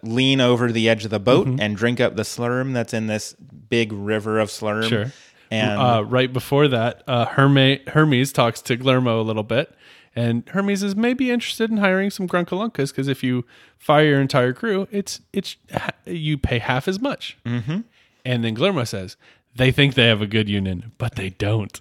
lean 0.04 0.40
over 0.40 0.72
the 0.72 0.88
edge 0.88 1.04
of 1.04 1.12
the 1.12 1.20
boat 1.20 1.48
Mm-hmm. 1.48 1.60
and 1.62 1.76
drink 1.76 2.00
up 2.00 2.16
the 2.16 2.24
slurm 2.24 2.74
that's 2.74 2.94
in 2.94 3.08
this 3.08 3.34
big 3.70 3.92
river 3.92 4.40
of 4.40 4.50
slurm. 4.50 4.88
Sure. 4.88 5.12
And 5.52 5.80
uh, 5.80 6.06
right 6.06 6.32
before 6.32 6.70
that, 6.70 7.04
uh, 7.08 7.26
Herme- 7.26 7.88
Hermes 7.90 8.32
talks 8.32 8.62
to 8.64 8.78
Glurmo 8.78 9.20
a 9.20 9.24
little 9.24 9.44
bit, 9.44 9.76
and 10.16 10.48
Hermes 10.50 10.82
is 10.82 10.96
maybe 10.96 11.30
interested 11.30 11.70
in 11.70 11.78
hiring 11.78 12.10
some 12.10 12.28
Grunkalunkas 12.28 12.92
because 12.92 13.10
if 13.10 13.22
you 13.22 13.46
fire 13.78 14.06
your 14.06 14.22
entire 14.22 14.54
crew, 14.54 14.88
it's 14.92 15.20
it's 15.34 15.58
you 16.06 16.38
pay 16.38 16.60
half 16.60 16.88
as 16.88 17.02
much. 17.02 17.38
Mm-hmm. 17.46 17.82
And 18.24 18.44
then 18.44 18.56
Glurmo 18.56 18.88
says 18.88 19.18
they 19.56 19.72
think 19.72 19.96
they 19.96 20.08
have 20.08 20.22
a 20.22 20.28
good 20.28 20.48
union, 20.48 20.94
but 20.98 21.16
they 21.16 21.32
don't. 21.32 21.80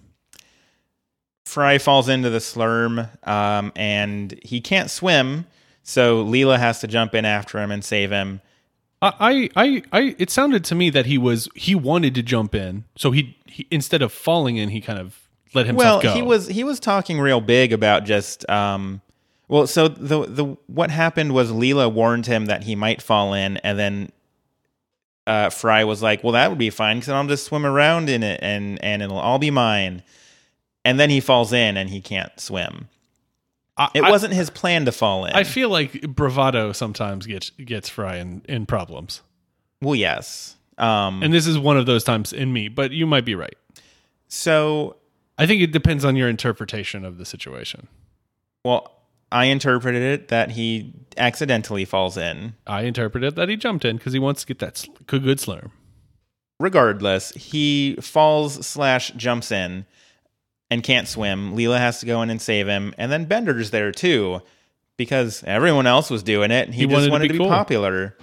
Fry 1.45 1.79
falls 1.79 2.09
into 2.09 2.31
the 2.31 2.39
slurm 2.39 3.09
um, 3.27 3.73
and 3.75 4.39
he 4.43 4.61
can't 4.61 4.91
swim. 4.91 5.47
So 5.83 6.25
Leela 6.25 6.59
has 6.59 6.81
to 6.81 6.87
jump 6.87 7.15
in 7.15 7.25
after 7.25 7.59
him 7.59 7.71
and 7.71 7.85
save 7.85 8.11
him. 8.11 8.41
I, 9.03 9.49
I, 9.57 9.83
I, 9.93 10.15
it 10.19 10.31
sounded 10.31 10.63
to 10.67 10.75
me 10.75 10.91
that 10.91 11.07
he 11.07 11.17
was 11.17 11.49
he 11.55 11.75
wanted 11.75 12.15
to 12.17 12.23
jump 12.23 12.55
in, 12.55 12.85
so 12.97 13.13
he, 13.13 13.37
he 13.47 13.67
instead 13.71 14.03
of 14.03 14.13
falling 14.13 14.57
in, 14.57 14.69
he 14.69 14.81
kind 14.81 14.99
of 14.99 15.29
let 15.55 15.67
Well, 15.67 16.01
himself 16.01 16.03
go. 16.03 16.09
Well 16.09 16.17
he 16.17 16.23
was 16.23 16.49
he 16.49 16.65
was 16.65 16.79
talking 16.79 17.19
real 17.19 17.41
big 17.41 17.73
about 17.73 18.05
just 18.05 18.49
um, 18.51 19.01
well, 19.49 19.67
so 19.67 19.89
the 19.89 20.27
the 20.27 20.45
what 20.67 20.91
happened 20.91 21.33
was 21.33 21.51
Leela 21.51 21.91
warned 21.91 22.27
him 22.27 22.47
that 22.47 22.65
he 22.65 22.77
might 22.77 23.01
fall 23.01 23.33
in, 23.33 23.57
and 23.59 23.79
then 23.79 24.13
uh, 25.27 25.49
Fry 25.51 25.85
was 25.85 26.03
like, 26.03 26.23
"Well, 26.23 26.35
that 26.35 26.51
would 26.51 26.59
be 26.59 26.71
fine 26.71 26.99
because 26.99 27.09
I'll 27.09 27.27
just 27.27 27.47
swim 27.47 27.65
around 27.65 28.11
in 28.11 28.23
it, 28.23 28.41
and 28.43 28.83
and 28.85 29.03
it'll 29.03 29.19
all 29.19 29.39
be 29.39 29.51
mine." 29.51 30.03
And 30.85 31.01
then 31.01 31.11
he 31.11 31.21
falls 31.21 31.53
in, 31.53 31.77
and 31.77 31.91
he 31.91 32.01
can't 32.01 32.39
swim. 32.39 32.89
I, 33.81 33.89
It 33.95 34.03
I- 34.05 34.11
wasn't 34.11 34.35
his 34.35 34.51
plan 34.51 34.85
to 34.85 34.93
fall 34.93 35.25
in. 35.25 35.33
I 35.33 35.43
feel 35.45 35.69
like 35.71 36.03
bravado 36.03 36.73
sometimes 36.73 37.27
gets 37.27 37.51
gets 37.51 37.89
Fry 37.89 38.17
in, 38.19 38.43
in 38.49 38.67
problems. 38.67 39.23
well, 39.83 39.97
yes. 39.97 40.57
Um, 40.79 41.23
And 41.23 41.33
this 41.35 41.47
is 41.47 41.59
one 41.59 41.77
of 41.77 41.87
those 41.87 42.05
times 42.05 42.33
in 42.33 42.53
me, 42.53 42.69
but 42.69 42.91
you 42.93 43.07
might 43.07 43.25
be 43.25 43.35
right. 43.35 43.57
so 44.29 44.97
I 45.39 45.47
think 45.47 45.63
it 45.63 45.73
depends 45.73 46.05
on 46.05 46.17
your 46.17 46.29
interpretation 46.29 47.05
of 47.05 47.17
the 47.19 47.25
situation. 47.25 47.89
Well, 48.65 48.93
I 49.33 49.45
interpreted 49.47 50.03
it 50.03 50.29
that 50.29 50.51
he 50.53 50.93
accidentally 51.17 51.85
falls 51.87 52.17
in. 52.19 52.55
I 52.67 52.83
interpreted 52.83 53.37
that 53.37 53.49
he 53.49 53.57
jumped 53.57 53.85
in 53.87 53.97
because 53.97 54.13
he 54.13 54.19
wants 54.19 54.43
to 54.43 54.47
get 54.47 54.59
that 54.59 54.77
sl- 54.77 54.91
good 55.07 55.23
good 55.23 55.39
slurm. 55.39 55.71
Regardless, 56.59 57.31
he 57.33 57.97
falls 58.03 58.67
slash 58.67 59.13
jumps 59.13 59.51
in 59.51 59.87
and 60.71 60.83
can't 60.83 61.09
swim. 61.09 61.57
Leela 61.57 61.79
has 61.79 62.01
to 62.01 62.07
go 62.07 62.23
in 62.23 62.31
and 62.31 62.41
save 62.41 62.69
him, 62.69 62.95
and 62.99 63.11
then 63.11 63.25
Bender's 63.25 63.71
there 63.71 63.93
too 63.93 64.41
because 64.97 65.43
everyone 65.45 65.87
else 65.87 66.11
was 66.11 66.23
doing 66.23 66.51
it. 66.51 66.67
And 66.67 66.75
he, 66.75 66.83
He 66.83 66.87
just 66.87 67.11
wanted 67.11 67.29
to 67.29 67.33
be 67.35 67.39
to 67.39 67.45
be, 67.45 67.45
cool. 67.45 67.49
popular. 67.49 68.15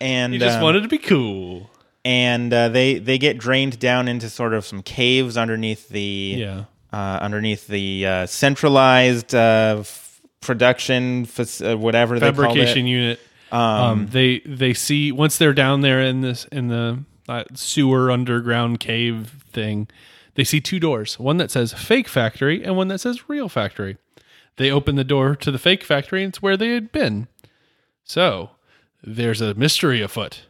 And 0.00 0.32
He 0.32 0.38
just 0.38 0.56
um, 0.58 0.62
wanted 0.64 0.82
to 0.82 0.88
be 0.88 0.98
cool. 0.98 1.70
and 2.04 2.52
uh, 2.52 2.68
they 2.68 2.98
they 2.98 3.16
get 3.18 3.38
drained 3.38 3.78
down 3.78 4.08
into 4.08 4.28
sort 4.28 4.52
of 4.54 4.64
some 4.66 4.82
caves 4.82 5.36
underneath 5.36 5.88
the 5.88 6.34
Yeah. 6.38 6.64
uh, 6.92 7.18
underneath 7.22 7.66
the 7.66 8.06
uh, 8.06 8.26
centralized 8.26 9.34
uh, 9.34 9.76
f- 9.80 10.20
production 10.40 11.24
fac- 11.24 11.62
uh, 11.66 11.76
whatever 11.78 12.18
they 12.20 12.30
call 12.32 12.44
Fabrication 12.44 12.86
it. 12.86 12.90
unit. 12.90 13.20
Um, 13.52 14.08
they 14.08 14.40
they 14.40 14.74
see 14.74 15.12
once 15.12 15.38
they're 15.38 15.54
down 15.54 15.80
there 15.80 16.00
in 16.02 16.20
this 16.20 16.44
in 16.52 16.66
the 16.68 16.98
uh, 17.28 17.44
sewer 17.54 18.10
underground 18.10 18.80
cave 18.80 19.32
thing, 19.52 19.86
they 20.36 20.44
see 20.44 20.60
two 20.60 20.78
doors. 20.78 21.18
One 21.18 21.38
that 21.38 21.50
says 21.50 21.72
fake 21.72 22.08
factory 22.08 22.64
and 22.64 22.76
one 22.76 22.88
that 22.88 23.00
says 23.00 23.28
real 23.28 23.48
factory. 23.48 23.96
They 24.56 24.70
open 24.70 24.96
the 24.96 25.04
door 25.04 25.36
to 25.36 25.50
the 25.50 25.58
fake 25.58 25.82
factory 25.82 26.22
and 26.22 26.30
it's 26.30 26.40
where 26.40 26.56
they 26.56 26.70
had 26.70 26.92
been. 26.92 27.28
So 28.04 28.50
there's 29.02 29.40
a 29.40 29.54
mystery 29.54 30.00
afoot. 30.00 30.42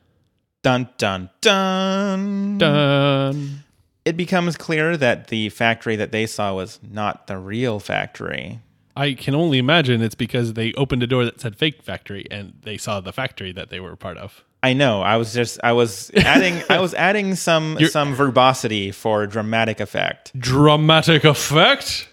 Dun 0.63 0.91
dun 0.99 1.31
dun. 1.41 2.59
Dun. 2.59 3.63
It 4.05 4.17
becomes 4.17 4.57
clear 4.57 4.97
that 4.97 5.29
the 5.29 5.49
factory 5.49 5.97
that 5.97 6.13
they 6.13 6.27
saw 6.27 6.55
was 6.55 6.79
not 6.83 7.27
the 7.27 7.39
real 7.39 7.81
factory. 7.81 8.61
I 8.97 9.13
can 9.13 9.35
only 9.35 9.59
imagine 9.59 10.01
it's 10.03 10.15
because 10.15 10.55
they 10.55 10.73
opened 10.73 11.03
a 11.03 11.07
door 11.07 11.25
that 11.27 11.41
said 11.41 11.57
fake 11.57 11.83
factory 11.83 12.27
and 12.31 12.55
they 12.63 12.79
saw 12.79 13.01
the 13.01 13.13
factory 13.13 13.53
that 13.53 13.69
they 13.69 13.79
were 13.79 13.95
part 13.97 14.17
of. 14.17 14.43
I 14.63 14.73
know. 14.73 15.03
I 15.03 15.17
was 15.17 15.35
just 15.35 15.61
I 15.63 15.73
was 15.73 16.11
adding 16.17 16.63
I 16.71 16.81
was 16.81 16.95
adding 16.95 17.35
some 17.35 17.73
You're- 17.79 17.91
some 17.91 18.15
verbosity 18.15 18.91
for 18.91 19.27
dramatic 19.27 19.81
effect. 19.81 20.33
Dramatic 20.39 21.25
effect. 21.25 22.09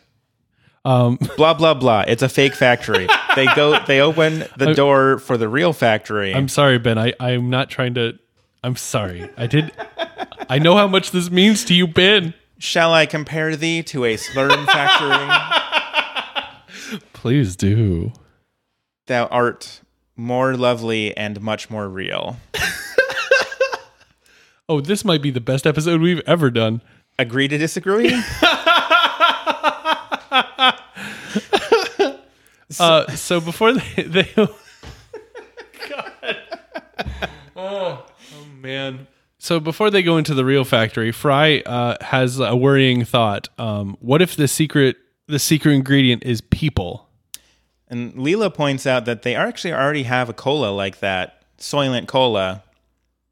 Um 0.85 1.15
Blah 1.37 1.53
blah 1.53 1.73
blah. 1.73 2.03
It's 2.07 2.21
a 2.21 2.29
fake 2.29 2.53
factory. 2.53 3.07
they 3.35 3.45
go 3.55 3.79
they 3.85 4.01
open 4.01 4.43
the 4.57 4.73
door 4.81 5.17
for 5.19 5.37
the 5.37 5.47
real 5.47 5.71
factory. 5.73 6.33
I'm 6.35 6.49
sorry, 6.49 6.77
Ben. 6.79 6.97
I, 6.97 7.13
I'm 7.19 7.49
not 7.49 7.69
trying 7.69 7.93
to. 7.93 8.19
I'm 8.63 8.75
sorry. 8.75 9.29
I 9.37 9.47
did. 9.47 9.71
I 10.49 10.59
know 10.59 10.75
how 10.75 10.87
much 10.87 11.11
this 11.11 11.29
means 11.31 11.63
to 11.65 11.73
you, 11.73 11.87
Ben. 11.87 12.33
Shall 12.59 12.93
I 12.93 13.05
compare 13.05 13.55
thee 13.55 13.83
to 13.83 14.05
a 14.05 14.15
slurm 14.15 14.65
factory? 14.65 15.62
Please 17.23 17.55
do. 17.55 18.11
Thou 19.07 19.27
art 19.27 19.79
more 20.17 20.57
lovely 20.57 21.15
and 21.15 21.39
much 21.39 21.69
more 21.69 21.87
real. 21.87 22.35
Oh, 24.69 24.79
this 24.81 25.03
might 25.05 25.21
be 25.21 25.29
the 25.29 25.41
best 25.41 25.67
episode 25.67 25.99
we've 26.01 26.21
ever 26.25 26.49
done. 26.49 26.81
Agree 27.19 27.47
to 27.47 27.57
disagree? 27.57 28.11
Uh, 32.79 33.09
so 33.11 33.39
before 33.39 33.71
they, 33.73 34.03
they 34.03 34.29
God. 34.35 34.49
Oh, 37.55 38.05
oh 38.05 38.05
man. 38.59 39.07
So 39.37 39.59
before 39.59 39.91
they 39.91 40.01
go 40.01 40.17
into 40.17 40.33
the 40.33 40.43
real 40.43 40.63
factory, 40.65 41.11
Fry 41.11 41.59
uh, 41.59 41.97
has 42.01 42.39
a 42.39 42.55
worrying 42.55 43.05
thought. 43.05 43.47
Um, 43.59 43.95
what 43.99 44.21
if 44.23 44.35
the 44.35 44.47
secret 44.47 44.97
the 45.27 45.37
secret 45.39 45.73
ingredient 45.73 46.23
is 46.23 46.41
people? 46.41 47.09
And 47.93 48.13
Leela 48.15 48.51
points 48.51 48.87
out 48.87 49.05
that 49.05 49.21
they 49.21 49.35
actually 49.35 49.71
already 49.71 50.03
have 50.03 50.27
a 50.27 50.33
cola 50.33 50.71
like 50.71 50.99
that, 50.99 51.43
Soylent 51.59 52.07
Cola, 52.07 52.63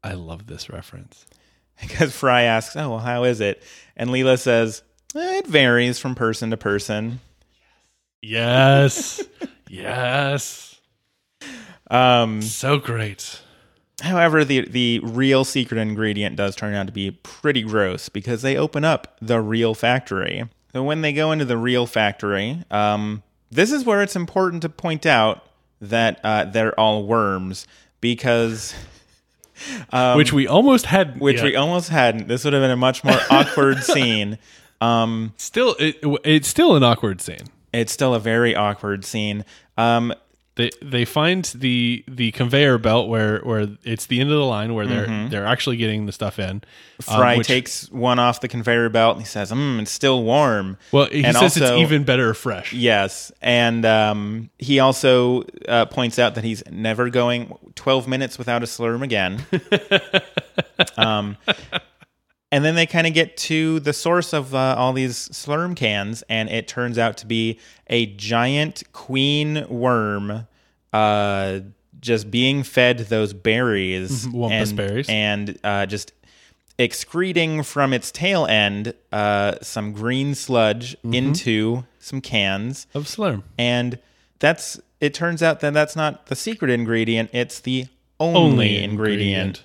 I 0.04 0.12
love 0.14 0.46
this 0.46 0.70
reference. 0.70 1.26
because 1.80 2.14
Fry 2.14 2.42
asks, 2.42 2.76
"Oh, 2.76 2.90
well, 2.90 2.98
how 3.00 3.24
is 3.24 3.40
it?" 3.40 3.60
And 3.96 4.10
Leela 4.10 4.38
says, 4.38 4.82
"Eh, 5.16 5.38
"It 5.38 5.48
varies 5.48 5.98
from 5.98 6.14
person 6.14 6.50
to 6.50 6.56
person." 6.56 7.18
Yes. 8.20 9.20
yes. 9.68 10.80
Um, 11.90 12.40
So 12.40 12.78
great. 12.78 13.40
however, 14.00 14.44
the 14.44 14.60
the 14.68 15.00
real 15.00 15.44
secret 15.44 15.78
ingredient 15.80 16.36
does 16.36 16.54
turn 16.54 16.74
out 16.74 16.86
to 16.86 16.92
be 16.92 17.10
pretty 17.10 17.62
gross 17.62 18.08
because 18.08 18.42
they 18.42 18.56
open 18.56 18.84
up 18.84 19.16
the 19.20 19.40
real 19.40 19.74
factory. 19.74 20.48
So 20.72 20.84
when 20.84 21.02
they 21.02 21.12
go 21.12 21.32
into 21.32 21.44
the 21.44 21.58
real 21.58 21.86
factory, 21.86 22.62
um, 22.70 23.24
this 23.52 23.70
is 23.70 23.84
where 23.84 24.02
it's 24.02 24.16
important 24.16 24.62
to 24.62 24.68
point 24.68 25.04
out 25.04 25.46
that 25.80 26.20
uh, 26.24 26.46
they're 26.46 26.78
all 26.80 27.06
worms 27.06 27.66
because 28.00 28.74
which 30.16 30.32
we 30.32 30.46
almost 30.46 30.86
had. 30.86 31.20
which 31.20 31.38
yeah. 31.38 31.44
we 31.44 31.56
almost 31.56 31.90
hadn't. 31.90 32.28
This 32.28 32.44
would 32.44 32.54
have 32.54 32.62
been 32.62 32.70
a 32.70 32.76
much 32.76 33.04
more 33.04 33.18
awkward 33.30 33.82
scene. 33.84 34.38
Um, 34.80 35.34
still 35.36 35.76
it, 35.78 35.98
it's 36.24 36.48
still 36.48 36.76
an 36.76 36.82
awkward 36.82 37.20
scene. 37.20 37.46
it's 37.72 37.92
still 37.92 38.14
a 38.14 38.20
very 38.20 38.56
awkward 38.56 39.04
scene. 39.04 39.44
Um, 39.76 40.14
They 40.54 40.70
they 40.82 41.06
find 41.06 41.44
the 41.46 42.04
the 42.06 42.30
conveyor 42.32 42.76
belt 42.76 43.08
where 43.08 43.38
where 43.40 43.68
it's 43.84 44.04
the 44.04 44.20
end 44.20 44.30
of 44.30 44.36
the 44.36 44.44
line 44.44 44.74
where 44.74 44.86
they're 44.86 45.28
they're 45.30 45.46
actually 45.46 45.78
getting 45.78 46.04
the 46.04 46.12
stuff 46.12 46.38
in. 46.38 46.50
um, 46.50 46.60
Mm-hmm. 46.60 47.16
Fry 47.18 47.36
which- 47.38 47.46
takes 47.46 47.90
one 47.90 48.18
off 48.18 48.40
the 48.42 48.48
conveyor 48.48 48.88
belt 48.90 49.16
and 49.16 49.22
he 49.22 49.26
says, 49.26 49.50
"Hmm, 49.50 49.80
it's 49.80 49.90
still 49.90 50.22
warm." 50.22 50.76
well. 50.92 51.06
He 51.06 51.24
and 51.24 51.34
says 51.34 51.56
also- 51.60 51.76
it's 51.78 51.82
even 51.82 52.04
better 52.04 52.34
fresh. 52.34 52.72
Yes, 52.74 53.32
and 53.40 53.84
um, 53.86 54.50
he 54.58 54.78
also 54.78 55.44
uh, 55.66 55.86
points 55.86 56.18
out 56.18 56.34
that 56.34 56.44
he's 56.44 56.62
never 56.70 57.08
going 57.08 57.52
12 57.74 58.06
minutes 58.06 58.36
without 58.38 58.62
a 58.62 58.66
slurm 58.66 59.02
again. 59.02 59.44
um, 60.98 61.36
And 62.52 62.64
then 62.64 62.74
they 62.74 62.86
kind 62.86 63.06
of 63.06 63.14
get 63.14 63.36
to 63.38 63.80
the 63.80 63.94
source 63.94 64.34
of 64.34 64.54
uh, 64.54 64.76
all 64.76 64.92
these 64.92 65.30
slurm 65.30 65.74
cans, 65.74 66.22
and 66.28 66.50
it 66.50 66.68
turns 66.68 66.98
out 66.98 67.16
to 67.16 67.26
be 67.26 67.58
a 67.88 68.06
giant 68.06 68.82
queen 68.92 69.66
worm 69.68 70.46
uh, 70.92 71.60
just 71.98 72.30
being 72.30 72.62
fed 72.62 72.98
those 72.98 73.32
berries. 73.32 74.26
And, 74.34 74.76
berries. 74.76 75.08
And 75.08 75.58
uh, 75.64 75.86
just 75.86 76.12
excreting 76.78 77.62
from 77.62 77.94
its 77.94 78.10
tail 78.10 78.44
end 78.46 78.94
uh, 79.12 79.54
some 79.62 79.92
green 79.92 80.34
sludge 80.34 80.96
into 81.04 81.84
some 81.98 82.20
cans. 82.20 82.86
Of 82.92 83.04
Slurm. 83.04 83.44
And 83.56 83.98
that's, 84.40 84.80
it 85.00 85.14
turns 85.14 85.42
out 85.42 85.60
that 85.60 85.72
that's 85.72 85.96
not 85.96 86.26
the 86.26 86.36
secret 86.36 86.70
ingredient, 86.70 87.30
it's 87.32 87.60
the 87.60 87.86
only, 88.20 88.40
Only 88.40 88.84
ingredient. 88.84 89.62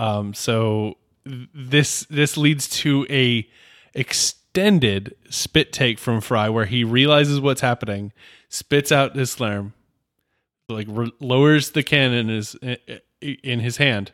Um, 0.00 0.32
so 0.34 0.96
this 1.24 2.06
this 2.10 2.36
leads 2.36 2.68
to 2.80 3.06
a 3.10 3.46
extended 3.94 5.14
spit 5.28 5.72
take 5.72 5.98
from 5.98 6.20
Fry 6.20 6.48
where 6.48 6.66
he 6.66 6.84
realizes 6.84 7.40
what's 7.40 7.60
happening, 7.60 8.12
spits 8.48 8.90
out 8.90 9.16
his 9.16 9.34
slurm, 9.34 9.72
like 10.68 10.86
re- 10.90 11.12
lowers 11.20 11.70
the 11.72 11.82
can 11.82 12.12
in 12.12 12.28
his 12.28 12.54
in 13.20 13.60
his 13.60 13.76
hand, 13.76 14.12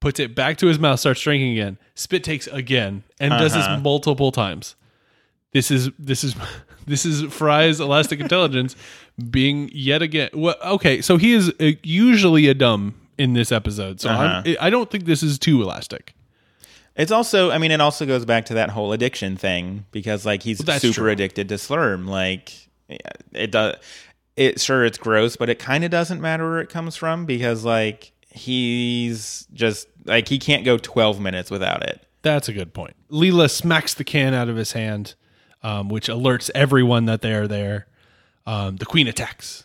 puts 0.00 0.20
it 0.20 0.34
back 0.34 0.58
to 0.58 0.66
his 0.66 0.78
mouth, 0.78 1.00
starts 1.00 1.20
drinking 1.20 1.52
again, 1.52 1.78
spit 1.94 2.22
takes 2.24 2.46
again, 2.48 3.02
and 3.18 3.30
does 3.30 3.54
Uh-huh. 3.54 3.74
this 3.76 3.82
multiple 3.82 4.32
times. 4.32 4.74
This 5.52 5.70
is 5.70 5.90
this 5.98 6.22
is 6.24 6.34
this 6.86 7.04
is 7.06 7.22
Fry's 7.32 7.80
elastic 7.80 8.20
intelligence 8.20 8.76
being 9.30 9.70
yet 9.72 10.02
again. 10.02 10.30
Well, 10.34 10.56
okay, 10.64 11.00
so 11.00 11.16
he 11.16 11.32
is 11.32 11.52
uh, 11.60 11.72
usually 11.82 12.48
a 12.48 12.54
dumb 12.54 12.94
in 13.20 13.34
this 13.34 13.52
episode, 13.52 14.00
so 14.00 14.08
I'm, 14.08 14.44
Uh-huh. 14.46 14.56
I 14.60 14.70
don't 14.70 14.90
think 14.90 15.04
this 15.04 15.22
is 15.22 15.38
too 15.38 15.62
elastic. 15.62 16.14
It's 16.96 17.12
also, 17.12 17.50
I 17.50 17.58
mean, 17.58 17.70
it 17.70 17.80
also 17.80 18.06
goes 18.06 18.24
back 18.24 18.46
to 18.46 18.54
that 18.54 18.70
whole 18.70 18.92
addiction 18.92 19.36
thing 19.36 19.84
because, 19.92 20.26
like, 20.26 20.42
he's 20.42 20.58
that's 20.58 20.82
super 20.82 20.94
true. 21.02 21.10
addicted 21.10 21.48
to 21.50 21.54
Slurm. 21.56 22.08
Like, 22.08 22.52
it 23.32 23.50
does. 23.50 23.76
It 24.36 24.60
sure 24.60 24.84
it's 24.84 24.98
gross, 24.98 25.36
but 25.36 25.48
it 25.50 25.58
kind 25.58 25.84
of 25.84 25.90
doesn't 25.90 26.20
matter 26.20 26.48
where 26.48 26.60
it 26.60 26.68
comes 26.70 26.96
from 26.96 27.26
because, 27.26 27.64
like, 27.64 28.12
he's 28.30 29.46
just 29.52 29.86
like 30.04 30.28
he 30.28 30.38
can't 30.38 30.64
go 30.64 30.78
twelve 30.78 31.20
minutes 31.20 31.50
without 31.50 31.82
it. 31.82 32.00
That's 32.22 32.48
a 32.48 32.52
good 32.52 32.72
point. 32.72 32.94
Leela 33.10 33.50
smacks 33.50 33.92
the 33.94 34.04
can 34.04 34.34
out 34.34 34.48
of 34.48 34.56
his 34.56 34.72
hand, 34.72 35.14
um, 35.62 35.88
which 35.88 36.08
alerts 36.08 36.50
everyone 36.54 37.04
that 37.06 37.20
they 37.22 37.34
are 37.34 37.46
there. 37.48 37.86
Um, 38.46 38.76
the 38.76 38.86
queen 38.86 39.08
attacks. 39.08 39.64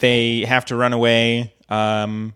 They 0.00 0.44
have 0.44 0.64
to 0.66 0.76
run 0.76 0.92
away 0.92 1.53
um, 1.68 2.34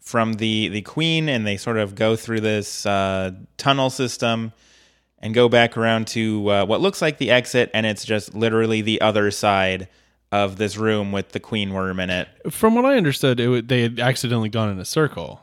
from 0.00 0.34
the 0.34 0.68
the 0.68 0.82
queen, 0.82 1.28
and 1.28 1.46
they 1.46 1.56
sort 1.56 1.78
of 1.78 1.94
go 1.94 2.16
through 2.16 2.40
this 2.40 2.84
uh, 2.86 3.32
tunnel 3.56 3.90
system 3.90 4.52
and 5.18 5.32
go 5.34 5.48
back 5.48 5.76
around 5.76 6.06
to 6.08 6.50
uh, 6.50 6.64
what 6.66 6.80
looks 6.80 7.00
like 7.00 7.18
the 7.18 7.30
exit, 7.30 7.70
and 7.72 7.86
it's 7.86 8.04
just 8.04 8.34
literally 8.34 8.82
the 8.82 9.00
other 9.00 9.30
side 9.30 9.88
of 10.32 10.56
this 10.56 10.76
room 10.76 11.12
with 11.12 11.30
the 11.30 11.40
queen 11.40 11.72
worm 11.72 11.98
in 12.00 12.10
it. 12.10 12.28
From 12.50 12.74
what 12.74 12.84
I 12.84 12.96
understood, 12.96 13.38
it, 13.40 13.48
would- 13.48 13.68
they 13.68 13.82
had 13.82 14.00
accidentally 14.00 14.48
gone 14.48 14.68
in 14.68 14.78
a 14.80 14.84
circle. 14.84 15.40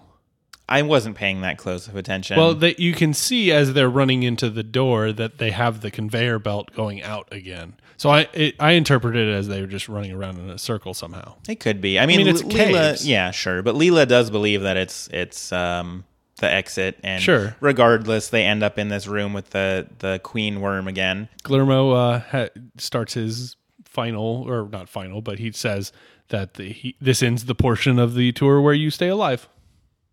I 0.70 0.82
wasn't 0.84 1.16
paying 1.18 1.42
that 1.42 1.58
close 1.58 1.88
of 1.88 1.96
attention. 1.98 2.38
Well, 2.38 2.54
that 2.56 2.80
you 2.80 2.94
can 2.94 3.14
see 3.14 3.52
as 3.52 3.74
they're 3.74 3.90
running 3.90 4.24
into 4.24 4.50
the 4.50 4.64
door 4.64 5.12
that 5.12 5.38
they 5.38 5.52
have 5.52 5.82
the 5.82 5.92
conveyor 5.92 6.40
belt 6.40 6.72
going 6.74 7.02
out 7.04 7.28
again. 7.32 7.74
So 7.98 8.10
I 8.10 8.28
it, 8.34 8.56
I 8.60 8.72
interpreted 8.72 9.28
it 9.28 9.32
as 9.34 9.48
they 9.48 9.60
were 9.62 9.68
just 9.68 9.90
running 9.90 10.12
around 10.12 10.40
in 10.40 10.50
a 10.50 10.58
circle 10.58 10.94
somehow. 10.94 11.36
it 11.48 11.60
could 11.60 11.82
be. 11.82 12.00
I 12.00 12.06
mean, 12.06 12.18
mean, 12.20 12.28
it's 12.28 12.42
L- 12.42 12.50
Leela, 12.50 13.06
yeah, 13.06 13.32
sure, 13.32 13.62
but 13.62 13.76
Leela 13.76 14.08
does 14.08 14.30
believe 14.32 14.62
that 14.64 14.78
it's 14.78 15.08
it's 15.12 15.52
um, 15.52 16.06
the 16.38 16.52
exit, 16.52 16.98
and 17.04 17.22
Sure. 17.22 17.56
regardless, 17.60 18.30
they 18.30 18.44
end 18.46 18.64
up 18.64 18.80
in 18.80 18.88
this 18.88 19.06
room 19.08 19.34
with 19.34 19.52
the 19.52 19.88
the 20.00 20.20
queen 20.24 20.62
worm 20.62 20.88
again. 20.88 21.30
Glurmo 21.44 21.94
uh, 22.16 22.20
ha- 22.20 22.50
starts 22.78 23.14
his 23.14 23.56
final, 23.86 24.46
or 24.50 24.68
not 24.70 24.88
final, 24.90 25.22
but 25.22 25.38
he 25.38 25.52
says 25.52 25.92
that 26.30 26.54
the, 26.56 26.70
he, 26.72 26.96
this 27.02 27.22
ends 27.22 27.46
the 27.46 27.54
portion 27.56 28.00
of 28.00 28.16
the 28.16 28.32
tour 28.32 28.62
where 28.62 28.74
you 28.74 28.90
stay 28.90 29.10
alive. 29.10 29.48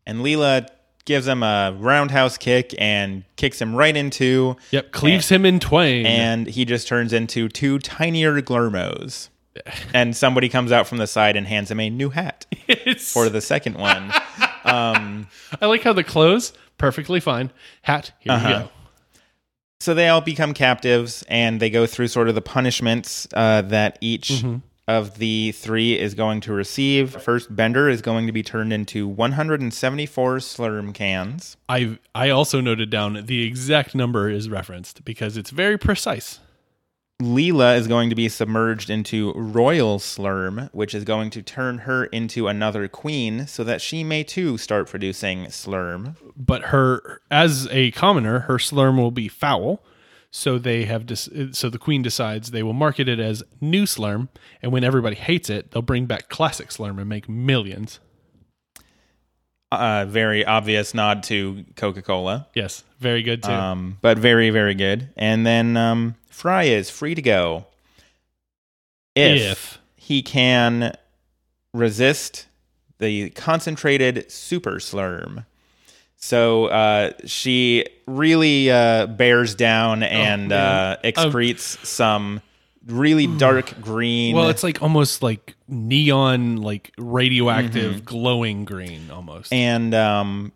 And 0.09 0.21
Leela 0.23 0.67
gives 1.05 1.27
him 1.29 1.43
a 1.43 1.75
roundhouse 1.79 2.37
kick 2.37 2.75
and 2.79 3.23
kicks 3.37 3.61
him 3.63 3.75
right 3.75 3.97
into, 3.97 4.57
Yep, 4.73 4.91
cleaves 4.93 5.29
him 5.29 5.47
in 5.47 5.61
twain. 5.61 6.05
and 6.05 6.47
he 6.49 6.65
just 6.65 6.89
turns 6.89 7.13
into 7.13 7.49
two 7.49 7.79
tinier 7.79 8.43
Glurmos. 8.43 9.29
and 9.95 10.15
somebody 10.17 10.49
comes 10.49 10.71
out 10.71 10.87
from 10.87 10.99
the 10.99 11.07
side 11.07 11.35
and 11.37 11.47
hands 11.47 11.71
him 11.71 11.81
a 11.81 11.89
new 11.91 12.11
hat 12.11 12.47
for 13.01 13.29
the 13.29 13.41
second 13.41 13.77
one. 13.77 14.13
I 14.65 15.27
like 15.63 15.83
how 15.83 15.93
the 15.93 16.05
clothes 16.05 16.53
perfectly 16.77 17.21
fine. 17.21 17.51
Hat, 17.83 18.13
here 18.21 18.33
Uh-huh. 18.33 18.49
you 18.49 18.55
go. 18.55 18.69
so 19.81 19.95
they 19.95 20.09
all 20.09 20.21
become 20.21 20.55
captives, 20.55 21.25
and 21.29 21.59
they 21.61 21.71
go 21.71 21.87
through 21.87 22.09
sort 22.09 22.29
of 22.29 22.35
the 22.35 22.41
punishments 22.43 23.27
uh, 23.35 23.63
that 23.63 23.99
each 24.01 24.29
Mm-hmm. 24.29 24.57
Of 24.89 25.19
the 25.19 25.53
three 25.53 25.97
is 25.99 26.15
going 26.15 26.41
to 26.41 26.53
receive. 26.53 27.23
First, 27.23 27.55
Bender 27.55 27.89
is 27.89 28.01
going 28.01 28.27
to 28.27 28.33
be 28.33 28.43
turned 28.43 28.73
into 28.73 29.07
174 29.07 30.39
Slurm 30.39 30.95
cans. 30.95 31.59
I 31.69 31.99
I 32.15 32.31
also 32.31 32.61
noted 32.61 32.91
down 32.91 33.27
the 33.27 33.47
exact 33.47 33.95
number 33.95 34.31
is 34.31 34.49
referenced 34.49 35.05
because 35.05 35.37
it's 35.37 35.51
very 35.51 35.79
precise. 35.79 36.41
Leela 37.21 37.77
is 37.77 37.89
going 37.89 38.11
to 38.11 38.15
be 38.15 38.29
submerged 38.29 38.89
into 38.89 39.33
royal 39.35 39.99
slurm, 39.99 40.73
which 40.73 40.95
is 40.95 41.03
going 41.03 41.31
to 41.31 41.43
turn 41.43 41.79
her 41.79 42.05
into 42.05 42.47
another 42.47 42.87
queen 42.87 43.49
so 43.49 43.65
that 43.65 43.81
she 43.81 44.05
may 44.05 44.23
too 44.23 44.57
start 44.57 44.89
producing 44.89 45.47
slurm. 45.47 46.15
But 46.37 46.67
her, 46.67 47.21
as 47.29 47.67
a 47.73 47.91
commoner, 47.91 48.41
her 48.41 48.59
slurm 48.59 48.99
will 48.99 49.11
be 49.11 49.27
foul. 49.27 49.83
So 50.31 50.59
they 50.59 50.85
have 50.85 51.07
so 51.53 51.71
the 51.71 51.79
queen 51.79 52.03
decides 52.03 52.51
they 52.51 52.63
will 52.63 52.75
market 52.75 53.09
it 53.09 53.19
as 53.19 53.43
new 53.61 53.85
slurm, 53.85 54.29
and 54.63 54.71
when 54.73 54.85
everybody 54.85 55.17
hates 55.17 55.49
it, 55.49 55.71
they'll 55.71 55.81
bring 55.83 56.05
back 56.07 56.29
classic 56.29 56.69
slurm 56.69 56.99
and 56.99 57.09
make 57.09 57.29
millions. 57.29 57.99
Uh, 59.71 60.07
very 60.07 60.45
obvious 60.47 60.95
nod 60.95 61.23
to 61.25 61.65
Coca 61.77 62.01
Cola, 62.01 62.47
Yes, 62.55 62.85
very 63.01 63.23
good 63.23 63.43
too. 63.43 63.51
um, 63.53 63.99
but 64.01 64.19
very, 64.19 64.49
very 64.49 64.75
good. 64.75 65.11
And 65.17 65.47
then 65.47 65.77
um, 65.77 66.15
Fry 66.31 66.65
is 66.65 66.89
free 66.89 67.15
to 67.15 67.21
go 67.21 67.67
if, 69.15 69.43
If. 69.43 69.79
he 69.97 70.23
can 70.23 70.97
resist 71.75 72.47
the 72.99 73.29
concentrated 73.31 74.31
super 74.33 74.77
slurm. 74.77 75.45
So 76.21 76.67
uh, 76.67 77.13
she 77.27 77.87
really 78.07 78.71
uh, 78.71 79.07
bears 79.07 79.55
down 79.55 80.03
and 80.03 80.53
uh, 80.53 80.97
excretes 81.05 81.85
some 81.87 82.43
really 82.87 83.27
dark 83.39 83.81
green. 83.81 84.35
well, 84.35 84.49
it's 84.49 84.65
like 84.65 84.83
almost 84.83 85.23
like 85.23 85.55
neon, 85.69 86.57
like 86.57 86.93
radioactive, 86.99 88.05
glowing 88.05 88.65
green, 88.65 89.11
almost. 89.13 89.53
and 89.53 89.95
um, 89.95 90.53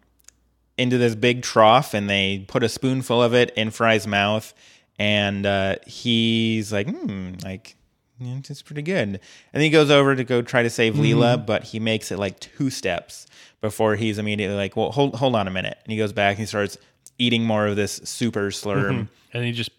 into 0.77 0.99
this 0.99 1.15
big 1.15 1.43
trough, 1.43 1.95
and 1.95 2.11
they 2.11 2.45
put 2.49 2.65
a 2.65 2.69
spoonful 2.69 3.23
of 3.23 3.33
it 3.33 3.51
in 3.51 3.71
Fry's 3.71 4.07
mouth, 4.07 4.53
and 4.99 5.47
uh, 5.47 5.77
he's 5.87 6.73
like, 6.73 6.89
"Hmm, 6.91 7.35
like 7.45 7.77
it's 8.21 8.63
pretty 8.63 8.83
good." 8.83 9.09
And 9.09 9.21
then 9.53 9.63
he 9.63 9.71
goes 9.71 9.93
over 9.93 10.17
to 10.17 10.25
go 10.25 10.43
try 10.43 10.65
to 10.65 10.71
save 10.71 10.95
Leela, 10.95 11.47
but 11.47 11.63
he 11.63 11.79
makes 11.79 12.11
it 12.11 12.19
like 12.19 12.41
two 12.41 12.69
steps 12.69 13.27
before 13.63 13.97
he's 13.97 14.19
immediately 14.19 14.57
like, 14.57 14.77
"Well, 14.77 14.91
hold 14.93 15.15
hold 15.17 15.35
on 15.35 15.49
a 15.49 15.51
minute," 15.51 15.79
and 15.85 15.91
he 15.93 15.97
goes 15.97 16.13
back 16.13 16.33
and 16.33 16.41
he 16.41 16.47
starts 16.47 16.77
eating 17.19 17.45
more 17.45 17.67
of 17.67 17.77
this 17.77 18.01
super 18.05 18.49
slurm. 18.51 18.91
Mm-hmm. 18.91 19.03
and 19.33 19.45
he 19.45 19.53
just 19.53 19.71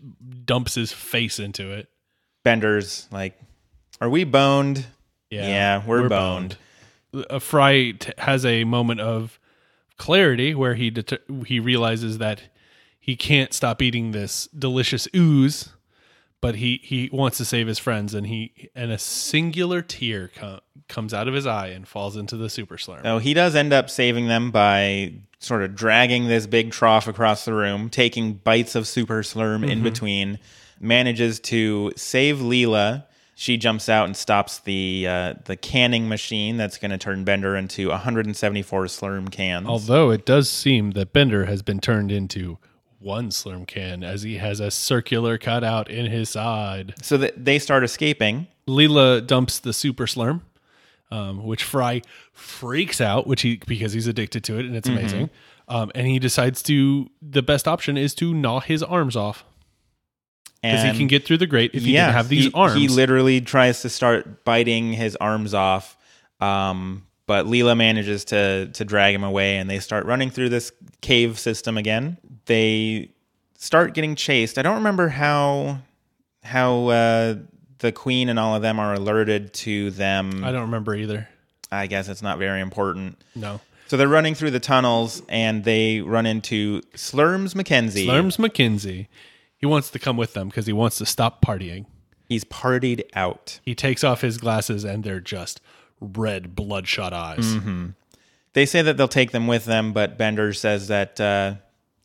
dumps 0.46 0.74
his 0.74 0.92
face 0.92 1.38
into 1.40 1.70
it. 1.72 1.88
Bender's 2.44 3.08
like, 3.12 3.40
"Are 4.02 4.10
we 4.10 4.24
boned?" 4.24 4.88
Yeah, 5.30 5.48
Yeah, 5.48 5.84
we're, 5.86 6.10
boned. 6.10 6.58
a 7.14 7.40
Fry 7.40 7.92
t- 7.92 8.12
has 8.20 8.46
a 8.46 8.64
moment 8.66 9.00
of 9.02 9.40
clarity 9.98 10.54
where 10.56 10.76
he 10.76 10.90
det- 10.90 11.22
he 11.48 11.60
realizes 11.60 12.18
that 12.20 12.42
he 13.00 13.16
can't 13.16 13.54
stop 13.54 13.82
eating 13.82 14.12
this 14.12 14.48
delicious 14.48 15.08
ooze, 15.16 15.70
but 16.44 16.56
he 16.56 16.82
he 16.84 17.10
wants 17.14 17.38
to 17.38 17.46
save 17.46 17.68
his 17.68 17.80
friends, 17.80 18.14
and 18.14 18.28
he 18.28 18.70
and 18.76 18.91
a 18.91 18.98
singular 18.98 19.82
tear 19.82 20.30
co- 20.36 20.60
comes 20.89 21.14
out 21.14 21.30
of 21.30 21.34
his 21.34 21.48
eye 21.48 21.68
and 21.68 21.88
falls 21.88 22.18
into 22.18 22.36
the 22.36 22.50
super 22.50 22.76
slurm. 22.76 23.00
Oh, 23.06 23.18
he 23.18 23.34
does 23.34 23.56
end 23.56 23.72
up 23.72 23.89
saving 23.89 24.28
them 24.28 24.52
by 24.52 25.14
sort 25.39 25.64
of 25.64 25.74
dragging 25.74 26.28
this 26.28 26.46
big 26.46 26.72
trough 26.72 27.08
across 27.08 27.46
the 27.46 27.54
room, 27.54 27.89
taking 27.89 28.34
bites 28.34 28.76
of 28.76 28.88
super 28.88 29.24
slurm 29.24 29.66
in 29.66 29.84
between, 29.84 30.38
manages 30.82 31.39
to 31.39 31.94
save 31.96 32.39
Leela. 32.39 33.06
She 33.36 33.56
jumps 33.56 33.88
out 33.88 34.06
and 34.06 34.18
stops 34.18 34.60
the 34.60 35.08
uh, 35.08 35.34
the 35.46 35.56
canning 35.56 36.10
machine 36.10 36.58
that's 36.58 36.78
going 36.78 36.91
to 36.91 36.98
turn 36.98 37.24
Bender 37.24 37.56
into 37.56 37.88
174 37.88 38.86
slurm 38.88 39.32
cans. 39.32 39.66
Although 39.66 40.12
it 40.12 40.26
does 40.26 40.50
seem 40.50 40.91
that 40.91 41.14
Bender 41.14 41.46
has 41.46 41.62
been 41.62 41.80
turned 41.80 42.12
into 42.12 42.58
one 43.04 43.30
slurm 43.30 43.68
can 43.68 44.04
as 44.04 44.24
he 44.24 44.38
has 44.38 44.60
a 44.60 44.72
circular 44.72 45.38
cutout 45.38 45.89
in 45.89 46.08
his 46.08 46.30
side. 46.30 46.93
so 47.01 47.18
that 47.18 47.45
they 47.45 47.60
start 47.60 47.84
escaping. 47.84 48.47
Leela 48.68 49.26
dumps 49.26 49.60
the 49.60 49.74
super 49.74 50.06
slurm, 50.06 50.41
um, 51.12 51.43
which 51.43 51.64
Fry 51.64 52.01
freaks 52.32 53.01
out, 53.01 53.28
which 53.28 53.41
he 53.41 53.58
because 53.68 53.93
he's 53.93 54.08
addicted 54.08 54.43
to 54.45 54.58
it 54.58 54.66
and 54.66 54.76
it's 54.76 54.88
amazing. 54.88 55.30
Um, 55.68 55.91
and 55.95 56.08
he 56.08 56.20
decides 56.20 56.62
to 56.64 57.10
the 57.22 57.41
best 57.41 57.68
option 57.68 57.97
is 57.97 58.14
to 58.16 58.34
gnaw 58.34 58.60
his 58.60 58.84
arms 58.84 59.16
off 59.16 59.45
because 60.62 60.84
he 60.84 60.97
can 60.97 61.08
get 61.08 61.26
through 61.26 61.38
the 61.38 61.47
grate 61.47 61.72
if 61.74 61.84
he 61.84 61.93
yeah, 61.93 62.06
didn't 62.06 62.16
have 62.16 62.30
these 62.30 62.45
he, 62.45 62.51
arms. 62.54 62.76
He 62.76 62.88
literally 62.88 63.41
tries 63.41 63.82
to 63.82 63.89
start 63.89 64.45
biting 64.45 64.93
his 64.93 65.16
arms 65.18 65.54
off, 65.54 65.97
um, 66.39 67.06
but 67.26 67.45
Leela 67.45 67.76
manages 67.78 68.26
to 68.26 68.67
to 68.74 68.86
drag 68.86 69.15
him 69.15 69.24
away, 69.24 69.57
and 69.57 69.69
they 69.69 69.80
start 69.80 70.05
running 70.05 70.30
through 70.30 70.49
this 70.49 70.71
cave 71.01 71.39
system 71.39 71.78
again. 71.78 72.17
They 72.45 73.11
start 73.57 73.93
getting 73.93 74.15
chased. 74.15 74.57
I 74.57 74.61
don't 74.61 74.76
remember 74.76 75.07
how 75.09 75.80
how 76.43 76.88
uh, 76.88 77.36
the 77.80 77.91
queen 77.91 78.30
and 78.30 78.38
all 78.38 78.55
of 78.55 78.61
them 78.61 78.80
are 78.80 78.93
alerted 78.93 79.53
to 79.53 79.91
them. 79.91 80.43
I 80.43 80.51
don't 80.51 80.63
remember 80.63 80.95
either. 80.95 81.30
I 81.71 81.88
guess 81.88 82.07
it's 82.07 82.21
not 82.21 82.38
very 82.38 82.61
important. 82.61 83.21
No. 83.36 83.59
So 83.88 83.97
they're 83.97 84.07
running 84.07 84.36
through 84.36 84.51
the 84.51 84.59
tunnels, 84.59 85.21
and 85.30 85.63
they 85.63 86.01
run 86.01 86.26
into 86.26 86.82
Slurms 86.95 87.53
McKenzie. 87.53 88.07
Slurms 88.07 88.38
McKenzie. 88.38 89.07
He 89.57 89.65
wants 89.65 89.89
to 89.91 89.99
come 89.99 90.17
with 90.17 90.34
them 90.34 90.49
because 90.49 90.65
he 90.65 90.74
wants 90.74 90.97
to 90.97 91.05
stop 91.05 91.43
partying. 91.43 91.86
He's 92.28 92.43
partied 92.43 93.03
out. 93.15 93.59
He 93.63 93.76
takes 93.76 94.03
off 94.03 94.21
his 94.21 94.38
glasses 94.38 94.84
and 94.84 95.03
they're 95.03 95.19
just 95.19 95.61
red, 96.04 96.56
bloodshot 96.56 97.14
eyes. 97.14 97.56
they 98.54 98.66
say 98.66 98.82
that 98.82 98.97
they'll 98.97 99.08
take 99.08 99.32
them 99.32 99.47
with 99.47 99.66
them, 99.66 99.93
but 99.93 100.18
Bender 100.18 100.54
says 100.54 100.88
that 100.89 101.20
uh, 101.20 101.56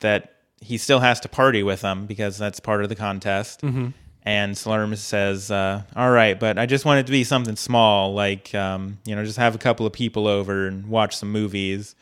that 0.00 0.34
he 0.60 0.78
still 0.78 1.00
has 1.00 1.20
to 1.20 1.28
party 1.28 1.62
with 1.62 1.80
them 1.82 2.06
because 2.06 2.38
that's 2.38 2.60
part 2.60 2.82
of 2.82 2.88
the 2.88 2.96
contest. 2.96 3.60
Mm-hmm. 3.62 3.88
And 4.24 4.54
Slurms 4.54 4.98
says, 4.98 5.50
uh, 5.50 5.82
"All 5.96 6.10
right, 6.10 6.38
but 6.38 6.58
I 6.58 6.66
just 6.66 6.84
want 6.84 7.00
it 7.00 7.06
to 7.06 7.12
be 7.12 7.24
something 7.24 7.56
small, 7.56 8.12
like 8.14 8.54
um, 8.54 8.98
you 9.04 9.14
know, 9.16 9.24
just 9.24 9.38
have 9.38 9.54
a 9.54 9.58
couple 9.58 9.86
of 9.86 9.92
people 9.92 10.26
over 10.26 10.66
and 10.66 10.86
watch 10.86 11.16
some 11.16 11.30
movies." 11.32 11.94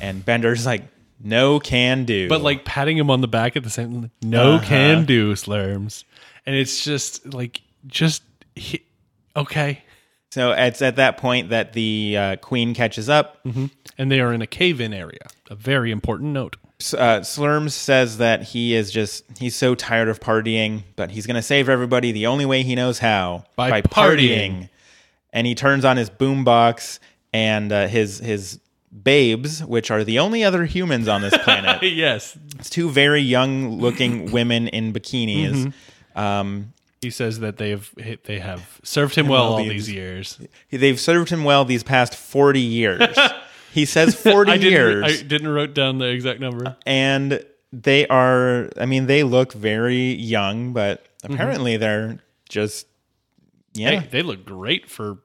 And 0.00 0.24
Bender's 0.24 0.66
like, 0.66 0.82
"No 1.22 1.60
can 1.60 2.04
do." 2.04 2.28
But 2.28 2.42
like 2.42 2.64
patting 2.64 2.96
him 2.96 3.10
on 3.10 3.20
the 3.20 3.28
back 3.28 3.56
at 3.56 3.62
the 3.64 3.70
same 3.70 3.92
time. 3.92 4.10
No 4.22 4.54
Uh-huh. 4.54 4.64
can 4.66 5.04
do, 5.04 5.34
Slurms. 5.34 6.04
And 6.46 6.56
it's 6.56 6.82
just 6.82 7.32
like, 7.34 7.60
just, 7.86 8.22
he, 8.56 8.82
okay. 9.36 9.82
So 10.30 10.52
it's 10.52 10.80
at 10.80 10.96
that 10.96 11.16
point 11.16 11.50
that 11.50 11.72
the 11.72 12.16
uh, 12.16 12.36
queen 12.36 12.74
catches 12.74 13.08
up. 13.08 13.38
And 13.98 14.10
they 14.10 14.20
are 14.20 14.32
in 14.32 14.42
a 14.42 14.46
cave 14.46 14.80
in 14.80 14.94
area. 14.94 15.26
A 15.50 15.54
very 15.54 15.90
important 15.90 16.32
note. 16.32 16.56
Uh, 16.94 17.20
Slurms 17.20 17.72
says 17.72 18.18
that 18.18 18.42
he 18.42 18.74
is 18.74 18.90
just 18.90 19.24
he's 19.38 19.54
so 19.54 19.74
tired 19.74 20.08
of 20.08 20.18
partying, 20.18 20.84
but 20.96 21.10
he's 21.10 21.26
gonna 21.26 21.42
save 21.42 21.68
everybody 21.68 22.10
the 22.10 22.26
only 22.26 22.46
way 22.46 22.62
he 22.62 22.74
knows 22.74 23.00
how 23.00 23.44
By 23.56 23.82
partying. 23.82 24.70
And 25.32 25.46
he 25.46 25.54
turns 25.54 25.84
on 25.84 25.98
his 25.98 26.08
boombox 26.08 26.98
and 27.34 27.70
uh, 27.70 27.86
his 27.86 28.18
his 28.18 28.60
babes, 29.02 29.62
which 29.64 29.90
are 29.90 30.04
the 30.04 30.18
only 30.18 30.42
other 30.42 30.64
humans 30.64 31.06
on 31.06 31.20
this 31.20 31.36
planet. 31.38 31.82
yes. 31.94 32.36
it's 32.58 32.70
two 32.70 32.90
very 32.90 33.20
young 33.20 33.78
looking 33.78 34.32
women 34.32 34.68
in 34.68 34.92
bikinis. 34.92 35.66
Mm-hmm. 35.66 36.18
Um, 36.18 36.72
He 37.02 37.10
says 37.10 37.40
that 37.40 37.56
they 37.56 37.70
have 37.70 37.90
they 38.24 38.38
have 38.40 38.78
served 38.82 39.14
him 39.14 39.28
well 39.28 39.42
all 39.42 39.52
all 39.52 39.58
these- 39.58 39.86
these 39.86 39.90
years. 39.92 40.38
they've 40.70 41.00
served 41.00 41.30
him 41.30 41.44
well 41.44 41.64
these 41.64 41.82
past 41.82 42.14
forty 42.14 42.60
years. 42.60 43.16
he 43.72 43.84
says 43.86 44.14
forty 44.14 44.52
I 44.52 44.54
years. 44.56 45.04
I 45.04 45.22
didn't 45.22 45.48
wrote 45.48 45.74
down 45.74 45.98
the 45.98 46.06
exact 46.06 46.40
number. 46.40 46.76
and 46.86 47.44
they 47.72 48.04
are 48.08 48.68
i 48.78 48.84
mean 48.84 49.06
they 49.06 49.22
look 49.22 49.52
very 49.52 50.12
young 50.14 50.72
but 50.72 51.06
apparently 51.22 51.74
mm-hmm. 51.74 51.80
they're 51.80 52.18
just 52.48 52.84
yeah 53.74 54.00
Hey, 54.00 54.08
they 54.10 54.22
look 54.22 54.44
great 54.44 54.90
for 54.90 55.18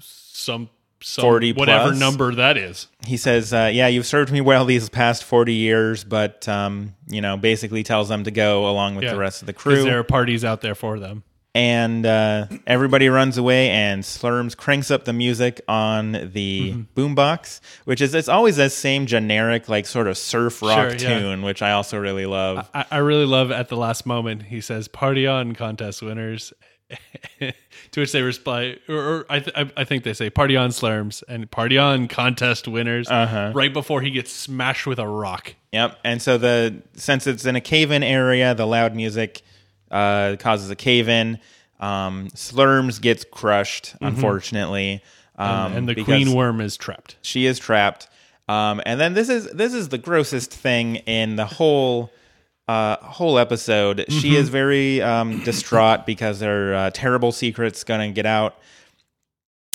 some, 0.00 0.70
some 1.00 1.22
40 1.22 1.52
whatever 1.52 1.88
plus. 1.90 1.98
number 1.98 2.34
that 2.34 2.56
is. 2.56 2.88
he 3.06 3.16
says 3.16 3.52
uh, 3.52 3.70
yeah 3.72 3.86
you've 3.86 4.06
served 4.06 4.32
me 4.32 4.40
well 4.40 4.64
these 4.64 4.88
past 4.88 5.22
40 5.24 5.54
years 5.54 6.02
but 6.04 6.48
um, 6.48 6.94
you 7.08 7.20
know 7.20 7.36
basically 7.36 7.82
tells 7.82 8.08
them 8.08 8.24
to 8.24 8.30
go 8.30 8.68
along 8.68 8.94
with 8.96 9.04
Yeah. 9.04 9.12
the 9.12 9.18
rest 9.18 9.42
of 9.42 9.46
the 9.46 9.52
crew 9.52 9.84
there 9.84 9.98
are 10.00 10.04
parties 10.04 10.44
out 10.44 10.60
there 10.60 10.74
for 10.74 10.98
them. 10.98 11.22
and 11.54 12.04
uh, 12.04 12.46
everybody 12.66 13.08
runs 13.08 13.38
away 13.38 13.70
and 13.70 14.02
slurms 14.02 14.56
cranks 14.56 14.90
up 14.90 15.04
the 15.04 15.12
music 15.12 15.60
on 15.68 16.12
the 16.32 16.72
Mm-hmm. 16.72 17.00
boombox 17.00 17.60
which 17.84 18.00
is 18.00 18.12
it's 18.14 18.28
always 18.28 18.56
that 18.56 18.72
same 18.72 19.06
generic 19.06 19.68
like 19.68 19.86
sort 19.86 20.08
of 20.08 20.18
surf 20.18 20.60
rock 20.62 20.98
Sure, 20.98 21.10
yeah. 21.10 21.18
tune 21.20 21.42
which 21.42 21.62
i 21.62 21.70
also 21.72 21.96
really 21.98 22.26
love 22.26 22.68
I, 22.74 22.84
I 22.90 22.98
really 22.98 23.24
love 23.26 23.50
at 23.52 23.68
the 23.68 23.76
last 23.76 24.04
moment 24.04 24.42
he 24.44 24.60
says 24.60 24.88
"Party 24.88 25.26
on, 25.28 25.54
contest 25.54 26.02
winners," 26.02 26.52
to 27.92 28.00
which 28.00 28.12
they 28.12 28.22
reply, 28.22 28.76
or, 28.88 28.94
or 28.96 29.26
I, 29.30 29.40
th- 29.40 29.70
I 29.76 29.84
think 29.84 30.04
they 30.04 30.12
say 30.12 30.30
"Party 30.30 30.56
on, 30.56 30.70
Slurms" 30.70 31.22
and 31.28 31.50
"Party 31.50 31.78
on, 31.78 32.08
contest 32.08 32.68
winners." 32.68 33.08
Uh-huh. 33.08 33.52
Right 33.54 33.72
before 33.72 34.00
he 34.02 34.10
gets 34.10 34.30
smashed 34.32 34.86
with 34.86 34.98
a 34.98 35.06
rock. 35.08 35.54
Yep. 35.72 35.98
And 36.04 36.20
so 36.22 36.38
the 36.38 36.82
since 36.94 37.26
it's 37.26 37.44
in 37.46 37.56
a 37.56 37.60
cave-in 37.60 38.02
area, 38.02 38.54
the 38.54 38.66
loud 38.66 38.94
music 38.94 39.42
uh, 39.90 40.36
causes 40.38 40.70
a 40.70 40.76
cave-in. 40.76 41.38
Um, 41.80 42.28
Slurms 42.34 43.00
gets 43.00 43.24
crushed, 43.24 43.94
unfortunately, 44.00 45.02
um, 45.36 45.48
Mm-hmm. 45.48 45.76
and 45.76 45.88
the 45.88 46.04
queen 46.04 46.32
worm 46.34 46.60
is 46.60 46.76
trapped. 46.76 47.16
she 47.22 47.46
is 47.46 47.58
trapped. 47.58 48.08
Um, 48.48 48.80
and 48.86 48.98
then 48.98 49.14
this 49.14 49.28
is 49.28 49.50
this 49.52 49.74
is 49.74 49.88
the 49.90 49.98
grossest 49.98 50.50
thing 50.52 50.96
in 50.96 51.36
the 51.36 51.44
whole 51.46 52.10
uh, 52.68 52.96
whole 52.98 53.38
episode. 53.38 54.04
She 54.08 54.28
Mm-hmm. 54.28 54.36
is 54.36 54.48
very 54.50 55.02
um, 55.02 55.42
distraught 55.44 56.04
because 56.06 56.40
her 56.40 56.74
uh, 56.74 56.90
terrible 56.92 57.32
secret's 57.32 57.82
gonna 57.84 58.10
get 58.12 58.26
out. 58.26 58.56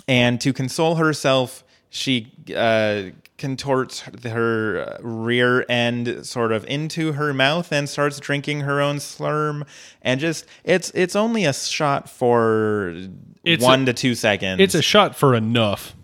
And 0.08 0.40
to 0.42 0.54
console 0.54 0.96
herself, 0.96 1.64
she 1.90 2.32
uh, 2.56 3.04
contorts 3.38 4.02
her 4.24 4.98
rear 5.02 5.66
end 5.70 6.26
sort 6.26 6.52
of 6.52 6.66
into 6.66 7.14
her 7.14 7.34
mouth 7.34 7.72
and 7.72 7.88
starts 7.90 8.20
drinking 8.20 8.62
her 8.62 8.82
own 8.82 8.98
slurm. 8.98 9.66
And 10.02 10.20
just 10.20 10.46
it's 10.64 10.92
it's 10.94 11.16
only 11.16 11.46
a 11.46 11.54
shot 11.54 12.10
for 12.10 12.94
It's 13.44 13.64
one 13.64 13.84
a- 13.84 13.86
to 13.88 13.94
two 13.94 14.16
seconds. 14.16 14.60
It's 14.62 14.76
a 14.76 14.82
shot 14.82 15.16
for 15.16 15.36
enough. 15.36 15.96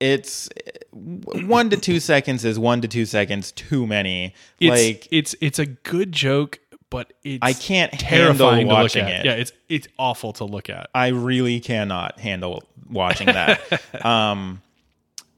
It's 0.00 0.48
one 0.92 1.70
to 1.70 1.76
two 1.76 2.00
seconds 2.00 2.44
is 2.44 2.58
one 2.58 2.80
to 2.82 2.88
two 2.88 3.04
seconds 3.06 3.52
too 3.52 3.86
many. 3.86 4.34
It's, 4.60 4.70
like 4.86 5.08
it's 5.10 5.34
it's 5.40 5.58
a 5.58 5.66
good 5.66 6.12
joke, 6.12 6.58
but 6.90 7.12
it's 7.24 7.38
I 7.42 7.52
can't 7.52 7.92
terrifying 7.92 8.36
handle 8.38 8.50
to 8.50 8.62
look 8.66 8.82
watching 8.82 9.04
at. 9.06 9.20
it. 9.20 9.24
Yeah, 9.26 9.32
it's 9.34 9.52
it's 9.68 9.88
awful 9.98 10.32
to 10.34 10.44
look 10.44 10.70
at. 10.70 10.88
I 10.94 11.08
really 11.08 11.60
cannot 11.60 12.18
handle 12.20 12.62
watching 12.90 13.26
that. 13.26 13.82
um, 14.04 14.62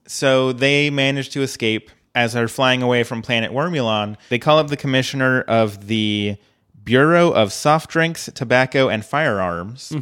so 0.06 0.52
they 0.52 0.90
manage 0.90 1.30
to 1.30 1.42
escape 1.42 1.90
as 2.14 2.32
they're 2.32 2.48
flying 2.48 2.82
away 2.82 3.04
from 3.04 3.22
planet 3.22 3.52
Wormulon. 3.52 4.16
They 4.28 4.38
call 4.38 4.58
up 4.58 4.68
the 4.68 4.76
commissioner 4.76 5.42
of 5.42 5.86
the 5.86 6.36
Bureau 6.82 7.30
of 7.30 7.52
Soft 7.52 7.90
Drinks, 7.90 8.28
Tobacco, 8.34 8.88
and 8.88 9.04
Firearms 9.04 9.92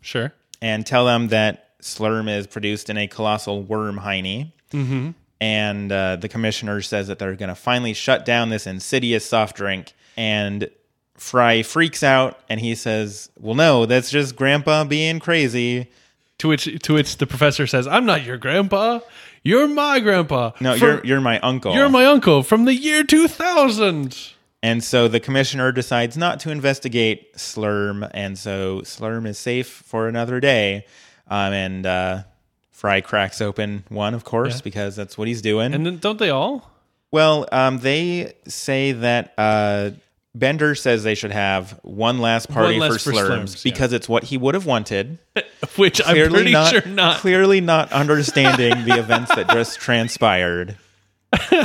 Sure. 0.00 0.32
and 0.60 0.84
tell 0.84 1.04
them 1.04 1.28
that 1.28 1.68
Slurm 1.82 2.28
is 2.34 2.46
produced 2.46 2.88
in 2.88 2.96
a 2.96 3.06
colossal 3.06 3.62
worm 3.62 3.98
hiney. 3.98 4.52
Mm-hmm. 4.70 5.10
And 5.40 5.90
uh, 5.92 6.16
the 6.16 6.28
commissioner 6.28 6.80
says 6.82 7.08
that 7.08 7.18
they're 7.18 7.34
going 7.34 7.48
to 7.48 7.54
finally 7.54 7.92
shut 7.92 8.24
down 8.24 8.48
this 8.48 8.66
insidious 8.66 9.26
soft 9.26 9.56
drink. 9.56 9.92
And 10.16 10.70
Fry 11.16 11.62
freaks 11.62 12.02
out 12.02 12.38
and 12.48 12.60
he 12.60 12.74
says, 12.74 13.30
Well, 13.38 13.54
no, 13.54 13.84
that's 13.86 14.10
just 14.10 14.36
Grandpa 14.36 14.84
being 14.84 15.18
crazy. 15.18 15.90
To 16.38 16.48
which 16.48 16.64
to 16.82 16.94
which 16.94 17.18
the 17.18 17.26
professor 17.26 17.68
says, 17.68 17.86
"I'm 17.86 18.04
not 18.04 18.24
your 18.24 18.36
grandpa. 18.36 18.98
You're 19.44 19.68
my 19.68 20.00
grandpa. 20.00 20.50
No, 20.60 20.76
From- 20.76 20.88
you're, 20.88 21.04
you're 21.04 21.20
my 21.20 21.38
uncle. 21.38 21.72
You're 21.72 21.88
my 21.88 22.04
uncle 22.04 22.42
from 22.42 22.64
the 22.64 22.74
year 22.74 23.04
2000. 23.04 24.16
and 24.60 24.82
so 24.82 25.06
the 25.06 25.20
commissioner 25.20 25.70
decides 25.70 26.16
not 26.16 26.40
to 26.40 26.50
investigate 26.50 27.34
Slurm. 27.34 28.10
And 28.12 28.36
so 28.36 28.80
Slurm 28.80 29.24
is 29.26 29.38
safe 29.38 29.68
for 29.68 30.08
another 30.08 30.40
day. 30.40 30.84
Um, 31.28 31.52
and 31.52 31.86
uh, 31.86 32.22
Fry 32.70 33.00
cracks 33.00 33.40
open 33.40 33.84
one, 33.88 34.14
of 34.14 34.24
course, 34.24 34.60
because 34.60 34.96
that's 34.96 35.16
what 35.16 35.28
he's 35.28 35.42
doing. 35.42 35.72
And 35.72 35.86
then 35.86 35.98
don't 35.98 36.18
they 36.18 36.30
all? 36.30 36.70
Well, 37.10 37.46
um, 37.52 37.78
they 37.78 38.34
say 38.48 38.92
that 38.92 39.34
uh, 39.36 39.90
Bender 40.34 40.74
says 40.74 41.04
they 41.04 41.14
should 41.14 41.30
have 41.30 41.78
one 41.82 42.18
last 42.18 42.48
party 42.48 42.78
One 42.78 42.92
for, 42.92 42.98
for 42.98 43.12
Slurms, 43.12 43.28
Slurms, 43.28 43.64
yeah. 43.64 43.70
because 43.70 43.92
it's 43.92 44.08
what 44.08 44.24
he 44.24 44.38
would 44.38 44.54
have 44.54 44.64
wanted. 44.64 45.18
Which 45.76 46.00
I'm 46.04 46.30
pretty 46.30 46.52
not, 46.52 46.70
sure 46.70 46.86
not. 46.86 47.18
Clearly 47.18 47.60
not 47.60 47.92
understanding 47.92 48.84
the 48.86 48.98
events 48.98 49.34
that 49.34 49.48
just 49.50 49.78
transpired. 49.78 50.76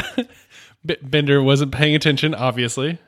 Bender 1.01 1.41
wasn't 1.41 1.71
paying 1.71 1.95
attention, 1.95 2.35
obviously. 2.35 2.99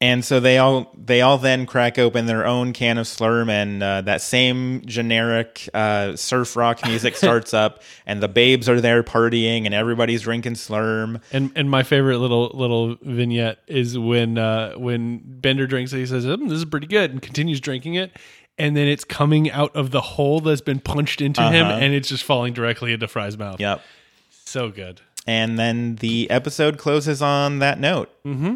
And 0.00 0.24
so 0.24 0.38
they 0.38 0.58
all 0.58 0.92
they 0.96 1.22
all 1.22 1.38
then 1.38 1.66
crack 1.66 1.98
open 1.98 2.26
their 2.26 2.46
own 2.46 2.72
can 2.72 2.98
of 2.98 3.06
Slurm, 3.06 3.50
and 3.50 3.82
uh, 3.82 4.00
that 4.02 4.22
same 4.22 4.82
generic 4.86 5.68
uh, 5.74 6.14
surf 6.14 6.54
rock 6.54 6.86
music 6.86 7.16
starts 7.24 7.52
up, 7.52 7.82
and 8.06 8.22
the 8.22 8.28
babes 8.28 8.68
are 8.68 8.80
there 8.80 9.02
partying, 9.02 9.64
and 9.66 9.74
everybody's 9.74 10.22
drinking 10.22 10.52
Slurm. 10.54 11.20
And 11.32 11.50
and 11.56 11.68
my 11.68 11.82
favorite 11.82 12.18
little 12.18 12.48
little 12.54 12.94
vignette 13.02 13.58
is 13.66 13.98
when 13.98 14.38
uh, 14.38 14.74
when 14.74 15.20
Bender 15.24 15.66
drinks 15.66 15.92
it, 15.92 15.98
he 15.98 16.06
says, 16.06 16.24
mm, 16.24 16.48
"This 16.48 16.58
is 16.58 16.64
pretty 16.64 16.86
good," 16.86 17.10
and 17.10 17.20
continues 17.20 17.60
drinking 17.60 17.94
it, 17.94 18.12
and 18.56 18.76
then 18.76 18.86
it's 18.86 19.02
coming 19.02 19.50
out 19.50 19.74
of 19.74 19.90
the 19.90 20.00
hole 20.00 20.38
that's 20.38 20.60
been 20.60 20.78
punched 20.78 21.20
into 21.20 21.42
him, 21.42 21.66
Uh-huh. 21.66 21.78
and 21.80 21.92
it's 21.92 22.08
just 22.08 22.22
falling 22.22 22.52
directly 22.52 22.92
into 22.92 23.08
Fry's 23.08 23.36
mouth. 23.36 23.58
Yep. 23.58 23.82
so 24.30 24.70
good. 24.70 25.00
And 25.26 25.58
then 25.58 25.96
the 25.96 26.30
episode 26.30 26.78
closes 26.78 27.20
on 27.20 27.58
that 27.58 27.80
note. 27.80 28.10
Mm-hmm. 28.24 28.54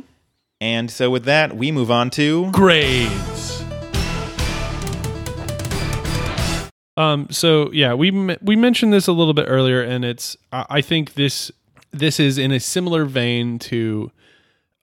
And 0.63 0.89
so 0.93 1.11
with 1.11 1.25
that, 1.25 1.57
we 1.57 1.73
move 1.73 1.91
on 1.91 2.09
to 2.11 2.49
grades. 2.53 3.65
Um. 6.97 7.27
So 7.31 7.73
yeah, 7.73 7.95
we 7.95 8.11
we 8.43 8.55
mentioned 8.55 8.93
this 8.93 9.09
a 9.09 9.13
little 9.13 9.35
bit 9.35 9.47
earlier, 9.49 9.83
and 9.83 10.05
it's 10.05 10.37
I 10.53 10.67
I 10.71 10.81
think 10.81 11.15
this 11.15 11.51
this 11.91 12.21
is 12.21 12.39
in 12.39 12.53
a 12.53 12.61
similar 12.61 13.05
vein 13.05 13.59
to, 13.59 14.13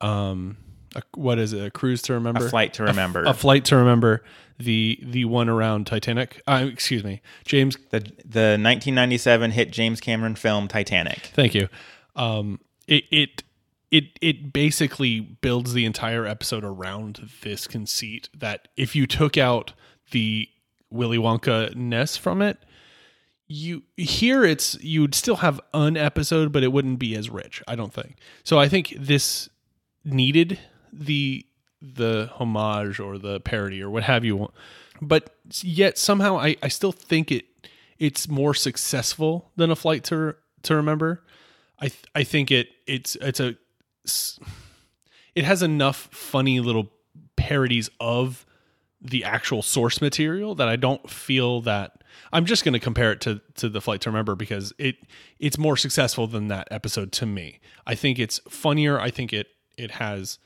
um, 0.02 0.58
a, 0.96 1.02
what 1.16 1.40
is 1.40 1.54
it? 1.54 1.64
A 1.66 1.72
cruise 1.72 2.02
to 2.04 2.14
remember, 2.14 2.46
A 2.46 2.50
Flight 2.50 2.74
to 2.74 2.84
Remember. 2.84 3.24
a 3.24 3.34
flight 3.34 3.64
to 3.66 3.78
remember. 3.78 4.24
The 4.58 5.00
the 5.02 5.24
one 5.26 5.48
around 5.48 5.88
Titanic. 5.88 6.42
Uh, 6.46 6.68
excuse 6.70 7.06
me, 7.06 7.22
James. 7.46 7.78
the 7.92 8.00
the 8.26 8.58
1997 8.60 9.52
hit 9.52 9.72
James 9.72 10.02
Cameron 10.02 10.36
film 10.36 10.68
Titanic. 10.68 11.32
Thank 11.34 11.56
you. 11.56 11.70
Um. 12.18 12.60
It 12.86 13.06
it. 13.12 13.44
It, 13.92 14.20
it 14.22 14.54
basically 14.54 15.20
builds 15.20 15.74
the 15.74 15.86
entire 15.86 16.26
episode 16.26 16.64
around 16.64 17.30
this 17.42 17.66
conceit 17.66 18.30
that 18.38 18.68
if 18.78 18.96
you 18.96 19.08
took 19.08 19.38
out 19.38 19.74
the 20.12 20.48
Willy 20.92 21.18
Wonka 21.18 21.76
ness 21.76 22.16
from 22.16 22.42
it, 22.42 22.58
you 23.50 23.82
here 23.98 24.46
it's 24.46 24.82
you'd 24.82 25.16
still 25.16 25.38
have 25.38 25.60
an 25.74 25.98
episode, 25.98 26.52
but 26.52 26.64
it 26.64 26.72
wouldn't 26.72 27.00
be 27.00 27.16
as 27.16 27.30
rich. 27.30 27.64
I 27.68 27.76
don't 27.76 27.92
think 27.92 28.18
so. 28.44 28.60
I 28.60 28.70
think 28.70 28.94
this 28.98 29.50
needed 30.06 30.60
the 30.94 31.46
the 31.82 32.30
homage 32.34 33.00
or 33.00 33.18
the 33.18 33.40
parody 33.40 33.82
or 33.82 33.90
what 33.90 34.04
have 34.04 34.24
you, 34.24 34.52
but 35.02 35.32
yet 35.62 35.98
somehow 35.98 36.38
I 36.38 36.56
I 36.62 36.68
still 36.68 36.92
think 36.92 37.32
it 37.32 37.46
it's 37.98 38.30
more 38.30 38.54
successful 38.54 39.52
than 39.56 39.72
a 39.72 39.76
flight 39.76 40.04
to 40.06 40.36
to 40.64 40.76
remember. 40.76 41.24
I 41.80 41.88
th- 41.88 42.06
I 42.14 42.24
think 42.24 42.52
it 42.52 42.70
it's 42.86 43.16
it's 43.16 43.40
a 43.40 43.56
it 45.36 45.46
has 45.46 45.64
enough 45.64 46.10
funny 46.12 46.60
little 46.60 46.92
parodies 47.36 47.90
of 48.00 48.46
the 49.02 49.24
actual 49.24 49.62
source 49.62 50.02
material 50.02 50.56
that 50.56 50.68
I 50.68 50.76
don't 50.76 51.10
feel 51.10 51.62
that 51.62 52.04
I'm 52.34 52.46
just 52.46 52.66
going 52.66 52.74
to 52.74 52.80
compare 52.80 53.12
it 53.12 53.22
to 53.22 53.42
to 53.56 53.70
the 53.70 53.82
flight 53.82 54.02
to 54.02 54.10
remember 54.10 54.36
because 54.36 54.74
it 54.78 54.98
it's 55.40 55.58
more 55.58 55.78
successful 55.78 56.28
than 56.28 56.48
that 56.50 56.68
episode 56.72 57.12
to 57.14 57.26
me. 57.26 57.60
I 57.88 57.96
think 57.96 58.20
it's 58.20 58.40
funnier. 58.50 59.00
I 59.00 59.10
think 59.10 59.32
it 59.34 59.48
it 59.78 59.92
has 59.92 60.40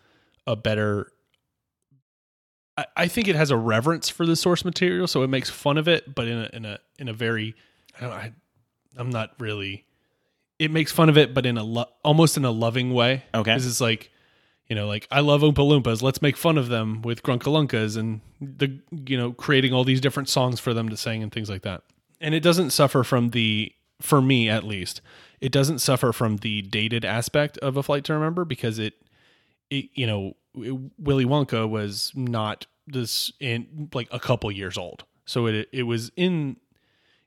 a 0.45 0.55
better 0.55 1.11
I, 2.95 3.07
think 3.07 3.27
it 3.27 3.35
has 3.35 3.51
a 3.51 3.57
reverence 3.57 4.09
for 4.09 4.25
the 4.25 4.35
source 4.35 4.65
material, 4.65 5.05
so 5.07 5.21
it 5.21 5.27
makes 5.27 5.47
fun 5.47 5.77
of 5.77 5.87
it, 5.87 6.15
but 6.15 6.27
in 6.27 6.37
a 6.39 6.49
in 6.53 6.65
a 6.65 6.79
in 6.97 7.07
a 7.07 7.13
very 7.13 7.55
I 7.97 8.01
don't 8.01 8.11
I, 8.11 8.33
I'm 8.97 9.09
not 9.09 9.31
really 9.39 9.85
it 10.59 10.71
makes 10.71 10.91
fun 10.91 11.09
of 11.09 11.17
it, 11.17 11.33
but 11.33 11.45
in 11.45 11.57
a 11.57 11.63
lo- 11.63 11.89
almost 12.03 12.37
in 12.37 12.45
a 12.45 12.51
loving 12.51 12.93
way. 12.93 13.23
Okay. 13.33 13.51
because 13.51 13.65
it's 13.65 13.81
like 13.81 14.11
you 14.67 14.75
know, 14.75 14.87
like 14.87 15.07
I 15.11 15.19
love 15.19 15.41
Oompa 15.41 15.55
Loompas. 15.55 16.01
Let's 16.01 16.21
make 16.21 16.37
fun 16.37 16.57
of 16.57 16.69
them 16.69 17.01
with 17.01 17.21
Grunkalunkas 17.21 17.97
and 17.97 18.21
the 18.39 18.79
you 18.91 19.17
know 19.17 19.33
creating 19.33 19.73
all 19.73 19.83
these 19.83 20.01
different 20.01 20.29
songs 20.29 20.59
for 20.59 20.73
them 20.73 20.89
to 20.89 20.97
sing 20.97 21.21
and 21.21 21.31
things 21.31 21.49
like 21.49 21.63
that. 21.63 21.83
And 22.21 22.33
it 22.33 22.41
doesn't 22.41 22.69
suffer 22.71 23.03
from 23.03 23.31
the 23.31 23.71
for 24.01 24.21
me 24.21 24.49
at 24.49 24.63
least 24.63 25.01
it 25.43 25.51
doesn't 25.51 25.79
suffer 25.79 26.13
from 26.13 26.37
the 26.37 26.61
dated 26.61 27.03
aspect 27.03 27.57
of 27.57 27.75
a 27.75 27.83
flight 27.83 28.05
to 28.05 28.13
remember 28.13 28.45
because 28.45 28.79
it 28.79 28.93
it 29.69 29.89
you 29.93 30.07
know 30.07 30.37
it, 30.55 30.73
Willy 30.97 31.25
Wonka 31.25 31.69
was 31.69 32.13
not 32.15 32.65
this 32.87 33.31
in 33.41 33.89
like 33.93 34.07
a 34.09 34.19
couple 34.21 34.49
years 34.51 34.77
old, 34.77 35.03
so 35.25 35.47
it 35.47 35.67
it 35.73 35.83
was 35.83 36.11
in 36.15 36.55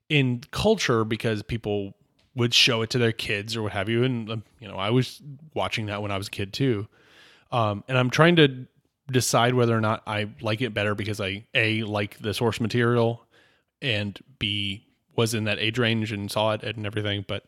in 0.09 0.41
culture 0.51 1.05
because 1.05 1.43
people 1.43 1.95
would 2.37 2.55
show 2.55 2.83
it 2.83 2.91
to 2.91 2.99
their 2.99 3.13
kids 3.13 3.57
or 3.57 3.63
what 3.63 3.73
have 3.73 3.89
you. 3.89 4.05
And 4.05 4.31
um, 4.31 4.45
you 4.61 4.69
know 4.69 4.77
i 4.77 4.91
was 4.91 5.21
watching 5.55 5.87
that 5.87 6.03
when 6.03 6.13
i 6.13 6.19
was 6.19 6.29
a 6.29 6.31
kid 6.31 6.53
too. 6.53 6.87
Um, 7.51 7.83
and 7.89 7.99
i'm 7.99 8.11
trying 8.11 8.37
to 8.37 8.67
decide 9.11 9.55
whether 9.55 9.77
or 9.77 9.81
not 9.81 10.03
i 10.07 10.29
like 10.41 10.61
it 10.61 10.75
better 10.75 10.95
because 10.95 11.21
i 11.21 11.45
a 11.55 11.83
like 11.85 12.19
the 12.19 12.35
source 12.35 12.61
material 12.61 13.25
and 13.81 14.19
b 14.39 14.85
was 15.15 15.33
in 15.33 15.45
that 15.45 15.59
age 15.59 15.79
range 15.79 16.13
and 16.13 16.31
saw 16.31 16.53
it 16.53 16.63
and 16.63 16.87
everything. 16.87 17.25
But 17.27 17.45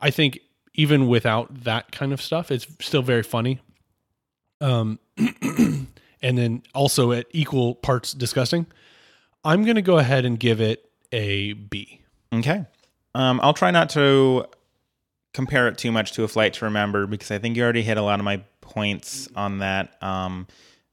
i 0.00 0.10
think 0.10 0.40
even 0.74 1.06
without 1.06 1.64
that 1.64 1.92
kind 1.92 2.12
of 2.12 2.20
stuff 2.20 2.50
it's 2.50 2.66
still 2.80 3.02
very 3.02 3.22
funny. 3.22 3.60
Um 4.60 4.98
and 6.22 6.38
then 6.38 6.62
also 6.74 7.12
at 7.12 7.26
equal 7.32 7.74
parts 7.74 8.12
disgusting. 8.12 8.66
I'm 9.44 9.64
going 9.64 9.74
to 9.74 9.82
go 9.82 9.98
ahead 9.98 10.24
and 10.24 10.38
give 10.38 10.60
it 10.60 10.88
a 11.10 11.52
b. 11.54 12.00
Okay. 12.32 12.64
Um, 13.14 13.40
I'll 13.42 13.54
try 13.54 13.70
not 13.70 13.90
to 13.90 14.46
compare 15.32 15.68
it 15.68 15.78
too 15.78 15.92
much 15.92 16.12
to 16.12 16.24
a 16.24 16.28
flight 16.28 16.54
to 16.54 16.64
remember 16.66 17.06
because 17.06 17.30
I 17.30 17.38
think 17.38 17.56
you 17.56 17.62
already 17.62 17.82
hit 17.82 17.96
a 17.96 18.02
lot 18.02 18.18
of 18.18 18.24
my 18.24 18.42
points 18.60 19.28
on 19.34 19.58
that. 19.58 20.02
Um, 20.02 20.46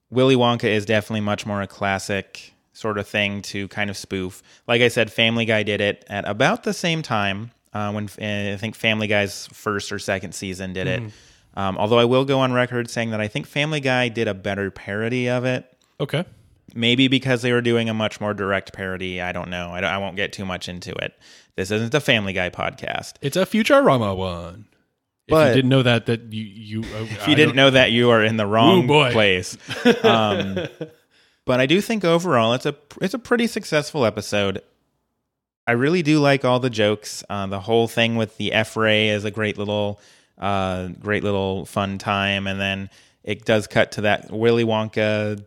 Willy 0.10 0.36
Wonka 0.36 0.66
is 0.66 0.86
definitely 0.86 1.22
much 1.22 1.46
more 1.46 1.62
a 1.62 1.68
classic 1.68 2.54
sort 2.74 2.98
of 2.98 3.08
thing 3.08 3.42
to 3.44 3.68
kind 3.68 3.90
of 3.90 3.98
spoof. 3.98 4.42
Like 4.68 4.82
I 4.82 4.88
said, 4.88 5.12
Family 5.12 5.46
Guy 5.46 5.64
did 5.64 5.82
it 5.82 6.06
at 6.08 6.28
about 6.28 6.64
the 6.64 6.74
same 6.74 7.02
time 7.02 7.52
uh, 7.74 7.92
when 7.92 8.06
uh, 8.06 8.54
I 8.54 8.58
think 8.58 8.76
Family 8.76 9.08
Guy's 9.08 9.48
first 9.48 9.92
or 9.92 10.00
second 10.00 10.34
season 10.34 10.74
did 10.74 10.88
it. 10.88 11.04
Um, 11.56 11.78
although 11.78 12.00
I 12.00 12.06
will 12.06 12.26
go 12.26 12.40
on 12.40 12.54
record 12.54 12.90
saying 12.90 13.12
that 13.12 13.20
I 13.20 13.28
think 13.28 13.46
Family 13.46 13.82
Guy 13.82 14.08
did 14.08 14.28
a 14.28 14.34
better 14.34 14.72
parody 14.72 15.30
of 15.30 15.46
it. 15.46 15.66
okay 16.00 16.24
Maybe 16.76 17.08
because 17.08 17.42
they 17.42 17.52
were 17.52 17.62
doing 17.62 17.90
a 17.90 17.94
much 17.94 18.22
more 18.22 18.34
direct 18.34 18.74
parody. 18.74 19.22
I 19.22 19.32
don't 19.32 19.50
know. 19.50 19.72
I, 19.72 19.82
don't, 19.82 19.90
I 19.90 19.98
won't 19.98 20.16
get 20.16 20.34
too 20.34 20.46
much 20.46 20.70
into 20.70 20.94
it. 20.94 21.14
This 21.56 21.72
isn't 21.72 21.94
a 21.94 22.00
Family 22.00 22.34
Guy 22.34 22.50
podcast. 22.50 23.14
It's 23.22 23.38
a 23.38 23.46
Futurama 23.46 24.16
one. 24.16 24.66
If 25.28 25.48
you 25.48 25.54
didn't 25.54 25.70
know 25.70 25.84
that, 25.84 26.08
that 26.08 26.34
you 26.34 26.44
you 26.44 26.82
uh, 26.96 27.04
If 27.04 27.28
you 27.28 27.36
didn't 27.36 27.56
know 27.56 27.70
that, 27.70 27.92
you 27.92 28.10
are 28.10 28.24
in 28.24 28.38
the 28.38 28.48
wrong 28.48 28.84
Ooh, 28.84 28.88
boy. 28.88 29.12
place. 29.12 29.58
Um, 30.04 30.68
but 31.46 31.60
I 31.60 31.66
do 31.66 31.82
think 31.82 32.06
overall, 32.06 32.54
it's 32.54 32.66
a 32.66 32.76
it's 33.02 33.14
a 33.14 33.20
pretty 33.20 33.48
successful 33.48 34.06
episode. 34.06 34.62
I 35.68 35.74
really 35.74 36.02
do 36.02 36.20
like 36.20 36.46
all 36.46 36.60
the 36.60 36.70
jokes. 36.70 37.24
Uh, 37.30 37.48
the 37.48 37.60
whole 37.60 37.88
thing 37.88 38.16
with 38.16 38.38
the 38.38 38.54
F 38.54 38.76
ray 38.76 39.10
is 39.10 39.26
a 39.26 39.32
great 39.32 39.58
little, 39.58 40.00
uh, 40.38 40.88
great 41.00 41.24
little 41.24 41.66
fun 41.66 41.98
time, 41.98 42.48
and 42.48 42.60
then 42.60 42.90
it 43.24 43.46
does 43.46 43.68
cut 43.68 43.94
to 43.94 44.02
that 44.02 44.32
Willy 44.32 44.64
Wonka 44.64 45.44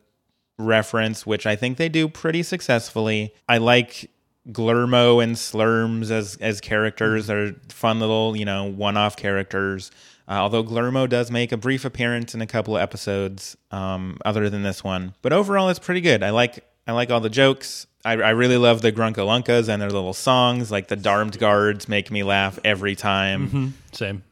reference, 0.62 1.26
which 1.26 1.46
I 1.46 1.56
think 1.56 1.76
they 1.76 1.88
do 1.88 2.08
pretty 2.08 2.42
successfully. 2.42 3.34
I 3.48 3.58
like 3.58 4.10
Glurmo 4.48 5.22
and 5.22 5.36
Slurms 5.36 6.10
as 6.10 6.36
as 6.40 6.60
characters. 6.60 7.26
They're 7.26 7.54
fun 7.68 8.00
little, 8.00 8.36
you 8.36 8.44
know, 8.44 8.64
one 8.64 8.96
off 8.96 9.16
characters. 9.16 9.90
Uh, 10.28 10.32
although 10.32 10.64
Glurmo 10.64 11.08
does 11.08 11.30
make 11.30 11.52
a 11.52 11.56
brief 11.56 11.84
appearance 11.84 12.34
in 12.34 12.40
a 12.40 12.46
couple 12.46 12.76
of 12.76 12.82
episodes, 12.82 13.56
um, 13.70 14.18
other 14.24 14.48
than 14.48 14.62
this 14.62 14.84
one. 14.84 15.14
But 15.20 15.32
overall, 15.32 15.68
it's 15.68 15.80
pretty 15.80 16.00
good. 16.00 16.22
I 16.22 16.30
like 16.30 16.64
I 16.86 16.92
like 16.92 17.10
all 17.10 17.20
the 17.20 17.30
jokes. 17.30 17.86
I, 18.04 18.12
I 18.14 18.30
really 18.30 18.56
love 18.56 18.82
the 18.82 18.90
Grunkalunkas 18.92 19.68
and 19.68 19.80
their 19.80 19.90
little 19.90 20.12
songs. 20.12 20.70
Like 20.70 20.88
the 20.88 20.96
Darmed 20.96 21.38
Guards 21.38 21.88
make 21.88 22.10
me 22.10 22.22
laugh 22.22 22.58
every 22.64 22.96
time. 22.96 23.48
same. 23.92 24.22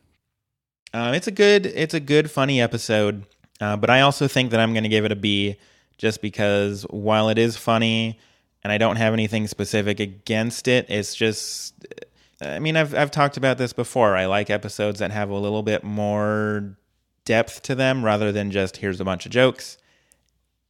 Uh, 0.92 1.12
it's 1.14 1.28
a 1.28 1.30
good, 1.30 1.66
it's 1.66 1.94
a 1.94 2.00
good, 2.00 2.30
funny 2.30 2.60
episode. 2.60 3.24
Uh, 3.60 3.76
but 3.76 3.90
I 3.90 4.00
also 4.00 4.26
think 4.26 4.50
that 4.50 4.58
I'm 4.60 4.72
going 4.72 4.82
to 4.82 4.88
give 4.88 5.04
it 5.04 5.12
a 5.12 5.16
B, 5.16 5.56
just 6.00 6.22
because 6.22 6.86
while 6.88 7.28
it 7.28 7.36
is 7.36 7.58
funny, 7.58 8.18
and 8.64 8.72
I 8.72 8.78
don't 8.78 8.96
have 8.96 9.12
anything 9.12 9.46
specific 9.46 10.00
against 10.00 10.66
it, 10.66 10.86
it's 10.88 11.14
just. 11.14 11.74
I 12.40 12.58
mean, 12.58 12.74
I've 12.74 12.94
I've 12.94 13.10
talked 13.10 13.36
about 13.36 13.58
this 13.58 13.74
before. 13.74 14.16
I 14.16 14.24
like 14.24 14.48
episodes 14.48 15.00
that 15.00 15.10
have 15.10 15.28
a 15.28 15.36
little 15.36 15.62
bit 15.62 15.84
more 15.84 16.74
depth 17.26 17.60
to 17.64 17.74
them 17.74 18.02
rather 18.02 18.32
than 18.32 18.50
just 18.50 18.78
here's 18.78 18.98
a 18.98 19.04
bunch 19.04 19.26
of 19.26 19.32
jokes. 19.32 19.76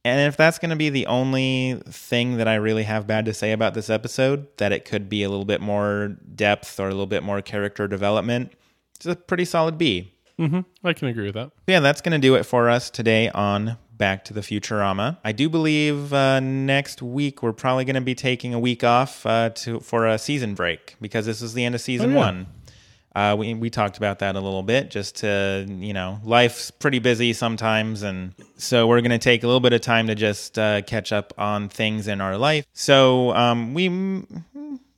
And 0.03 0.27
if 0.27 0.35
that's 0.35 0.59
going 0.59 0.71
to 0.71 0.75
be 0.75 0.89
the 0.89 1.05
only 1.05 1.81
thing 1.87 2.37
that 2.37 2.47
I 2.47 2.55
really 2.55 2.83
have 2.83 3.07
bad 3.07 3.23
to 3.25 3.33
say 3.33 3.53
about 3.53 3.73
this 3.73 3.89
episode, 3.89 4.47
that 4.57 4.73
it 4.73 4.83
could 4.83 5.07
be 5.07 5.23
a 5.23 5.29
little 5.29 5.45
bit 5.45 5.61
more 5.61 6.17
depth 6.35 6.77
or 6.79 6.87
a 6.87 6.91
little 6.91 7.07
bit 7.07 7.23
more 7.23 7.41
character 7.41 7.87
development, 7.87 8.51
it's 8.95 9.05
a 9.05 9.15
pretty 9.15 9.45
solid 9.45 9.77
B. 9.77 10.11
hmm 10.37 10.61
I 10.83 10.91
can 10.93 11.07
agree 11.07 11.25
with 11.25 11.35
that. 11.35 11.51
Yeah, 11.67 11.79
that's 11.79 12.01
going 12.01 12.19
to 12.19 12.27
do 12.27 12.35
it 12.35 12.43
for 12.43 12.69
us 12.69 12.89
today 12.89 13.29
on 13.29 13.77
Back 14.01 14.25
to 14.25 14.33
the 14.33 14.41
Futurama. 14.41 15.17
I 15.23 15.31
do 15.31 15.47
believe 15.47 16.11
uh, 16.11 16.39
next 16.39 17.03
week 17.03 17.43
we're 17.43 17.53
probably 17.53 17.85
going 17.85 17.93
to 17.93 18.01
be 18.01 18.15
taking 18.15 18.51
a 18.55 18.59
week 18.59 18.83
off 18.83 19.23
uh, 19.27 19.51
to 19.57 19.79
for 19.79 20.07
a 20.07 20.17
season 20.17 20.55
break 20.55 20.95
because 20.99 21.27
this 21.27 21.39
is 21.43 21.53
the 21.53 21.63
end 21.63 21.75
of 21.75 21.81
season 21.81 22.09
Oh, 22.09 22.13
yeah. 22.13 22.19
one. 22.19 22.47
Uh, 23.13 23.35
we 23.37 23.53
we 23.53 23.69
talked 23.69 23.97
about 23.97 24.17
that 24.17 24.35
a 24.35 24.39
little 24.39 24.63
bit, 24.63 24.89
just 24.89 25.17
to 25.17 25.67
you 25.69 25.93
know, 25.93 26.19
life's 26.23 26.71
pretty 26.71 26.97
busy 26.97 27.31
sometimes, 27.31 28.01
and 28.01 28.33
so 28.57 28.87
we're 28.87 29.01
going 29.01 29.11
to 29.11 29.19
take 29.19 29.43
a 29.43 29.45
little 29.45 29.59
bit 29.59 29.71
of 29.73 29.81
time 29.81 30.07
to 30.07 30.15
just 30.15 30.57
uh, 30.57 30.81
catch 30.81 31.11
up 31.11 31.31
on 31.37 31.69
things 31.69 32.07
in 32.07 32.21
our 32.21 32.37
life. 32.39 32.65
So 32.73 33.35
um, 33.35 33.75
we 33.75 33.85
m- 33.85 34.43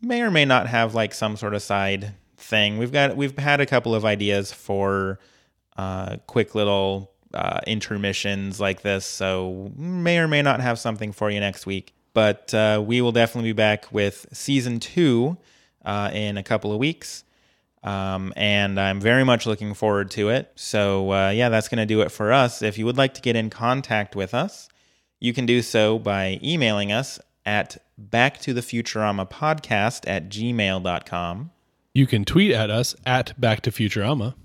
may 0.01 0.21
or 0.21 0.31
may 0.31 0.45
not 0.45 0.67
have 0.67 0.95
like 0.95 1.13
some 1.13 1.35
sort 1.35 1.55
of 1.55 1.61
side 1.61 2.13
thing. 2.37 2.77
We've 2.77 2.93
got 2.93 3.17
we've 3.17 3.37
had 3.37 3.59
a 3.59 3.65
couple 3.65 3.95
of 3.95 4.05
ideas 4.05 4.53
for 4.53 5.19
uh, 5.75 6.17
quick 6.25 6.55
little 6.55 7.09
uh, 7.33 7.59
intermissions 7.67 8.59
like 8.59 8.81
this, 8.81 9.05
so 9.05 9.71
may 9.75 10.19
or 10.19 10.27
may 10.27 10.41
not 10.41 10.61
have 10.61 10.79
something 10.79 11.11
for 11.11 11.29
you 11.29 11.39
next 11.39 11.65
week. 11.65 11.93
But 12.13 12.53
uh, 12.53 12.83
we 12.85 13.01
will 13.01 13.11
definitely 13.11 13.49
be 13.49 13.53
back 13.53 13.91
with 13.91 14.27
season 14.31 14.79
two 14.79 15.37
uh, 15.83 16.11
in 16.13 16.37
a 16.37 16.43
couple 16.43 16.71
of 16.71 16.79
weeks. 16.79 17.23
Um, 17.83 18.31
and 18.37 18.79
I'm 18.79 19.01
very 19.01 19.25
much 19.25 19.45
looking 19.45 19.73
forward 19.73 20.09
to 20.11 20.29
it. 20.29 20.51
So, 20.55 21.11
uh, 21.11 21.29
yeah, 21.31 21.49
that's 21.49 21.67
going 21.67 21.79
to 21.79 21.85
do 21.85 22.01
it 22.01 22.11
for 22.11 22.31
us. 22.31 22.61
If 22.61 22.77
you 22.77 22.85
would 22.85 22.97
like 22.97 23.13
to 23.15 23.21
get 23.21 23.35
in 23.35 23.49
contact 23.49 24.15
with 24.15 24.33
us, 24.33 24.69
you 25.19 25.33
can 25.33 25.45
do 25.45 25.61
so 25.61 25.99
by 25.99 26.39
emailing 26.41 26.91
us 26.91 27.19
at 27.45 27.77
backtothefuturama 28.01 29.29
podcast 29.29 30.07
at 30.07 30.29
gmail.com. 30.29 31.51
You 31.93 32.07
can 32.07 32.25
tweet 32.25 32.51
at 32.51 32.69
us 32.69 32.95
at 33.05 33.39
Back 33.39 33.61
to 33.61 33.71
Futurama. 33.71 34.35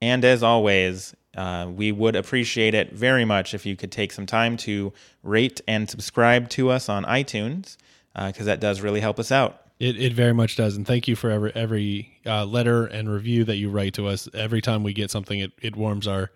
And 0.00 0.24
as 0.24 0.42
always, 0.42 1.14
uh, 1.36 1.68
we 1.74 1.92
would 1.92 2.16
appreciate 2.16 2.74
it 2.74 2.92
very 2.92 3.24
much 3.24 3.54
if 3.54 3.66
you 3.66 3.76
could 3.76 3.92
take 3.92 4.12
some 4.12 4.26
time 4.26 4.56
to 4.58 4.92
rate 5.22 5.60
and 5.66 5.88
subscribe 5.88 6.48
to 6.50 6.70
us 6.70 6.88
on 6.88 7.04
iTunes, 7.04 7.76
because 8.14 8.42
uh, 8.42 8.44
that 8.44 8.60
does 8.60 8.80
really 8.80 9.00
help 9.00 9.18
us 9.18 9.32
out. 9.32 9.62
It, 9.80 10.00
it 10.00 10.12
very 10.12 10.32
much 10.32 10.56
does. 10.56 10.76
And 10.76 10.86
thank 10.86 11.08
you 11.08 11.16
for 11.16 11.30
every, 11.30 11.52
every 11.54 12.20
uh, 12.24 12.44
letter 12.44 12.86
and 12.86 13.12
review 13.12 13.44
that 13.44 13.56
you 13.56 13.70
write 13.70 13.94
to 13.94 14.06
us. 14.06 14.28
Every 14.32 14.60
time 14.60 14.84
we 14.84 14.92
get 14.92 15.10
something, 15.10 15.40
it, 15.40 15.52
it 15.60 15.76
warms 15.76 16.06
our 16.06 16.30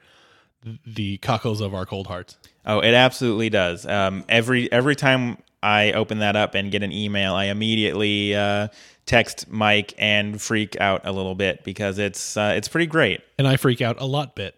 the 0.84 1.18
cockles 1.18 1.60
of 1.60 1.72
our 1.72 1.86
cold 1.86 2.08
hearts. 2.08 2.36
Oh, 2.66 2.80
it 2.80 2.92
absolutely 2.92 3.48
does. 3.48 3.86
Um, 3.86 4.24
every 4.28 4.70
every 4.72 4.96
time 4.96 5.38
I 5.62 5.92
open 5.92 6.18
that 6.18 6.34
up 6.34 6.56
and 6.56 6.72
get 6.72 6.82
an 6.82 6.92
email, 6.92 7.34
I 7.34 7.44
immediately 7.44 8.34
uh, 8.34 8.68
text 9.06 9.48
Mike 9.48 9.94
and 9.98 10.42
freak 10.42 10.78
out 10.80 11.02
a 11.04 11.12
little 11.12 11.36
bit 11.36 11.62
because 11.62 11.98
it's 11.98 12.36
uh, 12.36 12.54
it's 12.56 12.66
pretty 12.66 12.86
great. 12.86 13.20
And 13.38 13.46
I 13.46 13.56
freak 13.56 13.80
out 13.80 14.00
a 14.00 14.04
lot 14.04 14.34
bit. 14.34 14.57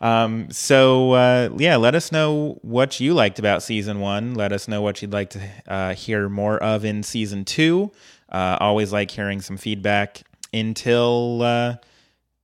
Um, 0.00 0.50
so 0.50 1.12
uh, 1.12 1.50
yeah, 1.56 1.76
let 1.76 1.94
us 1.94 2.12
know 2.12 2.58
what 2.62 3.00
you 3.00 3.14
liked 3.14 3.38
about 3.38 3.62
season 3.62 4.00
one. 4.00 4.34
Let 4.34 4.52
us 4.52 4.68
know 4.68 4.82
what 4.82 5.02
you'd 5.02 5.12
like 5.12 5.30
to 5.30 5.40
uh, 5.66 5.94
hear 5.94 6.28
more 6.28 6.58
of 6.58 6.84
in 6.84 7.02
season 7.02 7.44
two. 7.44 7.90
Uh, 8.30 8.56
always 8.60 8.92
like 8.92 9.10
hearing 9.10 9.40
some 9.40 9.56
feedback. 9.56 10.22
Until 10.52 11.42
uh, 11.42 11.76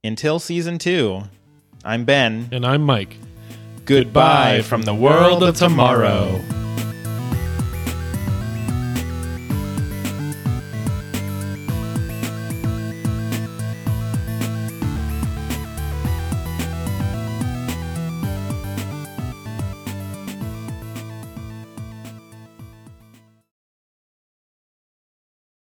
until 0.02 0.38
season 0.38 0.78
two, 0.78 1.22
I'm 1.84 2.04
Ben, 2.04 2.48
and 2.52 2.66
I'm 2.66 2.82
Mike. 2.82 3.16
Goodbye, 3.86 4.56
Goodbye 4.56 4.62
from 4.62 4.82
the 4.82 4.94
world 4.94 5.42
of 5.42 5.56
tomorrow. 5.56 6.40